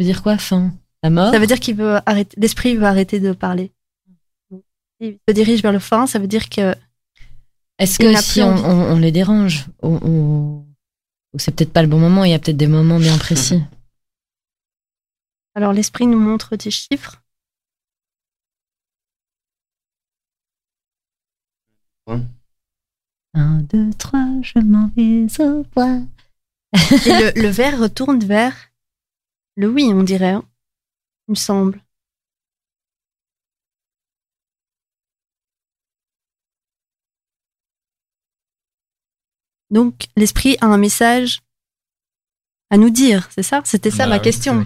Veut 0.00 0.04
dire 0.06 0.22
quoi, 0.22 0.38
fin? 0.38 0.72
La 1.02 1.10
mort? 1.10 1.32
Ça 1.32 1.38
veut 1.38 1.46
dire 1.46 1.60
qu'il 1.60 1.76
veut 1.76 1.98
arrêter, 2.06 2.36
l'esprit 2.40 2.76
veut 2.76 2.84
arrêter 2.84 3.20
de 3.20 3.32
parler. 3.32 3.72
Il 5.00 5.18
se 5.28 5.32
dirige 5.34 5.62
vers 5.62 5.72
le 5.72 5.78
fin, 5.78 6.06
ça 6.06 6.18
veut 6.18 6.26
dire 6.26 6.48
que 6.50 6.74
Est-ce 7.78 7.98
que 7.98 8.14
si 8.16 8.42
on, 8.42 8.54
on- 8.54 8.92
on 8.92 8.98
les 8.98 9.12
dérange, 9.12 9.66
ou 9.82 10.64
c'est 11.38 11.54
peut-être 11.54 11.72
pas 11.72 11.82
le 11.82 11.88
bon 11.88 11.98
moment, 11.98 12.24
il 12.24 12.30
y 12.32 12.34
a 12.34 12.38
peut-être 12.38 12.56
des 12.56 12.66
moments 12.66 12.98
bien 12.98 13.16
précis? 13.18 13.62
alors 15.54 15.72
l'esprit 15.72 16.06
nous 16.06 16.18
montre 16.20 16.56
des 16.56 16.70
chiffres. 16.70 17.22
Un, 23.34 23.60
deux, 23.62 23.90
trois, 23.94 24.26
je 24.42 24.58
m'en 24.58 24.88
vais 24.96 25.26
au 25.42 25.64
bois. 25.74 26.00
Et 26.74 27.08
le, 27.08 27.40
le 27.42 27.48
verre 27.48 27.78
retourne 27.78 28.20
vers 28.20 28.54
le 29.60 29.68
oui, 29.68 29.90
on 29.94 30.02
dirait. 30.02 30.30
hein, 30.30 30.44
il 31.28 31.32
me 31.32 31.34
semble. 31.36 31.82
Donc 39.70 40.06
l'esprit 40.16 40.56
a 40.60 40.66
un 40.66 40.78
message 40.78 41.40
à 42.70 42.76
nous 42.76 42.90
dire, 42.90 43.28
c'est 43.32 43.42
ça? 43.42 43.62
C'était 43.64 43.90
ça 43.90 44.04
Bah 44.04 44.10
ma 44.10 44.16
oui, 44.16 44.22
question. 44.22 44.64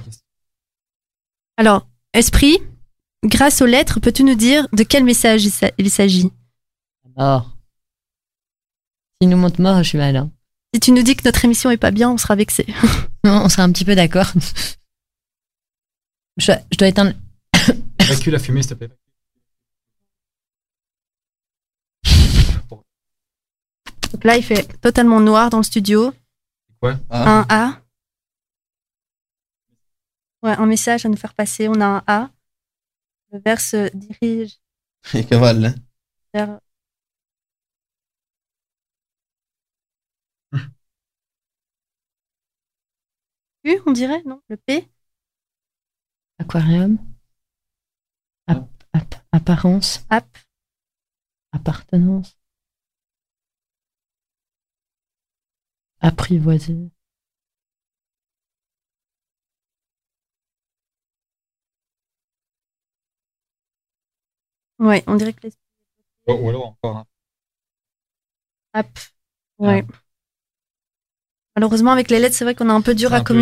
Alors, 1.57 1.87
esprit, 2.13 2.59
grâce 3.25 3.63
aux 3.63 3.67
lettres, 3.67 4.01
peux-tu 4.01 4.25
nous 4.25 4.35
dire 4.35 4.67
de 4.73 4.83
quel 4.83 5.05
message 5.05 5.45
il 5.45 5.51
s'a- 5.51 5.71
il 5.79 5.91
s'agit? 5.91 6.31
Mort. 7.17 7.57
S'il 9.21 9.31
nous 9.31 9.37
montre 9.37 9.61
mort, 9.61 9.83
je 9.83 9.89
suis 9.91 9.99
mal. 9.99 10.17
hein. 10.17 10.31
Si 10.75 10.81
tu 10.81 10.91
nous 10.93 11.03
dis 11.03 11.15
que 11.17 11.23
notre 11.25 11.45
émission 11.45 11.71
est 11.71 11.77
pas 11.77 11.93
bien, 11.93 12.11
on 12.11 12.19
sera 12.19 12.35
vexé. 12.35 12.67
Non, 13.25 13.43
on 13.45 13.49
sera 13.49 13.63
un 13.63 13.73
petit 13.73 13.85
peu 13.85 13.95
d'accord. 13.95 14.27
Je, 16.37 16.47
dois- 16.47 16.61
je 16.73 16.79
dois 16.79 16.89
éteindre. 16.89 17.13
Évacue 18.01 18.29
la 18.31 18.39
fumée, 18.39 18.63
s'il 18.63 18.71
te 18.71 18.75
plaît. 18.75 18.91
Donc 24.13 24.25
là, 24.25 24.37
il 24.37 24.45
fait 24.45 24.65
totalement 24.81 25.21
noir 25.21 25.51
dans 25.51 25.57
le 25.59 25.63
studio. 25.65 26.13
Quoi? 26.81 26.99
Ah, 27.11 27.41
Un 27.41 27.47
A. 27.49 27.81
Ouais, 30.43 30.53
un 30.53 30.67
message 30.67 31.05
à 31.05 31.09
nous 31.09 31.17
faire 31.17 31.35
passer. 31.35 31.69
On 31.69 31.81
a 31.81 31.87
un 31.87 32.03
A. 32.07 32.31
Le 33.33 33.41
verre 33.41 33.61
se 33.61 33.91
dirige 33.97 34.59
et 35.15 35.25
cavale. 35.25 35.65
hein. 35.67 35.75
vers. 36.33 36.61
Q, 43.65 43.81
on 43.87 43.93
dirait, 43.93 44.23
non? 44.25 44.41
Le 44.49 44.57
P? 44.57 44.89
Aquarium. 46.39 46.99
App- 48.47 48.85
app- 48.93 49.25
apparence. 49.33 50.05
App. 50.11 50.39
Appartenance. 51.53 52.37
Apprivoiser. 56.01 56.91
Ouais, 64.79 65.05
on 65.07 65.15
dirait 65.17 65.33
que 65.33 65.41
l'esprit 65.45 65.63
Ou 66.27 66.33
ou 66.33 66.49
alors 66.49 66.67
encore 66.67 66.97
un. 66.99 67.07
app. 68.73 68.99
Ouais. 69.59 69.85
Malheureusement, 71.57 71.93
avec 71.93 72.11
les 72.11 72.19
lettres, 72.19 72.35
c'est 72.35 72.45
vrai 72.45 72.55
qu'on 72.57 72.69
a 72.69 72.73
un 72.73 72.81
peu 72.81 72.95
dur 72.95 73.13
à 73.13 73.19
un 73.19 73.25
peu- 73.25 73.35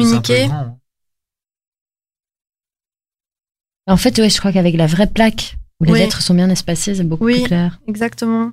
En 3.87 3.97
fait, 3.97 4.19
ouais, 4.19 4.31
je 4.31 4.39
crois 4.39 4.53
qu'avec 4.53 4.75
la 4.77 4.87
vraie 4.87 5.07
plaque, 5.11 5.57
où 5.81 5.85
les 5.85 5.93
Oui. 5.93 5.99
lettres 5.99 6.23
sont 6.23 6.35
bien 6.35 6.49
espacées, 6.51 6.95
c'est 6.95 7.05
beaucoup 7.05 7.25
Oui. 7.25 7.41
plus 7.41 7.47
clair. 7.49 7.81
Exactement. 7.87 8.53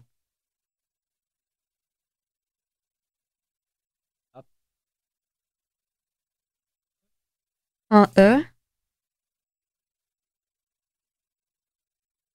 Un 7.91 8.07
E. 8.17 8.43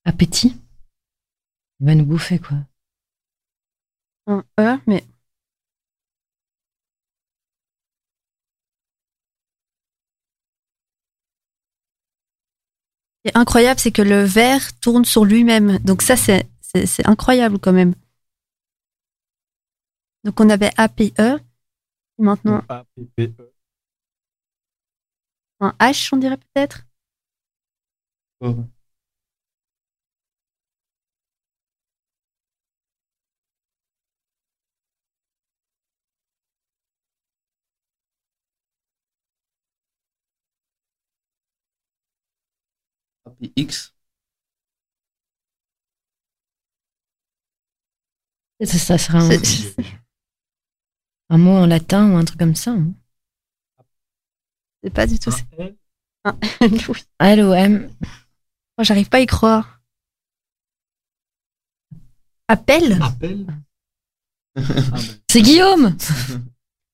Appétit. 0.05 0.57
Il 1.81 1.87
va 1.87 1.95
nous 1.95 2.05
bouffer, 2.05 2.39
quoi. 2.39 2.59
Un 4.27 4.45
E, 4.59 4.79
mais. 4.87 5.05
Est 13.25 13.37
incroyable, 13.37 13.81
c'est 13.81 13.93
que 13.93 14.03
le 14.03 14.23
verre 14.23 14.79
tourne 14.81 15.05
sur 15.05 15.25
lui-même. 15.25 15.79
Donc 15.79 16.03
ça, 16.03 16.17
c'est 16.17 16.47
incroyable 17.05 17.59
quand 17.59 17.73
même. 17.73 17.95
Donc 20.25 20.41
on 20.41 20.49
avait 20.51 20.71
APE. 20.77 21.43
Maintenant, 22.17 22.63
A, 22.69 22.85
P, 22.95 23.09
P, 23.17 23.35
E. 23.41 23.53
un 25.61 25.75
H, 25.81 26.11
on 26.13 26.17
dirait 26.17 26.37
peut-être? 26.37 26.87
Oh. 28.41 28.65
X. 43.57 43.93
Ça, 48.65 48.79
ça 48.79 48.99
serait 48.99 49.19
un, 49.19 49.29
C'est- 49.43 49.75
un 51.31 51.39
mot 51.39 51.51
en 51.57 51.67
latin 51.67 52.13
ou 52.13 52.17
un 52.17 52.25
truc 52.25 52.39
comme 52.39 52.55
ça. 52.55 52.71
hein. 52.73 52.93
C'est 54.83 54.91
pas 54.93 55.07
du 55.07 55.19
tout 55.19 55.31
ça. 55.31 55.43
Oui. 55.59 55.77
L-O-M. 57.21 57.91
Moi, 58.01 58.83
j'arrive 58.85 59.09
pas 59.09 59.19
à 59.19 59.21
y 59.21 59.27
croire. 59.27 59.81
Appel? 62.49 62.99
Appel. 63.03 63.47
C'est 65.31 65.43
Guillaume 65.43 65.97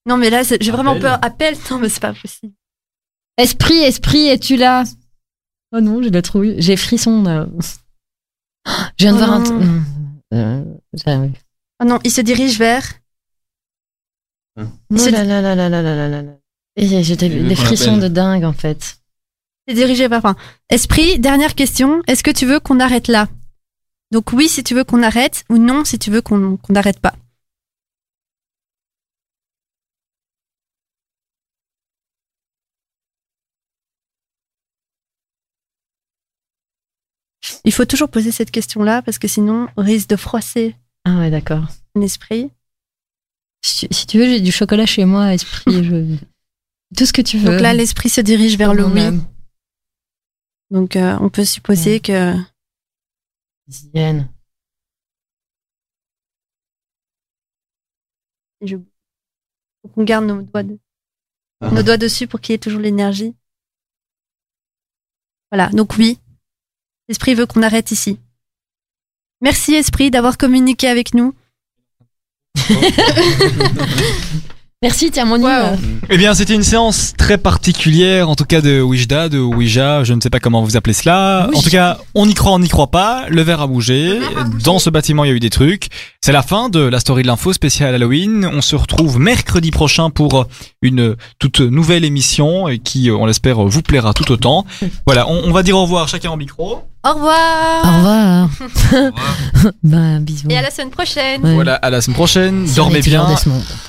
Non, 0.07 0.17
mais 0.17 0.31
là, 0.31 0.43
j'ai 0.43 0.71
vraiment 0.71 0.93
Appel. 0.93 1.03
peur. 1.03 1.19
Appel? 1.23 1.57
Non, 1.71 1.79
mais 1.79 1.89
c'est 1.89 2.01
pas 2.01 2.15
possible. 2.15 2.55
Esprit, 3.37 3.79
esprit, 3.83 4.29
es-tu 4.29 4.57
là? 4.57 4.85
Oh 5.73 5.81
non, 5.81 6.03
j'ai 6.03 6.11
la 6.11 6.23
trouille. 6.23 6.57
J'ai 6.59 6.77
frisson. 6.77 7.23
là. 7.23 7.47
Je 8.99 9.05
viens 9.05 9.13
de 9.13 9.17
Oh 9.23 9.25
voir 9.25 9.33
un. 9.41 9.83
Euh, 10.33 10.65
j'ai- 10.93 11.33
Ah 11.79 11.85
non, 11.85 11.99
il 12.05 12.11
se 12.11 12.21
dirige 12.21 12.59
vers. 12.59 12.85
Oh 14.59 14.65
C'est- 14.97 15.11
là 15.11 15.25
là 15.25 15.41
là 15.41 15.55
là 15.55 15.69
là 15.69 15.83
là 15.83 15.95
là 15.95 16.09
là 16.09 16.23
là. 16.23 16.33
Et 16.77 17.03
J'ai 17.03 17.17
des, 17.17 17.31
qu'on 17.31 17.55
frissons 17.57 17.97
l'appelle. 17.97 18.09
de 18.11 18.15
dingue 18.15 18.45
en 18.45 18.53
fait. 18.53 18.99
Il 19.67 19.75
se 19.75 19.81
dirige 19.81 20.01
vers. 20.01 20.13
enfin, 20.19 20.37
Esprit, 20.69 21.19
dernière 21.19 21.55
question. 21.55 22.03
Est-ce 22.07 22.23
que 22.23 22.31
tu 22.31 22.47
veux 22.47 22.61
qu'on 22.61 22.81
arrête 22.81 23.09
là? 23.09 23.29
Donc, 24.13 24.33
oui, 24.33 24.49
si 24.49 24.65
tu 24.65 24.75
veux 24.75 24.83
qu'on 24.85 25.03
arrête, 25.03 25.45
ou 25.51 25.57
non, 25.59 25.85
si 25.85 25.99
tu 25.99 26.11
veux 26.11 26.21
qu'on 26.21 26.57
qu'on 26.57 26.73
n'arrête 26.73 26.99
pas. 27.01 27.15
Il 37.65 37.73
faut 37.73 37.85
toujours 37.85 38.09
poser 38.09 38.33
cette 38.33 38.51
question-là 38.51 39.03
parce 39.03 39.19
que 39.19 39.29
sinon, 39.29 39.69
on 39.77 39.83
risque 39.83 40.09
de 40.09 40.17
froisser 40.17 40.77
Ah 41.05 41.19
ouais, 41.19 41.31
d'accord. 41.31 41.65
l'esprit. 41.95 42.51
Si, 43.63 43.87
si 43.91 44.07
tu 44.07 44.19
veux, 44.19 44.25
j'ai 44.27 44.41
du 44.41 44.51
chocolat 44.53 44.87
chez 44.87 45.05
moi, 45.05 45.35
esprit. 45.35 45.85
je... 45.85 46.17
Tout 46.97 47.07
ce 47.07 47.13
que 47.13 47.23
tu 47.23 47.39
veux. 47.39 47.53
Donc 47.53 47.61
là, 47.61 47.73
l'esprit 47.75 48.09
se 48.09 48.21
dirige 48.21 48.57
vers 48.57 48.75
le 48.75 48.85
oui. 48.85 49.21
Donc, 50.71 50.97
euh, 50.97 51.17
on 51.21 51.29
peut 51.29 51.45
supposer 51.45 52.01
que. 52.01 52.35
Zen. 53.69 54.29
Je... 58.63 58.77
Faut 59.83 59.89
qu'on 59.89 60.05
garde 60.05 60.25
nos 60.27 60.43
doigts, 60.43 60.63
de- 60.63 60.79
Ah. 61.61 61.71
nos 61.71 61.83
doigts 61.83 61.97
dessus 61.97 62.27
pour 62.27 62.41
qu'il 62.41 62.53
y 62.53 62.55
ait 62.55 62.59
toujours 62.59 62.81
l'énergie. 62.81 63.35
Voilà, 65.51 65.69
donc 65.71 65.97
oui, 65.99 66.19
l'esprit 67.11 67.35
veut 67.35 67.45
qu'on 67.45 67.63
arrête 67.65 67.91
ici. 67.91 68.19
Merci 69.43 69.75
Esprit 69.75 70.13
d'avoir 70.13 70.39
communiqué 70.39 70.87
avec 70.87 71.13
nous. 71.13 71.35
Merci, 74.83 75.11
tiens, 75.11 75.27
mon 75.27 75.39
Wow. 75.43 75.47
euh, 75.49 75.77
Eh 76.09 76.17
bien, 76.17 76.33
c'était 76.35 76.55
une 76.55 76.63
séance 76.63 77.13
très 77.19 77.37
particulière, 77.37 78.31
en 78.31 78.35
tout 78.35 78.47
cas 78.47 78.63
de 78.63 78.81
Wijda, 78.81 79.29
de 79.29 79.39
Ouija, 79.39 80.05
je 80.05 80.15
ne 80.15 80.21
sais 80.23 80.31
pas 80.31 80.41
comment 80.41 80.63
vous 80.63 80.75
appelez 80.75 80.95
cela. 80.95 81.51
En 81.55 81.61
tout 81.61 81.69
cas, 81.69 81.99
on 82.15 82.27
y 82.27 82.33
croit, 82.33 82.53
on 82.53 82.61
n'y 82.61 82.69
croit 82.69 82.91
pas. 82.91 83.27
Le 83.29 83.43
verre 83.43 83.61
a 83.61 83.67
bougé. 83.67 84.19
Dans 84.65 84.79
ce 84.79 84.89
bâtiment, 84.89 85.25
il 85.25 85.29
y 85.29 85.31
a 85.33 85.35
eu 85.35 85.41
des 85.41 85.51
trucs. 85.51 85.89
C'est 86.23 86.33
la 86.33 86.43
fin 86.43 86.71
de 86.71 86.81
la 86.81 86.99
story 86.99 87.23
de 87.23 87.27
l'info 87.27 87.53
spéciale 87.53 87.95
Halloween. 87.95 88.49
On 88.51 88.63
se 88.63 88.75
retrouve 88.75 89.19
mercredi 89.19 89.71
prochain 89.71 90.09
pour 90.09 90.47
une 90.81 91.15
toute 91.39 91.61
nouvelle 91.61 92.07
émission 92.07 92.67
et 92.69 92.79
qui, 92.79 93.11
on 93.11 93.27
l'espère, 93.27 93.63
vous 93.63 93.83
plaira 93.83 94.15
tout 94.15 94.33
autant. 94.33 94.65
Voilà, 95.07 95.29
on, 95.29 95.43
on 95.45 95.53
va 95.53 95.63
dire 95.63 95.77
au 95.77 95.83
revoir 95.83 96.09
chacun 96.09 96.31
en 96.31 96.37
micro. 96.39 96.85
Au 97.03 97.15
revoir 97.15 97.85
Au 97.85 97.97
revoir. 97.97 98.51
bah, 99.83 100.19
bisous. 100.21 100.49
Et 100.51 100.57
à 100.57 100.63
la 100.63 100.71
semaine 100.71 100.91
prochaine 100.91 101.43
Ouais. 101.43 101.55
Voilà, 101.55 101.77
à 101.77 101.91
la 101.91 102.01
semaine 102.01 102.15
prochaine. 102.17 102.67
Dormez 102.75 103.01
bien. 103.01 103.27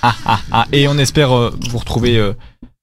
Ah, 0.02 0.16
ah, 0.26 0.40
ah. 0.52 0.66
Et 0.72 0.88
on 0.88 0.98
espère 0.98 1.36
euh, 1.36 1.54
vous 1.70 1.78
retrouver 1.78 2.18
euh, 2.18 2.34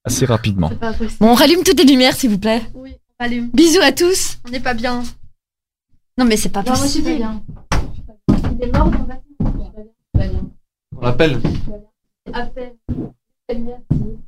assez 0.05 0.25
rapidement. 0.25 0.69
pas. 0.69 0.93
Bon, 1.19 1.31
on 1.31 1.33
rallume 1.33 1.63
toutes 1.63 1.79
les 1.79 1.85
lumières, 1.85 2.13
s'il 2.13 2.29
vous 2.29 2.37
plaît. 2.37 2.61
Oui, 2.75 2.91
on 3.19 3.25
allume. 3.25 3.49
Bisous 3.53 3.81
à 3.81 3.91
tous. 3.91 4.37
On 4.47 4.51
n'est 4.51 4.59
pas 4.59 4.73
bien. 4.75 5.03
Non 6.17 6.25
mais 6.25 6.35
c'est 6.35 6.49
pas 6.49 6.63
possible. 6.63 7.09
Il 7.09 7.21
est 8.61 8.77
mort 8.77 8.91
On 10.97 11.01
l'appelle. 11.01 11.39
Appel. 12.33 12.73
Merci. 13.49 14.19